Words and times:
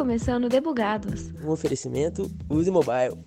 começando 0.00 0.48
Debugados. 0.48 1.30
Um 1.44 1.50
oferecimento 1.50 2.22
Use 2.48 2.70
Mobile. 2.70 3.22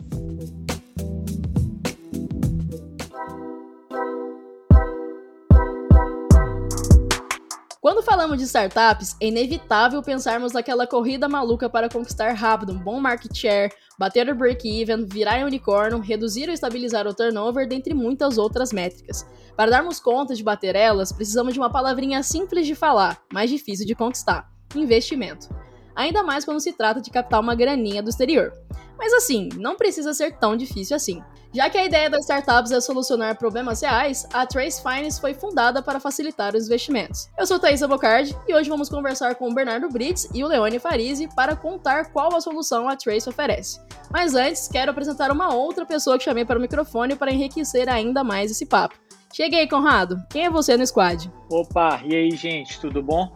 Quando 7.79 8.01
falamos 8.01 8.39
de 8.39 8.45
startups, 8.45 9.15
é 9.21 9.27
inevitável 9.27 10.01
pensarmos 10.01 10.51
naquela 10.51 10.87
corrida 10.87 11.29
maluca 11.29 11.69
para 11.69 11.87
conquistar 11.87 12.33
rápido 12.33 12.73
um 12.73 12.79
bom 12.79 12.99
market 12.99 13.37
share, 13.37 13.71
bater 13.99 14.27
o 14.27 14.33
break-even, 14.33 15.05
virar 15.05 15.37
em 15.37 15.43
unicórnio, 15.43 15.99
reduzir 15.99 16.47
ou 16.47 16.55
estabilizar 16.55 17.05
o 17.05 17.13
turnover, 17.13 17.67
dentre 17.67 17.93
muitas 17.93 18.39
outras 18.39 18.73
métricas. 18.73 19.23
Para 19.55 19.69
darmos 19.69 19.99
conta 19.99 20.33
de 20.33 20.43
bater 20.43 20.75
elas, 20.75 21.11
precisamos 21.11 21.53
de 21.53 21.59
uma 21.59 21.71
palavrinha 21.71 22.23
simples 22.23 22.65
de 22.65 22.73
falar, 22.73 23.21
mas 23.31 23.51
difícil 23.51 23.85
de 23.85 23.93
conquistar: 23.93 24.51
investimento. 24.75 25.61
Ainda 25.95 26.23
mais 26.23 26.45
quando 26.45 26.59
se 26.59 26.73
trata 26.73 27.01
de 27.01 27.09
captar 27.09 27.39
uma 27.39 27.55
graninha 27.55 28.01
do 28.01 28.09
exterior. 28.09 28.53
Mas 28.97 29.13
assim, 29.13 29.49
não 29.57 29.75
precisa 29.75 30.13
ser 30.13 30.37
tão 30.37 30.55
difícil 30.55 30.95
assim. 30.95 31.21
Já 31.53 31.69
que 31.69 31.77
a 31.77 31.85
ideia 31.85 32.09
das 32.09 32.21
startups 32.21 32.71
é 32.71 32.81
solucionar 32.81 33.37
problemas 33.37 33.81
reais, 33.81 34.27
a 34.33 34.43
Trace 34.43 34.81
Finance 34.81 35.21
foi 35.21 35.35
fundada 35.35 35.83
para 35.83 35.99
facilitar 35.99 36.55
os 36.55 36.65
investimentos. 36.65 37.29
Eu 37.37 37.45
sou 37.45 37.59
Thaisa 37.59 37.87
Bocardi 37.87 38.35
e 38.47 38.55
hoje 38.55 38.69
vamos 38.69 38.89
conversar 38.89 39.35
com 39.35 39.47
o 39.49 39.53
Bernardo 39.53 39.87
Brits 39.87 40.27
e 40.33 40.43
o 40.43 40.47
Leone 40.47 40.79
Farisi 40.79 41.29
para 41.35 41.55
contar 41.55 42.11
qual 42.11 42.35
a 42.35 42.41
solução 42.41 42.89
a 42.89 42.95
Trace 42.95 43.29
oferece. 43.29 43.79
Mas 44.09 44.33
antes, 44.33 44.67
quero 44.67 44.89
apresentar 44.89 45.31
uma 45.31 45.53
outra 45.53 45.85
pessoa 45.85 46.17
que 46.17 46.23
chamei 46.23 46.43
para 46.43 46.57
o 46.57 46.61
microfone 46.61 47.15
para 47.15 47.31
enriquecer 47.31 47.87
ainda 47.87 48.23
mais 48.23 48.49
esse 48.49 48.65
papo. 48.65 48.95
Cheguei, 49.31 49.67
Conrado. 49.67 50.23
Quem 50.29 50.45
é 50.45 50.49
você 50.49 50.75
no 50.75 50.85
squad? 50.85 51.31
Opa, 51.51 52.01
e 52.03 52.15
aí, 52.15 52.31
gente, 52.31 52.79
tudo 52.79 53.01
bom? 53.03 53.31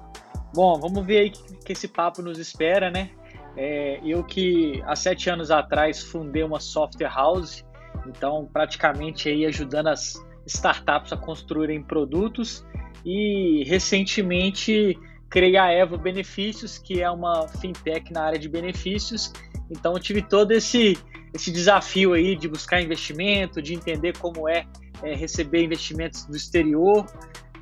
Bom, 0.54 0.80
vamos 0.80 1.06
ver 1.06 1.20
aí 1.20 1.30
que, 1.30 1.56
que 1.66 1.72
esse 1.74 1.88
papo 1.88 2.22
nos 2.22 2.40
espera, 2.40 2.90
né? 2.90 3.12
É, 3.56 4.00
eu 4.06 4.24
que 4.24 4.82
há 4.86 4.96
sete 4.96 5.30
anos 5.30 5.50
atrás 5.50 6.02
fundei 6.02 6.44
uma 6.44 6.60
software 6.60 7.10
house 7.10 7.66
então, 8.08 8.48
praticamente 8.52 9.30
aí 9.30 9.46
ajudando 9.46 9.88
as 9.88 10.24
startups 10.46 11.12
a 11.12 11.18
construírem 11.18 11.82
produtos 11.82 12.66
e 13.06 13.64
recentemente 13.66 14.98
criei 15.30 15.58
a 15.58 15.72
Evo 15.72 15.98
Benefícios, 15.98 16.78
que 16.78 17.02
é 17.02 17.10
uma 17.10 17.48
fintech 17.48 18.12
na 18.14 18.24
área 18.24 18.40
de 18.40 18.48
benefícios. 18.48 19.34
Então, 19.70 19.94
eu 19.94 20.00
tive 20.00 20.22
todo 20.22 20.52
esse 20.52 20.98
esse 21.34 21.52
desafio 21.52 22.14
aí 22.14 22.36
de 22.36 22.48
buscar 22.48 22.82
investimento, 22.82 23.62
de 23.62 23.74
entender 23.74 24.18
como 24.18 24.48
é, 24.48 24.66
é 25.04 25.14
receber 25.14 25.64
investimentos 25.64 26.26
do 26.26 26.36
exterior. 26.36 27.06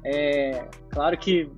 É, 0.06 0.70
claro 0.92 1.18
que 1.18 1.50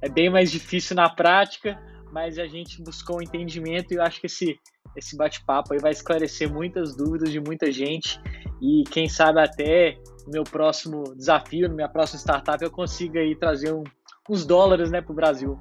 é 0.00 0.08
bem 0.08 0.30
mais 0.30 0.50
difícil 0.50 0.96
na 0.96 1.08
prática, 1.08 1.78
mas 2.12 2.38
a 2.38 2.46
gente 2.46 2.82
buscou 2.82 3.18
um 3.18 3.22
entendimento 3.22 3.92
e 3.92 3.96
eu 3.96 4.02
acho 4.02 4.20
que 4.20 4.26
esse 4.26 4.58
esse 4.96 5.16
bate-papo 5.16 5.74
aí 5.74 5.78
vai 5.78 5.92
esclarecer 5.92 6.52
muitas 6.52 6.96
dúvidas 6.96 7.30
de 7.30 7.38
muita 7.38 7.70
gente 7.70 8.20
e 8.60 8.84
quem 8.90 9.08
sabe 9.08 9.40
até 9.40 9.96
no 10.26 10.32
meu 10.32 10.44
próximo 10.44 11.14
desafio, 11.14 11.68
na 11.68 11.74
minha 11.74 11.88
próxima 11.88 12.18
startup, 12.18 12.62
eu 12.62 12.70
consiga 12.70 13.20
aí 13.20 13.36
trazer 13.36 13.72
um, 13.72 13.84
uns 14.28 14.44
dólares 14.44 14.90
né, 14.90 15.00
para 15.00 15.12
o 15.12 15.14
Brasil. 15.14 15.58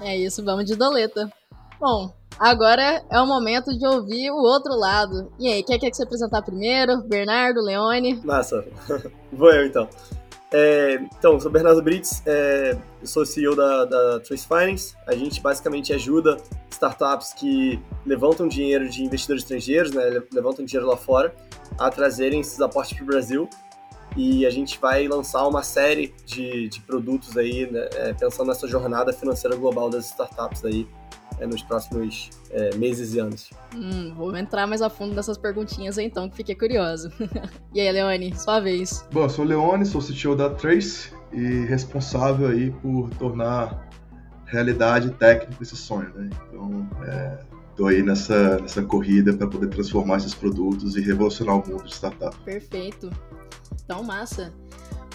É 0.00 0.16
isso, 0.16 0.44
vamos 0.44 0.66
de 0.66 0.76
doleta. 0.76 1.30
Bom, 1.80 2.12
agora 2.38 3.02
é 3.10 3.20
o 3.20 3.26
momento 3.26 3.76
de 3.76 3.86
ouvir 3.86 4.30
o 4.30 4.36
outro 4.36 4.74
lado. 4.74 5.32
E 5.38 5.48
aí, 5.48 5.62
quer, 5.62 5.78
quer 5.78 5.90
que 5.90 5.96
você 5.96 6.04
apresentar 6.04 6.42
primeiro? 6.42 7.02
Bernardo, 7.02 7.60
Leone? 7.60 8.20
Massa, 8.24 8.64
vou 9.32 9.52
eu 9.52 9.66
então. 9.66 9.88
É, 10.56 11.00
então, 11.18 11.40
sou 11.40 11.50
Bernardo 11.50 11.82
Brits, 11.82 12.22
é, 12.24 12.78
sou 13.02 13.26
CEO 13.26 13.56
da, 13.56 13.84
da 13.86 14.20
Trace 14.20 14.46
Finance. 14.46 14.94
A 15.04 15.12
gente 15.12 15.40
basicamente 15.40 15.92
ajuda 15.92 16.36
startups 16.70 17.32
que 17.32 17.80
levantam 18.06 18.46
dinheiro 18.46 18.88
de 18.88 19.02
investidores 19.02 19.42
estrangeiros, 19.42 19.90
né, 19.90 20.22
levantam 20.32 20.64
dinheiro 20.64 20.86
lá 20.86 20.96
fora, 20.96 21.34
a 21.76 21.90
trazerem 21.90 22.38
esses 22.38 22.60
aportes 22.60 22.96
para 22.96 23.02
o 23.02 23.06
Brasil. 23.06 23.50
E 24.16 24.46
a 24.46 24.50
gente 24.50 24.78
vai 24.78 25.08
lançar 25.08 25.44
uma 25.48 25.64
série 25.64 26.14
de, 26.24 26.68
de 26.68 26.80
produtos 26.82 27.36
aí, 27.36 27.68
né, 27.68 27.88
é, 27.94 28.12
pensando 28.12 28.46
nessa 28.46 28.68
jornada 28.68 29.12
financeira 29.12 29.56
global 29.56 29.90
das 29.90 30.04
startups 30.04 30.64
aí 30.64 30.86
é, 31.38 31.46
nos 31.46 31.62
próximos 31.62 32.30
é, 32.50 32.74
meses 32.76 33.14
e 33.14 33.18
anos. 33.18 33.50
Hum, 33.74 34.12
vou 34.14 34.36
entrar 34.36 34.66
mais 34.66 34.82
a 34.82 34.90
fundo 34.90 35.14
nessas 35.14 35.36
perguntinhas 35.36 35.98
aí, 35.98 36.06
então, 36.06 36.28
que 36.28 36.36
fiquei 36.36 36.54
curioso. 36.54 37.10
e 37.74 37.80
aí, 37.80 37.90
Leone, 37.90 38.36
sua 38.36 38.60
vez. 38.60 39.06
Bom, 39.12 39.22
eu 39.22 39.30
sou 39.30 39.44
o 39.44 39.48
Leone, 39.48 39.84
sou 39.84 40.00
CTO 40.00 40.36
da 40.36 40.50
Trace 40.50 41.12
e 41.32 41.64
responsável 41.66 42.48
aí 42.48 42.70
por 42.70 43.10
tornar 43.18 43.88
realidade 44.46 45.10
técnica 45.10 45.62
esse 45.62 45.76
sonho, 45.76 46.12
né? 46.14 46.30
Então, 46.48 46.88
é, 47.06 47.38
tô 47.76 47.86
aí 47.86 48.02
nessa, 48.02 48.58
nessa 48.58 48.82
corrida 48.82 49.32
para 49.32 49.46
poder 49.46 49.68
transformar 49.68 50.18
esses 50.18 50.34
produtos 50.34 50.96
e 50.96 51.00
revolucionar 51.00 51.56
o 51.56 51.68
mundo 51.68 51.84
de 51.84 51.94
startup. 51.94 52.36
Perfeito. 52.44 53.10
Então, 53.84 54.02
massa. 54.02 54.52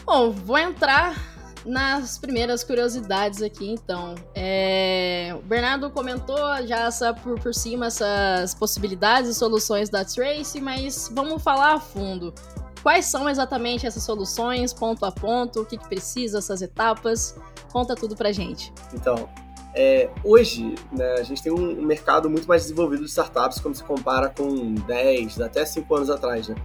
Bom, 0.05 0.31
vou 0.31 0.57
entrar 0.57 1.38
nas 1.65 2.17
primeiras 2.17 2.63
curiosidades 2.63 3.41
aqui, 3.41 3.69
então. 3.69 4.15
É... 4.33 5.33
O 5.37 5.41
Bernardo 5.41 5.89
comentou 5.89 6.37
já 6.65 6.87
essa, 6.87 7.13
por, 7.13 7.39
por 7.39 7.53
cima 7.53 7.87
essas 7.87 8.53
possibilidades 8.53 9.29
e 9.29 9.33
soluções 9.33 9.89
da 9.89 10.03
Trace, 10.05 10.59
mas 10.61 11.09
vamos 11.13 11.41
falar 11.41 11.73
a 11.73 11.79
fundo. 11.79 12.33
Quais 12.81 13.05
são 13.05 13.29
exatamente 13.29 13.85
essas 13.85 14.03
soluções, 14.03 14.73
ponto 14.73 15.05
a 15.05 15.11
ponto, 15.11 15.61
o 15.61 15.65
que, 15.65 15.77
que 15.77 15.87
precisa, 15.87 16.37
essas 16.37 16.61
etapas? 16.61 17.35
Conta 17.71 17.95
tudo 17.95 18.15
pra 18.15 18.31
gente. 18.31 18.73
Então, 18.93 19.29
é, 19.75 20.09
hoje, 20.23 20.75
né, 20.91 21.13
a 21.13 21.23
gente 21.23 21.43
tem 21.43 21.51
um 21.51 21.81
mercado 21.81 22.29
muito 22.29 22.47
mais 22.47 22.63
desenvolvido 22.63 23.03
de 23.03 23.09
startups 23.09 23.59
quando 23.59 23.75
se 23.75 23.83
compara 23.83 24.29
com 24.29 24.73
10, 24.73 25.41
até 25.41 25.65
5 25.65 25.93
anos 25.95 26.09
atrás, 26.09 26.47
né? 26.47 26.55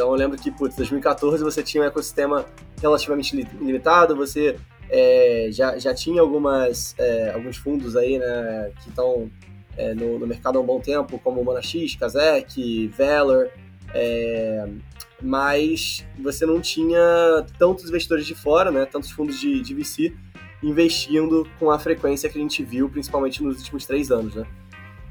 Então 0.00 0.12
eu 0.12 0.16
lembro 0.16 0.38
que, 0.38 0.50
putz, 0.50 0.74
2014 0.76 1.44
você 1.44 1.62
tinha 1.62 1.82
um 1.82 1.86
ecossistema 1.86 2.46
relativamente 2.80 3.36
limitado, 3.36 4.16
você 4.16 4.56
é, 4.88 5.48
já, 5.52 5.78
já 5.78 5.92
tinha 5.92 6.22
algumas, 6.22 6.94
é, 6.96 7.32
alguns 7.34 7.58
fundos 7.58 7.94
aí, 7.98 8.18
né, 8.18 8.72
que 8.82 8.88
estão 8.88 9.30
é, 9.76 9.92
no, 9.92 10.18
no, 10.18 10.26
mercado 10.26 10.56
há 10.56 10.62
um 10.62 10.64
bom 10.64 10.80
tempo, 10.80 11.18
como 11.18 11.44
Monax, 11.44 11.96
Kazek, 12.00 12.88
Valor, 12.96 13.50
mas 15.20 16.02
você 16.18 16.46
não 16.46 16.62
tinha 16.62 17.44
tantos 17.58 17.84
investidores 17.84 18.24
de 18.24 18.34
fora, 18.34 18.70
né, 18.70 18.86
tantos 18.86 19.10
fundos 19.10 19.38
de, 19.38 19.60
de 19.60 19.74
VC 19.74 20.14
investindo 20.62 21.46
com 21.58 21.70
a 21.70 21.78
frequência 21.78 22.30
que 22.30 22.38
a 22.38 22.40
gente 22.40 22.64
viu, 22.64 22.88
principalmente 22.88 23.42
nos 23.42 23.58
últimos 23.58 23.84
três 23.84 24.10
anos, 24.10 24.34
né. 24.34 24.46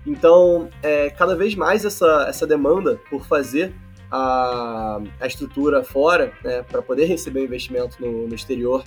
Então, 0.03 0.67
cada 1.15 1.35
vez 1.35 1.53
mais 1.53 1.85
essa, 1.85 2.25
essa 2.27 2.47
demanda 2.47 2.99
por 3.11 3.27
fazer 3.27 3.71
a, 4.11 5.01
a 5.19 5.27
estrutura 5.27 5.83
fora, 5.83 6.33
né, 6.43 6.63
para 6.63 6.81
poder 6.81 7.05
receber 7.05 7.43
investimento 7.43 7.97
no, 7.99 8.27
no 8.27 8.35
exterior 8.35 8.83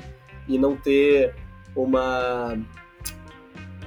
e 0.49 0.59
não 0.59 0.77
ter 0.77 1.35
uma 1.75 2.59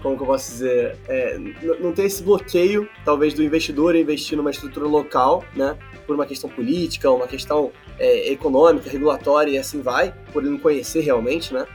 como 0.01 0.17
que 0.17 0.21
eu 0.21 0.27
posso 0.27 0.51
dizer, 0.51 0.95
é, 1.07 1.35
não 1.79 1.91
ter 1.91 2.03
esse 2.03 2.21
bloqueio, 2.21 2.87
talvez, 3.03 3.33
do 3.33 3.41
investidor 3.41 3.95
investir 3.95 4.37
numa 4.37 4.51
estrutura 4.51 4.85
local, 4.85 5.43
né, 5.55 5.75
por 6.05 6.15
uma 6.15 6.27
questão 6.27 6.47
política, 6.47 7.09
uma 7.09 7.25
questão 7.25 7.71
é, 7.97 8.31
econômica, 8.31 8.87
regulatória 8.87 9.49
e 9.53 9.57
assim 9.57 9.81
vai, 9.81 10.13
por 10.31 10.43
ele 10.43 10.51
não 10.51 10.59
conhecer 10.59 10.99
realmente, 10.99 11.51
né, 11.51 11.65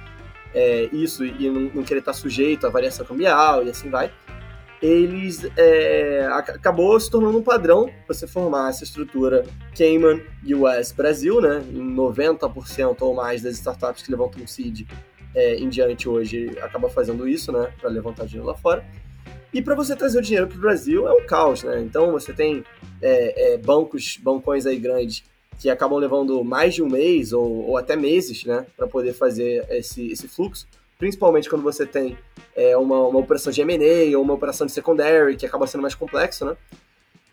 é, 0.55 0.89
isso 0.93 1.25
e 1.25 1.51
não, 1.51 1.63
não, 1.75 1.83
querer 1.83 1.99
estar 1.99 2.13
sujeito 2.13 2.69
à 2.69 2.71
variação 2.71 3.05
cambial 3.05 3.65
e 3.65 3.71
assim 3.71 3.91
vai 3.91 4.13
eles 4.83 5.45
é, 5.57 6.27
acabou 6.31 6.99
se 6.99 7.11
tornando 7.11 7.39
um 7.39 7.43
padrão 7.43 7.91
você 8.09 8.27
formar 8.27 8.71
essa 8.71 8.83
estrutura 8.83 9.45
Cayman 9.77 10.23
US 10.57 10.93
Brasil, 10.93 11.41
né? 11.41 11.63
Em 11.71 11.95
90% 11.95 12.97
ou 13.01 13.15
mais 13.15 13.43
das 13.43 13.55
startups 13.57 14.03
que 14.03 14.11
levantam 14.11 14.47
seed 14.47 14.87
é, 15.35 15.57
em 15.57 15.69
diante 15.69 16.09
hoje 16.09 16.51
acaba 16.63 16.89
fazendo 16.89 17.29
isso, 17.29 17.53
né? 17.53 17.71
Para 17.79 17.91
levantar 17.91 18.27
dinheiro 18.27 18.47
lá 18.47 18.55
fora. 18.55 18.85
E 19.53 19.61
para 19.61 19.75
você 19.75 19.95
trazer 19.95 20.19
o 20.19 20.23
dinheiro 20.23 20.47
para 20.47 20.57
o 20.57 20.61
Brasil 20.61 21.07
é 21.07 21.13
um 21.13 21.27
caos, 21.27 21.63
né? 21.63 21.81
Então 21.81 22.13
você 22.13 22.33
tem 22.33 22.65
é, 23.03 23.55
é, 23.55 23.59
bancos, 23.59 24.17
bancões 24.17 24.65
aí 24.65 24.79
grandes 24.79 25.25
que 25.59 25.69
acabam 25.69 25.99
levando 25.99 26.43
mais 26.43 26.75
de 26.75 26.83
um 26.83 26.89
mês 26.89 27.35
ou, 27.35 27.69
ou 27.69 27.77
até 27.77 27.97
meses, 27.97 28.45
né? 28.47 28.65
Para 28.77 28.87
poder 28.87 29.13
fazer 29.13 29.67
esse, 29.69 30.11
esse 30.11 30.27
fluxo 30.27 30.67
principalmente 31.01 31.49
quando 31.49 31.63
você 31.63 31.87
tem 31.87 32.17
é, 32.55 32.77
uma, 32.77 33.09
uma 33.09 33.19
operação 33.19 33.51
de 33.51 33.63
M&A 33.63 34.17
ou 34.17 34.23
uma 34.23 34.35
operação 34.35 34.67
de 34.67 34.73
secondary, 34.73 35.35
que 35.35 35.47
acaba 35.47 35.67
sendo 35.67 35.81
mais 35.81 35.95
complexo, 35.95 36.45
né? 36.45 36.57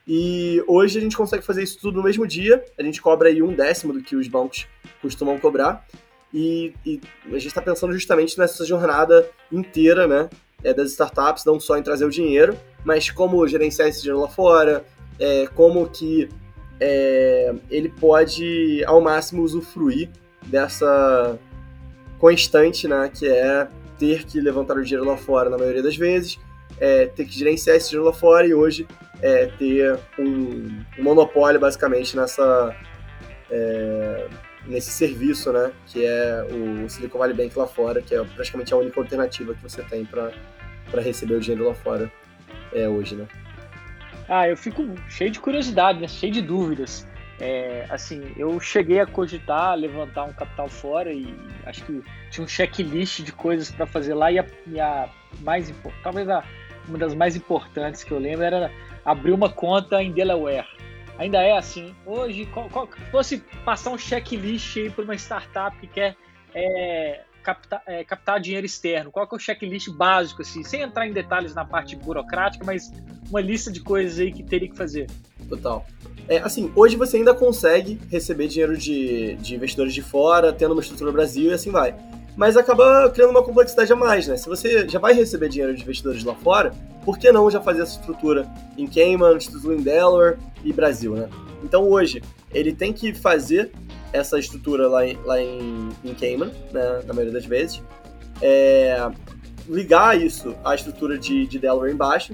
E 0.08 0.64
hoje 0.66 0.98
a 0.98 1.02
gente 1.02 1.18
consegue 1.18 1.44
fazer 1.44 1.62
isso 1.64 1.78
tudo 1.82 1.98
no 1.98 2.04
mesmo 2.04 2.26
dia, 2.26 2.64
a 2.80 2.82
gente 2.82 3.02
cobra 3.02 3.28
aí 3.28 3.44
um 3.44 3.54
décimo 3.54 3.92
do 3.92 4.02
que 4.02 4.16
os 4.16 4.26
bancos 4.30 4.66
costumam 5.02 5.38
cobrar, 5.38 5.86
e, 6.34 6.74
e 6.86 7.02
a 7.26 7.34
gente 7.34 7.48
está 7.48 7.62
pensando 7.62 7.92
justamente 7.92 8.40
nessa 8.40 8.66
jornada 8.66 9.30
inteira, 9.52 10.08
né, 10.08 10.30
é, 10.64 10.74
das 10.74 10.92
startups, 10.92 11.44
não 11.44 11.60
só 11.60 11.78
em 11.78 11.84
trazer 11.84 12.06
o 12.06 12.10
dinheiro, 12.10 12.58
mas 12.86 13.10
como 13.10 13.46
gerenciar 13.50 13.90
esse 13.90 14.02
dinheiro 14.02 14.22
lá 14.22 14.30
fora, 14.30 14.86
é, 15.20 15.46
como 15.48 15.86
que 15.90 16.30
é, 16.80 17.54
ele 17.70 17.90
pode 17.90 18.82
ao 18.86 19.02
máximo 19.02 19.44
usufruir 19.44 20.10
dessa 20.46 21.38
constante, 22.20 22.88
né, 22.88 23.10
que 23.14 23.28
é 23.28 23.68
ter 23.98 24.26
que 24.26 24.40
levantar 24.40 24.78
o 24.78 24.84
dinheiro 24.84 25.06
lá 25.06 25.18
fora 25.18 25.50
na 25.50 25.58
maioria 25.58 25.82
das 25.82 25.96
vezes, 25.96 26.40
é, 26.80 27.08
ter 27.08 27.26
que 27.26 27.38
gerenciar 27.38 27.76
esse 27.76 27.90
dinheiro 27.90 28.06
lá 28.06 28.14
fora 28.14 28.46
e 28.46 28.54
hoje 28.54 28.88
é, 29.22 29.48
ter 29.58 30.00
um, 30.20 30.84
um, 31.00 31.04
monopólio 31.04 31.60
basicamente 31.60 32.16
nessa 32.16 32.76
é, 33.50 34.28
nesse 34.68 34.92
serviço, 34.92 35.52
né, 35.52 35.72
que 35.88 36.06
é 36.06 36.46
o 36.52 36.90
Silicon 36.90 37.18
Valley 37.18 37.36
Bank 37.36 37.58
lá 37.58 37.66
fora, 37.66 38.02
que 38.02 38.14
é 38.14 38.24
praticamente 38.24 38.74
a 38.74 38.78
única 38.78 39.00
alternativa 39.00 39.54
que 39.54 39.64
você 39.64 39.82
tem 39.84 40.06
para 40.06 40.32
receber 41.02 41.36
o 41.36 41.40
dinheiro 41.40 41.68
lá 41.68 41.74
fora 41.74 42.12
é, 42.74 42.88
hoje, 42.88 43.16
né? 43.16 43.26
Ah, 44.28 44.48
eu 44.48 44.58
fico 44.58 44.84
cheio 45.08 45.32
de 45.32 45.40
curiosidade, 45.40 46.02
né? 46.02 46.08
cheio 46.08 46.34
de 46.34 46.42
dúvidas. 46.42 47.08
É, 47.40 47.86
assim, 47.90 48.34
eu 48.36 48.60
cheguei 48.60 49.00
a 49.00 49.06
cogitar 49.06 49.76
levantar 49.76 50.24
um 50.24 50.34
capital 50.34 50.68
fora 50.68 51.14
e 51.14 51.36
acho 51.66 51.86
que 51.86 52.02
tinha 52.32 52.44
um 52.44 52.48
checklist 52.48 53.22
de 53.22 53.32
coisas 53.32 53.70
para 53.70 53.86
fazer 53.86 54.16
lá 54.16 54.32
e 54.32 54.40
a, 54.40 54.46
e 54.66 54.80
a 54.80 55.08
mais 55.42 55.72
talvez 56.02 56.28
a, 56.28 56.44
uma 56.88 56.98
das 56.98 57.14
mais 57.14 57.36
importantes 57.36 58.04
que 58.04 58.12
eu 58.12 58.18
lembro 58.18 58.44
era 58.44 58.72
abrir 59.06 59.34
uma 59.34 59.50
conta 59.50 60.02
em 60.02 60.12
Delaware. 60.12 60.66
Ainda 61.20 61.42
é 61.42 61.56
assim. 61.56 61.96
Hoje, 62.06 62.46
qual, 62.48 62.70
qual, 62.70 62.88
fosse 63.12 63.40
passar 63.64 63.92
um 63.92 63.98
checklist 63.98 64.78
aí 64.78 64.90
para 64.90 65.04
uma 65.04 65.16
startup 65.16 65.76
que 65.78 65.88
quer 65.88 66.16
é, 66.54 67.22
captar, 67.44 67.82
é, 67.86 68.04
captar 68.04 68.40
dinheiro 68.40 68.66
externo, 68.66 69.12
qual 69.12 69.28
é 69.32 69.36
o 69.36 69.40
checklist 69.40 69.90
básico, 69.90 70.42
assim, 70.42 70.64
sem 70.64 70.82
entrar 70.82 71.08
em 71.08 71.14
detalhes 71.14 71.56
na 71.56 71.64
parte 71.64 71.96
burocrática, 71.96 72.66
mas 72.66 72.92
uma 73.30 73.42
lista 73.42 73.72
de 73.72 73.80
coisas 73.80 74.20
aí 74.20 74.32
que 74.32 74.44
teria 74.44 74.70
que 74.70 74.76
fazer? 74.76 75.08
Total. 75.50 75.86
É, 76.28 76.40
assim, 76.40 76.72
hoje 76.76 76.96
você 76.96 77.18
ainda 77.18 77.34
consegue 77.34 78.00
receber 78.10 78.48
dinheiro 78.48 78.78
de, 78.78 79.36
de 79.36 79.56
investidores 79.56 79.94
de 79.94 80.02
fora, 80.02 80.52
tendo 80.52 80.74
uma 80.74 80.82
estrutura 80.82 81.10
no 81.10 81.16
Brasil 81.16 81.52
e 81.52 81.54
assim 81.54 81.72
vai. 81.72 81.96
Mas 82.36 82.58
acaba 82.58 83.10
criando 83.10 83.32
uma 83.32 83.44
complexidade 83.44 83.92
a 83.92 83.96
mais, 83.96 84.28
né? 84.28 84.38
Se 84.38 84.48
você 84.48 84.88
já 84.88 85.00
vai 85.00 85.14
receber 85.14 85.50
dinheiro 85.50 85.74
de 85.74 85.82
investidores 85.82 86.24
lá 86.24 86.36
fora, 86.36 86.72
por 87.04 87.18
que 87.18 87.32
não 87.32 87.50
já 87.50 87.62
fazer 87.62 87.82
essa 87.82 88.00
estrutura 88.00 88.48
em 88.78 88.86
Cayman, 88.86 89.38
estrutura 89.38 89.76
em 89.76 89.82
Delaware 89.82 90.38
e 90.64 90.74
Brasil, 90.74 91.16
né? 91.16 91.30
Então 91.64 91.90
hoje, 91.90 92.22
ele 92.54 92.74
tem 92.74 92.94
que 92.94 93.14
fazer 93.14 93.72
essa 94.14 94.38
estrutura 94.38 94.88
lá 94.88 95.06
em, 95.08 95.18
lá 95.24 95.42
em, 95.42 95.90
em 96.04 96.14
Cayman, 96.14 96.52
né, 96.72 97.02
na 97.06 97.14
maioria 97.14 97.34
das 97.34 97.46
vezes, 97.46 97.82
é, 98.42 99.10
ligar 99.68 100.20
isso 100.20 100.56
à 100.64 100.76
estrutura 100.76 101.18
de, 101.18 101.48
de 101.48 101.60
Delaware 101.60 101.92
embaixo 101.92 102.34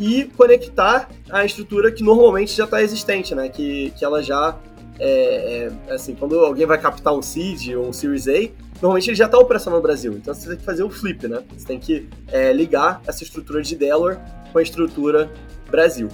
e 0.00 0.24
conectar 0.24 1.10
a 1.28 1.44
estrutura 1.44 1.92
que 1.92 2.02
normalmente 2.02 2.56
já 2.56 2.64
está 2.64 2.82
existente, 2.82 3.34
né? 3.34 3.50
Que, 3.50 3.90
que 3.90 4.02
ela 4.02 4.22
já 4.22 4.58
é, 4.98 5.70
é, 5.88 5.92
assim, 5.92 6.14
quando 6.14 6.40
alguém 6.40 6.64
vai 6.64 6.80
captar 6.80 7.14
um 7.14 7.20
seed 7.20 7.74
ou 7.76 7.86
um 7.88 7.92
Series 7.92 8.26
A, 8.26 8.50
normalmente 8.80 9.10
ele 9.10 9.16
já 9.16 9.26
está 9.26 9.38
operacional 9.38 9.78
no 9.78 9.82
Brasil. 9.82 10.14
Então 10.14 10.32
você 10.32 10.48
tem 10.48 10.56
que 10.56 10.64
fazer 10.64 10.82
o 10.82 10.90
flip, 10.90 11.28
né? 11.28 11.42
Você 11.54 11.66
tem 11.66 11.78
que 11.78 12.08
é, 12.32 12.50
ligar 12.50 13.02
essa 13.06 13.22
estrutura 13.22 13.60
de 13.60 13.76
Delaware 13.76 14.18
com 14.50 14.58
a 14.58 14.62
estrutura 14.62 15.30
Brasil. 15.70 16.08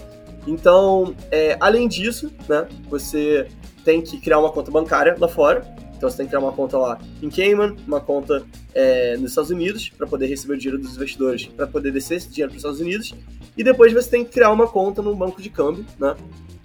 Então, 0.49 1.15
é, 1.31 1.57
além 1.61 1.89
disso, 1.89 2.31
né, 2.49 2.69
você 2.89 3.49
tem 3.85 4.01
que 4.01 4.21
criar 4.21 4.39
uma 4.39 4.51
conta 4.51 4.71
bancária 4.71 5.17
lá 5.19 5.29
fora. 5.29 5.63
Então 5.97 6.11
você 6.11 6.19
tem 6.19 6.27
que 6.27 6.31
criar 6.31 6.41
uma 6.41 6.53
conta 6.53 6.77
lá 6.77 6.99
em 7.23 7.31
Cayman, 7.31 7.75
uma 7.87 8.01
conta 8.01 8.45
é, 8.75 9.17
nos 9.17 9.31
Estados 9.31 9.51
Unidos, 9.51 9.89
para 9.89 10.07
poder 10.07 10.27
receber 10.27 10.55
o 10.55 10.59
dinheiro 10.59 10.79
dos 10.79 10.95
investidores, 10.95 11.47
para 11.47 11.67
poder 11.67 11.91
descer 11.91 12.17
esse 12.17 12.29
dinheiro 12.29 12.51
para 12.51 12.57
os 12.57 12.63
Estados 12.63 12.81
Unidos. 12.81 13.15
E 13.57 13.65
depois 13.65 13.93
você 13.93 14.11
tem 14.11 14.25
que 14.25 14.33
criar 14.33 14.51
uma 14.51 14.67
conta 14.67 15.01
no 15.01 15.15
banco 15.15 15.41
de 15.41 15.49
câmbio, 15.49 15.85
né? 15.99 16.15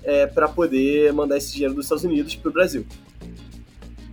É, 0.04 0.26
para 0.26 0.48
poder 0.48 1.14
mandar 1.14 1.38
esse 1.38 1.54
dinheiro 1.54 1.76
dos 1.76 1.86
Estados 1.86 2.04
Unidos 2.04 2.36
para 2.36 2.50
o 2.50 2.54
Brasil. 2.54 2.86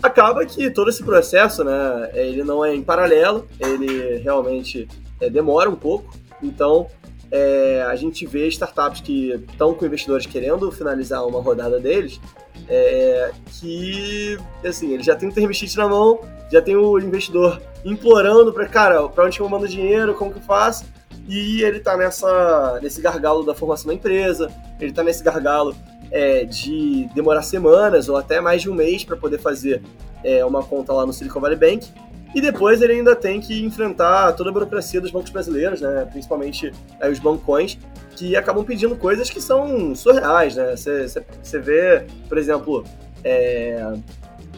Acaba 0.03 0.45
que 0.47 0.71
todo 0.71 0.91
esse 0.91 1.03
processo, 1.03 1.65
né, 1.65 2.11
ele 2.15 2.45
não 2.45 2.65
é 2.65 2.75
em 2.75 2.83
paralelo, 2.83 3.47
ele 3.59 4.19
realmente 4.19 4.87
é, 5.21 5.29
demora 5.29 5.69
um 5.69 5.75
pouco. 5.75 6.15
Então, 6.43 6.87
é, 7.31 7.83
a 7.83 7.97
gente 7.97 8.27
vê 8.27 8.47
startups 8.49 9.01
que 9.01 9.33
estão 9.51 9.75
com 9.75 9.85
investidores 9.85 10.25
querendo 10.25 10.71
finalizar 10.71 11.27
uma 11.27 11.41
rodada 11.41 11.81
deles, 11.81 12.21
é, 12.69 13.33
que, 13.59 14.39
assim, 14.65 14.93
ele 14.93 15.03
já 15.03 15.17
tem 15.17 15.29
o 15.29 15.33
term 15.33 15.53
sheet 15.53 15.77
na 15.77 15.89
mão, 15.89 16.21
já 16.51 16.63
tem 16.63 16.77
o 16.77 16.99
investidor 16.99 17.61
implorando 17.85 18.53
para, 18.53 18.67
cara, 18.67 19.09
para 19.09 19.25
onde 19.25 19.41
eu 19.41 19.49
mando 19.49 19.67
dinheiro, 19.67 20.15
como 20.15 20.33
que 20.33 20.39
eu 20.39 20.43
faço? 20.43 20.85
E 21.29 21.63
ele 21.63 21.79
tá 21.79 21.95
nessa, 21.97 22.81
nesse 22.83 23.03
gargalo 23.03 23.45
da 23.45 23.55
formação 23.55 23.89
da 23.89 23.95
empresa, 23.95 24.51
ele 24.81 24.93
tá 24.93 25.03
nesse 25.03 25.23
gargalo 25.23 25.77
é, 26.11 26.45
de 26.45 27.07
demorar 27.15 27.43
semanas 27.43 28.09
ou 28.09 28.17
até 28.17 28.41
mais 28.41 28.63
de 28.63 28.71
um 28.71 28.75
mês 28.75 29.05
para 29.05 29.15
poder 29.15 29.39
fazer 29.39 29.83
é, 30.25 30.43
uma 30.45 30.63
conta 30.63 30.93
lá 30.93 31.05
no 31.05 31.13
Silicon 31.13 31.39
Valley 31.39 31.59
Bank. 31.59 31.93
E 32.35 32.41
depois 32.41 32.81
ele 32.83 32.95
ainda 32.95 33.15
tem 33.15 33.41
que 33.41 33.63
enfrentar 33.65 34.33
toda 34.33 34.51
a 34.51 34.53
burocracia 34.53 35.01
dos 35.01 35.11
bancos 35.11 35.31
brasileiros, 35.31 35.81
né? 35.81 36.07
principalmente 36.11 36.73
aí, 37.01 37.11
os 37.11 37.19
bancões, 37.19 37.79
que 38.17 38.35
acabam 38.37 38.65
pedindo 38.65 38.97
coisas 38.97 39.31
que 39.31 39.41
são 39.41 39.95
surreais. 39.95 40.57
Né? 40.57 40.75
Você 40.77 41.59
vê, 41.59 42.05
por 42.29 42.37
exemplo, 42.37 42.85
é, 43.23 43.95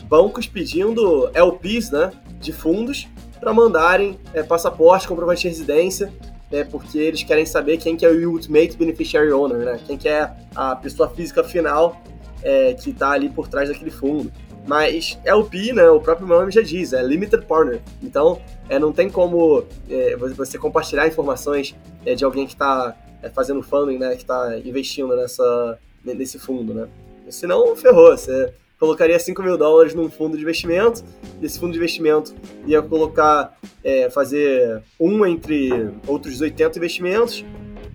bancos 0.05 0.47
pedindo 0.47 1.31
LPs 1.35 1.91
né, 1.91 2.11
de 2.41 2.53
fundos 2.53 3.09
para 3.39 3.53
mandarem 3.53 4.19
é, 4.35 4.43
passaporte, 4.43 5.07
comprovante 5.07 5.43
de 5.43 5.49
residência, 5.49 6.13
né, 6.51 6.65
porque 6.65 6.99
eles 6.99 7.23
querem 7.23 7.47
saber 7.47 7.77
quem 7.77 7.97
que 7.97 8.05
é 8.05 8.09
o 8.09 8.31
Ultimate 8.31 8.77
Beneficiary 8.77 9.33
Owner, 9.33 9.59
né, 9.59 9.81
quem 9.87 9.97
que 9.97 10.09
é 10.09 10.31
a 10.55 10.75
pessoa 10.75 11.09
física 11.09 11.45
final 11.45 12.01
é, 12.43 12.75
que 12.75 12.91
está 12.91 13.11
ali 13.11 13.29
por 13.29 13.49
trás 13.49 13.69
daquele 13.69 13.91
fundo. 13.91 14.33
Mas 14.67 15.19
LP, 15.25 15.73
né, 15.73 15.89
o 15.89 16.01
próprio 16.01 16.27
nome 16.27 16.53
já 16.53 16.61
diz, 16.61 16.93
é 16.93 17.03
Limited 17.03 17.47
Partner. 17.47 17.81
Então, 18.03 18.41
é, 18.69 18.79
não 18.79 18.93
tem 18.93 19.09
como 19.09 19.65
é, 19.89 20.17
você 20.17 20.59
compartilhar 20.59 21.07
informações 21.07 21.75
é, 22.05 22.15
de 22.15 22.25
alguém 22.25 22.47
que 22.47 22.53
está 22.53 22.95
é, 23.23 23.29
fazendo 23.31 23.63
funding, 23.63 23.99
né, 23.99 24.11
que 24.11 24.23
está 24.23 24.59
investindo 24.59 25.17
nessa, 25.17 25.79
nesse 26.05 26.39
fundo, 26.39 26.75
né. 26.75 26.89
Senão, 27.31 27.75
ferrou. 27.77 28.11
Você 28.17 28.53
colocaria 28.81 29.19
5 29.19 29.43
mil 29.43 29.59
dólares 29.59 29.95
num 29.95 30.11
fundo 30.11 30.37
de 30.37 30.43
investimento, 30.43 31.05
esse 31.43 31.61
fundo 31.61 31.73
de 31.73 31.79
investimento 31.79 32.35
ia 32.67 32.81
colocar, 32.81 33.57
é, 33.85 34.09
fazer 34.09 34.83
um 34.99 35.25
entre 35.27 35.91
outros 36.07 36.41
80 36.41 36.79
investimentos, 36.79 37.45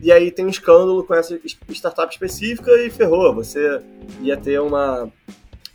e 0.01 0.11
aí 0.11 0.29
tem 0.29 0.45
um 0.45 0.49
escândalo 0.49 1.03
com 1.03 1.15
essa 1.15 1.39
startup 1.69 2.13
específica 2.13 2.71
e 2.83 2.91
ferrou. 2.91 3.33
Você 3.33 3.81
ia 4.21 4.37
ter 4.37 4.61
uma 4.61 5.11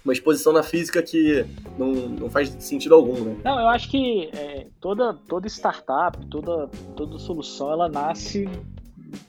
uma 0.05 0.15
exposição 0.15 0.53
na 0.53 0.63
física 0.63 1.03
que 1.03 1.45
não, 1.79 1.93
não 1.93 2.31
faz 2.31 2.49
sentido 2.59 2.95
algum, 2.95 3.23
né? 3.23 3.37
Não, 3.45 3.61
eu 3.61 3.69
acho 3.69 3.91
que 3.91 4.31
é, 4.33 4.67
toda, 4.81 5.13
toda 5.29 5.47
startup, 5.47 6.19
toda, 6.27 6.69
toda 6.97 7.19
solução, 7.19 7.71
ela 7.71 7.87
nasce 7.87 8.49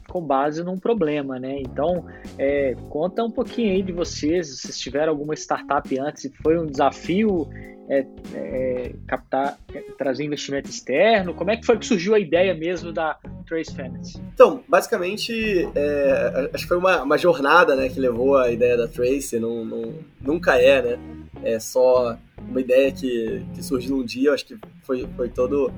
com 0.07 0.21
base 0.21 0.63
num 0.63 0.77
problema, 0.77 1.39
né? 1.39 1.59
Então, 1.59 2.05
é, 2.37 2.75
conta 2.89 3.23
um 3.23 3.31
pouquinho 3.31 3.71
aí 3.73 3.81
de 3.81 3.91
vocês, 3.91 4.59
se 4.61 4.79
tiveram 4.79 5.11
alguma 5.11 5.33
startup 5.33 5.99
antes, 5.99 6.29
foi 6.43 6.57
um 6.59 6.65
desafio 6.65 7.47
é, 7.91 8.05
é, 8.33 8.93
captar, 9.05 9.57
é, 9.73 9.81
trazer 9.97 10.23
investimento 10.23 10.69
externo, 10.69 11.33
como 11.33 11.51
é 11.51 11.57
que 11.57 11.65
foi 11.65 11.77
que 11.77 11.85
surgiu 11.85 12.15
a 12.15 12.19
ideia 12.19 12.53
mesmo 12.53 12.93
da 12.93 13.17
Trace 13.45 13.75
Finance? 13.75 14.17
Então, 14.33 14.63
basicamente, 14.65 15.69
é, 15.75 16.49
acho 16.53 16.63
que 16.63 16.69
foi 16.69 16.77
uma, 16.77 17.03
uma, 17.03 17.17
jornada, 17.17 17.75
né, 17.75 17.89
que 17.89 17.99
levou 17.99 18.37
a 18.37 18.49
ideia 18.49 18.77
da 18.77 18.87
Trace, 18.87 19.37
não, 19.39 19.65
não, 19.65 19.93
nunca 20.21 20.57
é, 20.57 20.81
né, 20.81 20.99
é 21.43 21.59
só 21.59 22.17
uma 22.37 22.61
ideia 22.61 22.93
que, 22.93 23.45
que 23.53 23.61
surgiu 23.61 23.97
um 23.97 24.05
dia, 24.05 24.31
acho 24.31 24.45
que 24.45 24.57
foi, 24.83 25.05
foi 25.17 25.27
todo 25.27 25.69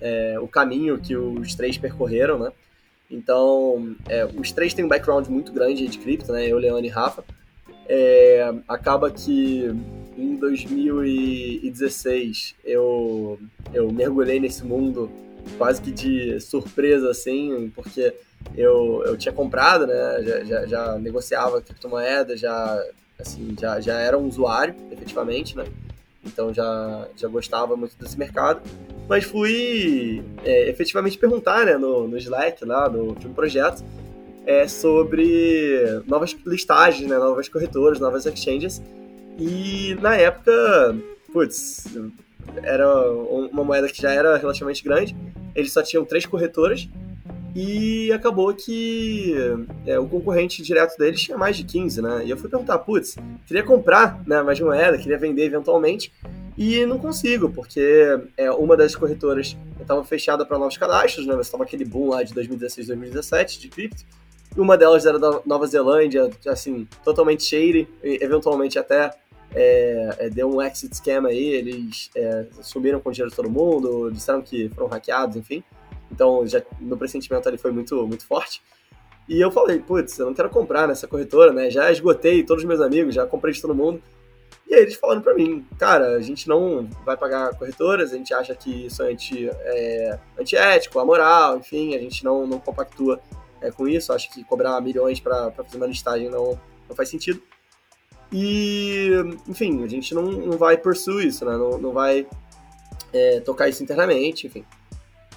é, 0.00 0.38
o 0.40 0.48
caminho 0.48 0.98
que 0.98 1.14
os 1.14 1.54
três 1.54 1.76
percorreram, 1.76 2.38
né, 2.38 2.50
então, 3.12 3.94
é, 4.08 4.24
os 4.24 4.50
três 4.50 4.72
têm 4.72 4.84
um 4.84 4.88
background 4.88 5.28
muito 5.28 5.52
grande 5.52 5.86
de 5.86 5.98
cripto, 5.98 6.32
né? 6.32 6.46
Eu, 6.46 6.58
Leone 6.58 6.88
e 6.88 6.90
Rafa. 6.90 7.22
É, 7.86 8.54
acaba 8.66 9.10
que 9.10 9.70
em 10.16 10.36
2016 10.36 12.54
eu, 12.64 13.38
eu 13.74 13.92
mergulhei 13.92 14.40
nesse 14.40 14.64
mundo 14.64 15.10
quase 15.58 15.82
que 15.82 15.90
de 15.90 16.40
surpresa, 16.40 17.10
assim, 17.10 17.70
porque 17.74 18.14
eu, 18.56 19.02
eu 19.04 19.16
tinha 19.16 19.32
comprado, 19.32 19.86
né? 19.86 20.22
Já, 20.22 20.44
já, 20.44 20.66
já 20.66 20.98
negociava 20.98 21.60
criptomoeda, 21.60 22.36
já, 22.36 22.82
assim, 23.18 23.54
já, 23.60 23.80
já 23.80 23.98
era 23.98 24.16
um 24.16 24.26
usuário, 24.26 24.74
efetivamente, 24.90 25.56
né? 25.56 25.64
Então 26.24 26.52
já, 26.52 27.08
já 27.16 27.28
gostava 27.28 27.76
muito 27.76 27.96
desse 27.98 28.18
mercado 28.18 28.62
mas 29.08 29.24
fui 29.24 30.22
é, 30.44 30.70
efetivamente 30.70 31.18
perguntar 31.18 31.66
né, 31.66 31.76
no, 31.76 32.08
no 32.08 32.16
Slack 32.16 32.64
lá 32.64 32.88
no, 32.88 33.10
um 33.10 33.34
projeto 33.34 33.84
é, 34.46 34.66
sobre 34.66 36.02
novas 36.06 36.34
listagens, 36.46 37.08
né, 37.08 37.18
novas 37.18 37.48
corretoras, 37.48 38.00
novas 38.00 38.26
exchanges. 38.26 38.82
E 39.38 39.96
na 40.00 40.16
época, 40.16 40.96
putz, 41.32 41.86
era 42.62 42.88
uma 43.12 43.64
moeda 43.64 43.88
que 43.88 44.00
já 44.00 44.10
era 44.10 44.36
relativamente 44.36 44.82
grande. 44.82 45.16
Eles 45.54 45.72
só 45.72 45.82
tinham 45.82 46.04
três 46.04 46.26
corretoras 46.26 46.88
e 47.54 48.10
acabou 48.12 48.52
que 48.54 49.34
é, 49.86 49.98
o 49.98 50.06
concorrente 50.08 50.62
direto 50.62 50.96
deles 50.96 51.20
tinha 51.20 51.36
mais 51.36 51.56
de 51.56 51.64
15, 51.64 52.00
né? 52.00 52.22
E 52.24 52.30
eu 52.30 52.36
fui 52.36 52.48
perguntar, 52.48 52.78
putz, 52.78 53.16
queria 53.46 53.62
comprar 53.62 54.22
né, 54.26 54.42
mais 54.42 54.58
moeda, 54.58 54.96
queria 54.96 55.18
vender 55.18 55.44
eventualmente. 55.44 56.12
E 56.56 56.84
não 56.86 56.98
consigo, 56.98 57.50
porque 57.50 58.20
é, 58.36 58.50
uma 58.50 58.76
das 58.76 58.94
corretoras 58.94 59.56
estava 59.80 60.04
fechada 60.04 60.44
para 60.44 60.58
novos 60.58 60.76
cadastros, 60.76 61.26
né? 61.26 61.34
Você 61.34 61.48
estava 61.48 61.64
aquele 61.64 61.84
boom 61.84 62.10
lá 62.10 62.22
de 62.22 62.32
2016, 62.34 62.86
2017 62.88 63.60
de 63.60 63.68
cripto. 63.68 64.04
E 64.56 64.60
uma 64.60 64.76
delas 64.76 65.06
era 65.06 65.18
da 65.18 65.40
Nova 65.46 65.66
Zelândia, 65.66 66.30
assim, 66.46 66.86
totalmente 67.02 67.42
shady, 67.42 67.88
eventualmente 68.02 68.78
até 68.78 69.10
é, 69.54 70.16
é, 70.18 70.30
deu 70.30 70.50
um 70.50 70.60
exit 70.62 70.94
scam 70.94 71.26
aí, 71.26 71.48
eles 71.48 72.10
é, 72.14 72.46
sumiram 72.60 73.00
com 73.00 73.10
o 73.10 73.12
dinheiro 73.12 73.30
de 73.30 73.36
todo 73.36 73.50
mundo, 73.50 74.10
disseram 74.10 74.42
que 74.42 74.68
foram 74.70 74.88
hackeados, 74.88 75.36
enfim. 75.36 75.62
Então, 76.12 76.46
já, 76.46 76.62
meu 76.78 76.96
pressentimento 76.96 77.48
ali 77.48 77.56
foi 77.56 77.72
muito, 77.72 78.06
muito 78.06 78.26
forte. 78.26 78.62
E 79.28 79.40
eu 79.40 79.50
falei, 79.50 79.78
putz, 79.78 80.18
eu 80.18 80.26
não 80.26 80.34
quero 80.34 80.50
comprar 80.50 80.86
nessa 80.86 81.08
corretora, 81.08 81.52
né? 81.52 81.70
Já 81.70 81.90
esgotei 81.90 82.42
todos 82.42 82.62
os 82.62 82.68
meus 82.68 82.80
amigos, 82.80 83.14
já 83.14 83.26
comprei 83.26 83.54
de 83.54 83.62
todo 83.62 83.74
mundo. 83.74 84.02
E 84.68 84.74
aí 84.74 84.82
eles 84.82 84.94
falando 84.94 85.22
para 85.22 85.34
mim, 85.34 85.66
cara, 85.78 86.16
a 86.16 86.20
gente 86.20 86.48
não 86.48 86.88
vai 87.04 87.16
pagar 87.16 87.56
corretoras, 87.56 88.12
a 88.12 88.16
gente 88.16 88.32
acha 88.32 88.54
que 88.54 88.86
isso 88.86 89.02
é, 89.02 89.12
anti, 89.12 89.48
é 89.48 90.18
antiético, 90.38 90.98
amoral, 90.98 91.58
enfim, 91.58 91.94
a 91.94 91.98
gente 91.98 92.24
não, 92.24 92.46
não 92.46 92.58
compactua 92.58 93.20
é, 93.60 93.70
com 93.70 93.86
isso, 93.86 94.12
acho 94.12 94.32
que 94.32 94.44
cobrar 94.44 94.80
milhões 94.80 95.20
para 95.20 95.50
fazer 95.52 95.76
uma 95.76 95.86
listagem 95.86 96.30
não, 96.30 96.58
não 96.88 96.96
faz 96.96 97.08
sentido. 97.08 97.42
E, 98.32 99.10
enfim, 99.46 99.84
a 99.84 99.86
gente 99.86 100.14
não, 100.14 100.22
não 100.22 100.56
vai 100.56 100.78
pursue 100.78 101.26
isso, 101.26 101.44
né? 101.44 101.52
Não, 101.52 101.76
não 101.76 101.92
vai 101.92 102.26
é, 103.12 103.40
tocar 103.40 103.68
isso 103.68 103.82
internamente, 103.82 104.46
enfim. 104.46 104.64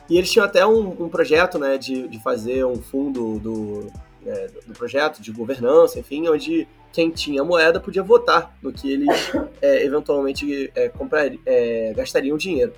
E 0.10 0.18
eles 0.18 0.32
tinham 0.32 0.46
até 0.46 0.66
um, 0.66 0.90
um 1.04 1.10
projeto, 1.10 1.58
né, 1.58 1.78
de, 1.78 2.08
de 2.08 2.22
fazer 2.22 2.66
um 2.66 2.76
fundo 2.76 3.40
do, 3.40 3.88
é, 4.26 4.48
do 4.68 4.74
projeto, 4.74 5.22
de 5.22 5.32
governança, 5.32 6.00
enfim, 6.00 6.28
onde 6.28 6.68
quem 6.94 7.10
tinha 7.10 7.44
moeda 7.44 7.80
podia 7.80 8.04
votar 8.04 8.56
no 8.62 8.72
que 8.72 8.92
eles 8.92 9.32
é, 9.62 9.84
eventualmente 9.84 10.72
é, 10.76 10.90
comprar, 10.90 11.30
é, 11.46 11.94
gastariam 11.96 12.38
dinheiro. 12.38 12.74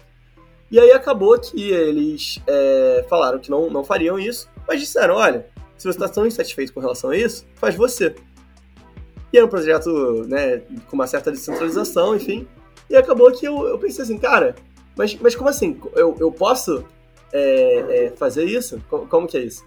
E 0.70 0.80
aí 0.80 0.92
acabou 0.92 1.40
que 1.40 1.72
eles 1.72 2.42
é, 2.46 3.06
falaram 3.10 3.40
que 3.40 3.50
não, 3.50 3.70
não 3.70 3.84
fariam 3.84 4.20
isso, 4.20 4.50
mas 4.68 4.80
disseram, 4.80 5.16
olha, 5.16 5.46
se 5.78 5.88
você 5.88 5.98
está 5.98 6.10
tão 6.10 6.26
insatisfeito 6.26 6.74
com 6.74 6.80
relação 6.80 7.12
a 7.12 7.18
isso, 7.18 7.46
faz 7.56 7.76
você. 7.76 8.16
E 9.32 9.38
era 9.38 9.46
um 9.46 9.50
projeto 9.50 9.90
né, 10.28 10.62
com 10.90 10.96
uma 10.96 11.08
certa 11.08 11.32
descentralização, 11.32 12.16
enfim. 12.16 12.48
E 12.90 12.96
acabou 12.96 13.32
que 13.32 13.46
eu, 13.46 13.68
eu 13.68 13.78
pensei 13.78 14.04
assim, 14.04 14.18
cara, 14.18 14.56
mas, 14.96 15.16
mas 15.16 15.36
como 15.36 15.50
assim? 15.50 15.80
Eu, 15.94 16.16
eu 16.20 16.32
posso 16.32 16.84
é, 17.32 18.06
é, 18.06 18.10
fazer 18.12 18.46
isso? 18.46 18.82
Como, 18.90 19.08
como, 19.08 19.28
que 19.28 19.38
é 19.38 19.42
isso? 19.42 19.66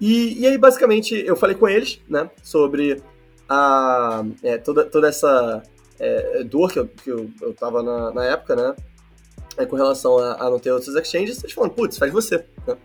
E, 0.00 0.40
e 0.40 0.46
aí, 0.46 0.56
basicamente, 0.56 1.14
eu 1.14 1.36
falei 1.36 1.56
com 1.56 1.68
eles, 1.68 2.00
né, 2.08 2.30
sobre 2.42 3.02
a, 3.48 4.24
é, 4.42 4.58
toda, 4.58 4.84
toda 4.84 5.08
essa 5.08 5.62
é, 5.98 6.44
dor 6.44 6.70
que 6.70 6.78
eu, 6.78 6.86
que 6.86 7.10
eu, 7.10 7.30
eu 7.40 7.52
tava 7.54 7.82
na, 7.82 8.12
na 8.12 8.24
época, 8.24 8.54
né, 8.54 8.76
é, 9.56 9.66
com 9.66 9.76
relação 9.76 10.18
a, 10.18 10.34
a, 10.34 10.50
não 10.50 10.58
ter 10.58 10.70
outros 10.70 10.94
exchanges, 10.94 11.42
eles 11.42 11.52
falaram, 11.52 11.74
putz, 11.74 11.98
faz 11.98 12.12
você, 12.12 12.44
né? 12.66 12.76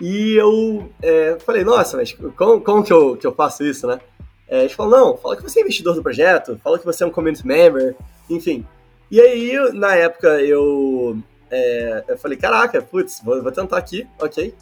E 0.00 0.34
eu 0.34 0.90
é, 1.02 1.36
falei, 1.40 1.62
nossa, 1.62 1.98
mas 1.98 2.12
como, 2.36 2.62
como 2.62 2.82
que, 2.82 2.92
eu, 2.92 3.18
que 3.18 3.26
eu 3.26 3.34
faço 3.34 3.62
isso, 3.62 3.86
né? 3.86 4.00
É, 4.48 4.60
eles 4.60 4.72
falaram, 4.72 5.08
não, 5.08 5.16
fala 5.18 5.36
que 5.36 5.42
você 5.42 5.60
é 5.60 5.62
investidor 5.62 5.94
do 5.94 6.02
projeto, 6.02 6.58
fala 6.64 6.78
que 6.78 6.86
você 6.86 7.04
é 7.04 7.06
um 7.06 7.10
community 7.10 7.46
member, 7.46 7.94
enfim. 8.28 8.66
E 9.10 9.20
aí, 9.20 9.52
na 9.74 9.94
época, 9.94 10.40
eu, 10.40 11.18
é, 11.50 12.04
eu 12.08 12.18
falei, 12.18 12.38
caraca, 12.38 12.80
putz, 12.80 13.20
vou, 13.22 13.42
vou 13.42 13.52
tentar 13.52 13.76
aqui, 13.76 14.06
ok. 14.20 14.54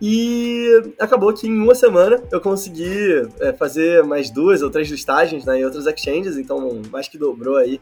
E 0.00 0.94
acabou 0.98 1.32
que 1.32 1.46
em 1.46 1.56
uma 1.56 1.74
semana 1.74 2.22
eu 2.30 2.40
consegui 2.40 3.28
é, 3.40 3.52
fazer 3.52 4.04
mais 4.04 4.30
duas 4.30 4.62
ou 4.62 4.70
três 4.70 4.88
listagens 4.88 5.44
né, 5.44 5.60
em 5.60 5.64
outras 5.64 5.86
exchanges, 5.86 6.36
então 6.36 6.82
mais 6.90 7.08
que 7.08 7.16
dobrou 7.16 7.56
aí 7.56 7.80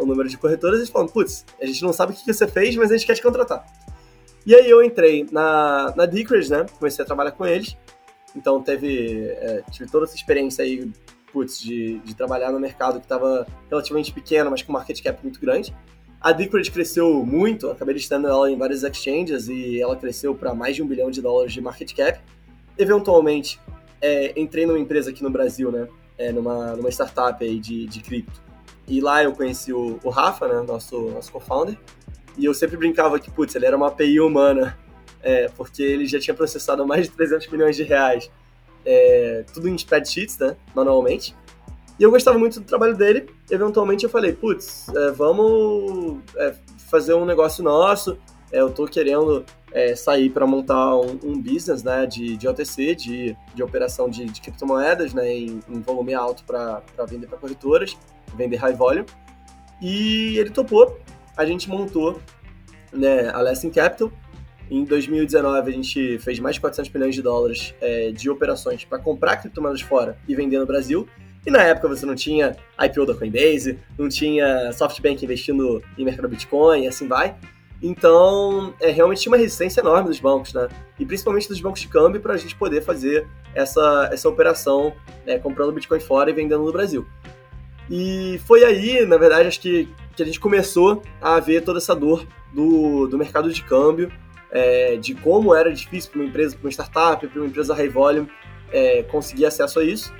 o 0.00 0.06
número 0.06 0.28
de 0.28 0.38
corretoras. 0.38 0.78
Eles 0.78 0.88
falaram, 0.88 1.12
putz, 1.12 1.44
a 1.60 1.66
gente 1.66 1.82
não 1.82 1.92
sabe 1.92 2.12
o 2.12 2.16
que 2.16 2.32
você 2.32 2.46
fez, 2.46 2.74
mas 2.76 2.90
a 2.90 2.96
gente 2.96 3.06
quer 3.06 3.14
te 3.14 3.22
contratar. 3.22 3.66
E 4.46 4.54
aí 4.54 4.68
eu 4.68 4.82
entrei 4.82 5.26
na, 5.30 5.92
na 5.94 6.06
Decred, 6.06 6.50
né, 6.50 6.64
comecei 6.78 7.02
a 7.02 7.06
trabalhar 7.06 7.32
com 7.32 7.44
eles. 7.46 7.76
Então 8.34 8.62
teve, 8.62 9.26
é, 9.28 9.62
tive 9.70 9.90
toda 9.90 10.04
essa 10.06 10.16
experiência 10.16 10.64
aí, 10.64 10.90
putz, 11.32 11.60
de, 11.60 11.98
de 11.98 12.14
trabalhar 12.14 12.50
no 12.50 12.58
mercado 12.58 12.98
que 12.98 13.04
estava 13.04 13.46
relativamente 13.68 14.12
pequeno, 14.12 14.50
mas 14.50 14.62
com 14.62 14.72
market 14.72 15.02
cap 15.02 15.22
muito 15.22 15.40
grande. 15.40 15.74
A 16.20 16.32
Decred 16.32 16.70
cresceu 16.70 17.24
muito, 17.24 17.70
acabei 17.70 17.94
listando 17.94 18.26
ela 18.26 18.50
em 18.50 18.56
vários 18.58 18.82
exchanges 18.82 19.48
e 19.48 19.80
ela 19.80 19.96
cresceu 19.96 20.34
para 20.34 20.52
mais 20.52 20.74
de 20.74 20.82
um 20.82 20.86
bilhão 20.86 21.10
de 21.10 21.22
dólares 21.22 21.52
de 21.52 21.60
market 21.60 21.94
cap. 21.94 22.20
Eventualmente, 22.76 23.60
é, 24.00 24.32
entrei 24.38 24.66
numa 24.66 24.78
empresa 24.78 25.10
aqui 25.10 25.22
no 25.22 25.30
Brasil, 25.30 25.70
né, 25.70 25.88
é, 26.16 26.32
numa, 26.32 26.74
numa 26.74 26.88
startup 26.90 27.44
aí 27.44 27.60
de, 27.60 27.86
de 27.86 28.00
cripto. 28.00 28.42
E 28.86 29.00
lá 29.00 29.22
eu 29.22 29.32
conheci 29.32 29.72
o, 29.72 30.00
o 30.02 30.08
Rafa, 30.08 30.48
né, 30.48 30.64
nosso, 30.66 30.98
nosso 31.10 31.30
co-founder, 31.30 31.78
e 32.36 32.44
eu 32.44 32.54
sempre 32.54 32.76
brincava 32.76 33.18
que, 33.20 33.30
putz, 33.30 33.54
ele 33.54 33.66
era 33.66 33.76
uma 33.76 33.88
API 33.88 34.20
humana, 34.20 34.76
é, 35.22 35.48
porque 35.56 35.82
ele 35.82 36.06
já 36.06 36.18
tinha 36.18 36.34
processado 36.34 36.84
mais 36.86 37.06
de 37.06 37.12
300 37.12 37.46
milhões 37.48 37.76
de 37.76 37.84
reais, 37.84 38.30
é, 38.84 39.44
tudo 39.52 39.68
em 39.68 39.74
spreadsheets, 39.76 40.38
né, 40.38 40.56
manualmente. 40.74 41.36
E 41.98 42.02
eu 42.02 42.10
gostava 42.10 42.38
muito 42.38 42.60
do 42.60 42.66
trabalho 42.66 42.96
dele. 42.96 43.28
Eventualmente 43.50 44.04
eu 44.04 44.10
falei, 44.10 44.32
putz, 44.32 44.88
é, 44.88 45.10
vamos 45.10 46.20
é, 46.36 46.54
fazer 46.90 47.14
um 47.14 47.24
negócio 47.24 47.64
nosso. 47.64 48.16
É, 48.52 48.60
eu 48.60 48.70
tô 48.70 48.86
querendo 48.86 49.44
é, 49.72 49.94
sair 49.96 50.30
para 50.30 50.46
montar 50.46 50.96
um, 50.96 51.18
um, 51.24 51.40
business 51.40 51.82
né, 51.82 52.06
de, 52.06 52.36
de 52.36 52.46
OTC, 52.46 52.94
de, 52.94 53.36
de 53.54 53.62
operação 53.62 54.08
de, 54.08 54.24
de 54.26 54.40
criptomoedas, 54.40 55.12
né, 55.12 55.30
em, 55.30 55.60
em 55.68 55.80
volume 55.80 56.14
alto 56.14 56.44
para 56.44 56.82
vender 57.08 57.26
para 57.26 57.36
corretoras, 57.36 57.96
vender 58.34 58.56
high 58.56 58.74
volume. 58.74 59.04
E 59.82 60.38
ele 60.38 60.50
topou. 60.50 60.98
A 61.36 61.44
gente 61.44 61.68
montou 61.68 62.20
né, 62.92 63.28
a 63.30 63.40
Lesson 63.40 63.70
Capital. 63.70 64.10
Em 64.70 64.84
2019, 64.84 65.70
a 65.70 65.74
gente 65.74 66.18
fez 66.18 66.38
mais 66.38 66.56
de 66.56 66.60
400 66.60 66.92
milhões 66.92 67.14
de 67.14 67.22
dólares 67.22 67.74
é, 67.80 68.10
de 68.10 68.28
operações 68.28 68.84
para 68.84 68.98
comprar 68.98 69.38
criptomoedas 69.38 69.80
fora 69.80 70.18
e 70.28 70.34
vender 70.34 70.58
no 70.58 70.66
Brasil. 70.66 71.08
E 71.48 71.50
na 71.50 71.62
época 71.62 71.88
você 71.88 72.04
não 72.04 72.14
tinha 72.14 72.54
IPO 72.78 73.06
da 73.06 73.14
Coinbase, 73.14 73.78
não 73.96 74.06
tinha 74.06 74.70
SoftBank 74.70 75.24
investindo 75.24 75.82
em 75.96 76.04
mercado 76.04 76.28
Bitcoin 76.28 76.84
e 76.84 76.86
assim 76.86 77.08
vai. 77.08 77.34
Então, 77.82 78.74
é, 78.78 78.90
realmente 78.90 79.22
tinha 79.22 79.32
uma 79.32 79.38
resistência 79.38 79.80
enorme 79.80 80.10
dos 80.10 80.20
bancos, 80.20 80.52
né? 80.52 80.68
E 80.98 81.06
principalmente 81.06 81.48
dos 81.48 81.58
bancos 81.58 81.80
de 81.80 81.88
câmbio 81.88 82.20
para 82.20 82.34
a 82.34 82.36
gente 82.36 82.54
poder 82.54 82.82
fazer 82.82 83.26
essa, 83.54 84.10
essa 84.12 84.28
operação 84.28 84.92
né, 85.24 85.38
comprando 85.38 85.72
Bitcoin 85.72 86.00
fora 86.00 86.28
e 86.28 86.34
vendendo 86.34 86.64
no 86.64 86.70
Brasil. 86.70 87.06
E 87.90 88.38
foi 88.46 88.62
aí, 88.62 89.06
na 89.06 89.16
verdade, 89.16 89.48
acho 89.48 89.60
que, 89.60 89.88
que 90.14 90.22
a 90.22 90.26
gente 90.26 90.38
começou 90.38 91.02
a 91.18 91.40
ver 91.40 91.62
toda 91.62 91.78
essa 91.78 91.96
dor 91.96 92.26
do, 92.52 93.06
do 93.06 93.16
mercado 93.16 93.50
de 93.50 93.62
câmbio, 93.62 94.12
é, 94.50 94.96
de 94.96 95.14
como 95.14 95.54
era 95.54 95.72
difícil 95.72 96.10
para 96.10 96.20
uma 96.20 96.28
empresa, 96.28 96.54
para 96.54 96.66
uma 96.66 96.70
startup, 96.70 97.26
para 97.26 97.40
uma 97.40 97.48
empresa 97.48 97.74
high 97.74 97.88
volume 97.88 98.28
é, 98.70 99.02
conseguir 99.04 99.46
acesso 99.46 99.80
a 99.80 99.84
isso. 99.84 100.12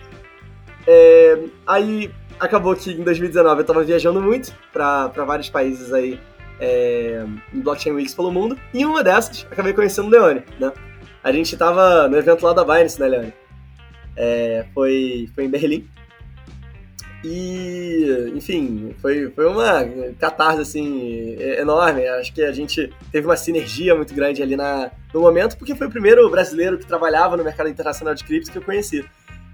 É, 0.91 1.39
aí 1.67 2.11
acabou 2.41 2.75
que 2.75 2.91
em 2.93 3.05
2019 3.05 3.59
eu 3.59 3.61
estava 3.61 3.85
viajando 3.85 4.23
muito 4.23 4.55
para 4.73 5.09
vários 5.09 5.51
países 5.51 5.93
aí 5.93 6.19
é, 6.59 7.27
em 7.53 7.61
Blockchain 7.61 7.93
Weeks 7.93 8.15
pelo 8.15 8.33
mundo. 8.33 8.59
E 8.73 8.87
uma 8.87 9.05
dessas, 9.05 9.47
acabei 9.51 9.75
conhecendo 9.75 10.07
o 10.07 10.11
Leone, 10.11 10.43
né? 10.59 10.73
A 11.23 11.31
gente 11.31 11.53
estava 11.53 12.09
no 12.09 12.17
evento 12.17 12.43
lá 12.43 12.55
da 12.55 12.65
Binance, 12.65 12.99
né, 12.99 13.07
Leone? 13.07 13.35
É, 14.17 14.65
foi, 14.73 15.29
foi 15.35 15.45
em 15.45 15.51
Berlim. 15.51 15.87
E, 17.23 18.33
enfim, 18.35 18.95
foi, 19.03 19.31
foi 19.33 19.47
uma 19.47 19.85
catarse, 20.19 20.63
assim, 20.63 21.37
enorme. 21.59 22.07
Acho 22.07 22.33
que 22.33 22.43
a 22.43 22.53
gente 22.53 22.91
teve 23.13 23.27
uma 23.27 23.37
sinergia 23.37 23.95
muito 23.95 24.15
grande 24.15 24.43
ali 24.43 24.57
na, 24.57 24.91
no 25.13 25.21
momento, 25.21 25.59
porque 25.59 25.75
foi 25.75 25.89
o 25.89 25.91
primeiro 25.91 26.31
brasileiro 26.31 26.79
que 26.79 26.87
trabalhava 26.87 27.37
no 27.37 27.45
mercado 27.45 27.69
internacional 27.69 28.15
de 28.15 28.25
cripto 28.25 28.51
que 28.51 28.57
eu 28.57 28.63
conheci. 28.63 29.05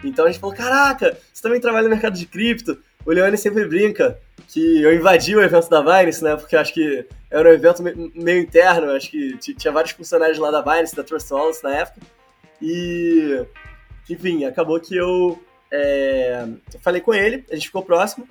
Então 0.05 0.25
a 0.27 0.31
gente 0.31 0.41
falou: 0.41 0.55
caraca, 0.55 1.17
você 1.33 1.43
também 1.43 1.61
trabalha 1.61 1.85
no 1.85 1.91
mercado 1.91 2.17
de 2.17 2.27
cripto. 2.27 2.79
O 3.05 3.11
Leone 3.11 3.37
sempre 3.37 3.67
brinca 3.67 4.19
que 4.49 4.83
eu 4.83 4.95
invadi 4.95 5.35
o 5.35 5.43
evento 5.43 5.69
da 5.69 5.83
Binance, 5.83 6.23
né? 6.23 6.37
Porque 6.37 6.57
acho 6.57 6.73
que 6.73 7.07
era 7.31 7.49
um 7.49 7.53
evento 7.53 7.83
meio 7.83 8.41
interno, 8.41 8.93
acho 8.93 9.11
que 9.11 9.37
tinha 9.39 9.73
vários 9.73 9.93
funcionários 9.93 10.39
lá 10.39 10.51
da 10.51 10.63
Binance, 10.63 10.95
da 10.95 11.03
Trust 11.03 11.33
Wallets 11.33 11.63
na 11.63 11.75
época. 11.75 12.01
E, 12.63 13.45
enfim, 14.09 14.45
acabou 14.45 14.79
que 14.81 14.97
eu 14.97 15.43
é, 15.71 16.47
falei 16.81 17.01
com 17.01 17.13
ele, 17.13 17.45
a 17.51 17.55
gente 17.55 17.67
ficou 17.67 17.83
próximo. 17.83 18.27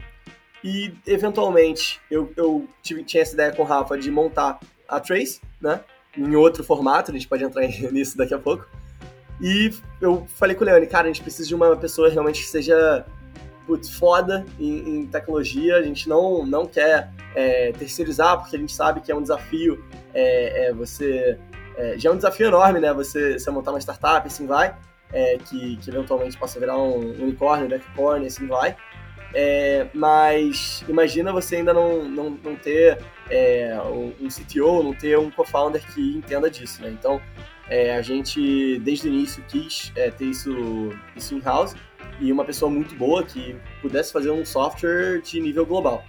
E, 0.63 0.93
eventualmente, 1.05 1.99
eu, 2.09 2.31
eu 2.37 2.67
tive, 2.81 3.03
tinha 3.03 3.21
essa 3.21 3.33
ideia 3.33 3.51
com 3.51 3.63
o 3.63 3.65
Rafa 3.65 3.97
de 3.97 4.09
montar 4.09 4.59
a 4.87 4.99
Trace, 4.99 5.41
né? 5.61 5.81
Em 6.17 6.35
outro 6.35 6.63
formato, 6.63 7.11
a 7.11 7.13
gente 7.13 7.27
pode 7.27 7.43
entrar 7.43 7.67
nisso 7.91 8.17
daqui 8.17 8.33
a 8.33 8.39
pouco. 8.39 8.65
E 9.41 9.71
eu 9.99 10.25
falei 10.35 10.55
com 10.55 10.63
o 10.63 10.65
Leone, 10.65 10.87
cara, 10.87 11.05
a 11.05 11.07
gente 11.07 11.21
precisa 11.21 11.47
de 11.47 11.55
uma 11.55 11.75
pessoa 11.75 12.09
realmente 12.09 12.41
que 12.41 12.47
seja 12.47 13.05
putz, 13.65 13.89
foda 13.89 14.45
em, 14.59 14.97
em, 14.97 15.07
tecnologia. 15.07 15.77
A 15.77 15.81
gente 15.81 16.07
não, 16.07 16.45
não 16.45 16.65
quer 16.65 17.09
é, 17.35 17.71
terceirizar, 17.71 18.39
porque 18.39 18.55
a 18.55 18.59
gente 18.59 18.73
sabe 18.73 19.01
que 19.01 19.11
é 19.11 19.15
um 19.15 19.21
desafio. 19.21 19.83
É, 20.13 20.67
é 20.67 20.73
você. 20.73 21.37
É, 21.75 21.97
já 21.97 22.09
é 22.09 22.13
um 22.13 22.17
desafio 22.17 22.47
enorme, 22.47 22.79
né? 22.79 22.93
Você, 22.93 23.39
você 23.39 23.49
montar 23.49 23.71
uma 23.71 23.79
startup, 23.79 24.25
assim 24.27 24.45
vai. 24.45 24.75
É, 25.11 25.37
que, 25.37 25.77
que 25.77 25.89
eventualmente 25.89 26.37
possa 26.37 26.59
virar 26.59 26.77
um 26.77 26.99
unicórnio, 27.21 27.67
decacorn, 27.67 28.25
assim 28.25 28.47
vai. 28.47 28.75
É, 29.35 29.87
mas 29.93 30.83
imagina 30.87 31.31
você 31.31 31.55
ainda 31.55 31.73
não, 31.73 32.03
não, 32.03 32.29
não 32.29 32.55
ter 32.55 32.99
é, 33.29 33.75
um 34.21 34.27
CTO, 34.27 34.83
não 34.83 34.93
ter 34.93 35.17
um 35.17 35.31
co-founder 35.31 35.83
que 35.93 36.17
entenda 36.17 36.49
disso, 36.49 36.81
né? 36.81 36.89
Então, 36.89 37.19
é, 37.69 37.95
a 37.95 38.01
gente, 38.01 38.79
desde 38.79 39.07
o 39.07 39.11
início, 39.11 39.43
quis 39.47 39.91
é, 39.95 40.11
ter 40.11 40.25
isso, 40.25 40.51
isso 41.15 41.35
in-house 41.35 41.75
e 42.19 42.31
uma 42.31 42.45
pessoa 42.45 42.69
muito 42.69 42.95
boa 42.95 43.23
que 43.23 43.55
pudesse 43.81 44.11
fazer 44.11 44.31
um 44.31 44.45
software 44.45 45.21
de 45.21 45.39
nível 45.39 45.65
global. 45.65 46.03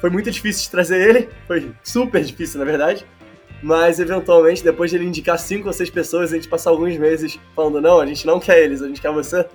Foi 0.00 0.10
muito 0.10 0.30
difícil 0.30 0.64
de 0.64 0.70
trazer 0.70 1.08
ele, 1.08 1.28
foi 1.46 1.72
super 1.82 2.22
difícil, 2.22 2.58
na 2.58 2.64
verdade, 2.64 3.06
mas 3.62 3.98
eventualmente, 3.98 4.62
depois 4.62 4.90
de 4.90 4.96
ele 4.96 5.06
indicar 5.06 5.38
cinco 5.38 5.68
ou 5.68 5.72
seis 5.72 5.88
pessoas, 5.88 6.32
a 6.32 6.36
gente 6.36 6.48
passar 6.48 6.70
alguns 6.70 6.96
meses 6.98 7.38
falando: 7.56 7.80
não, 7.80 7.98
a 7.98 8.06
gente 8.06 8.26
não 8.26 8.38
quer 8.38 8.62
eles, 8.62 8.82
a 8.82 8.86
gente 8.86 9.00
quer 9.00 9.10
você. 9.10 9.46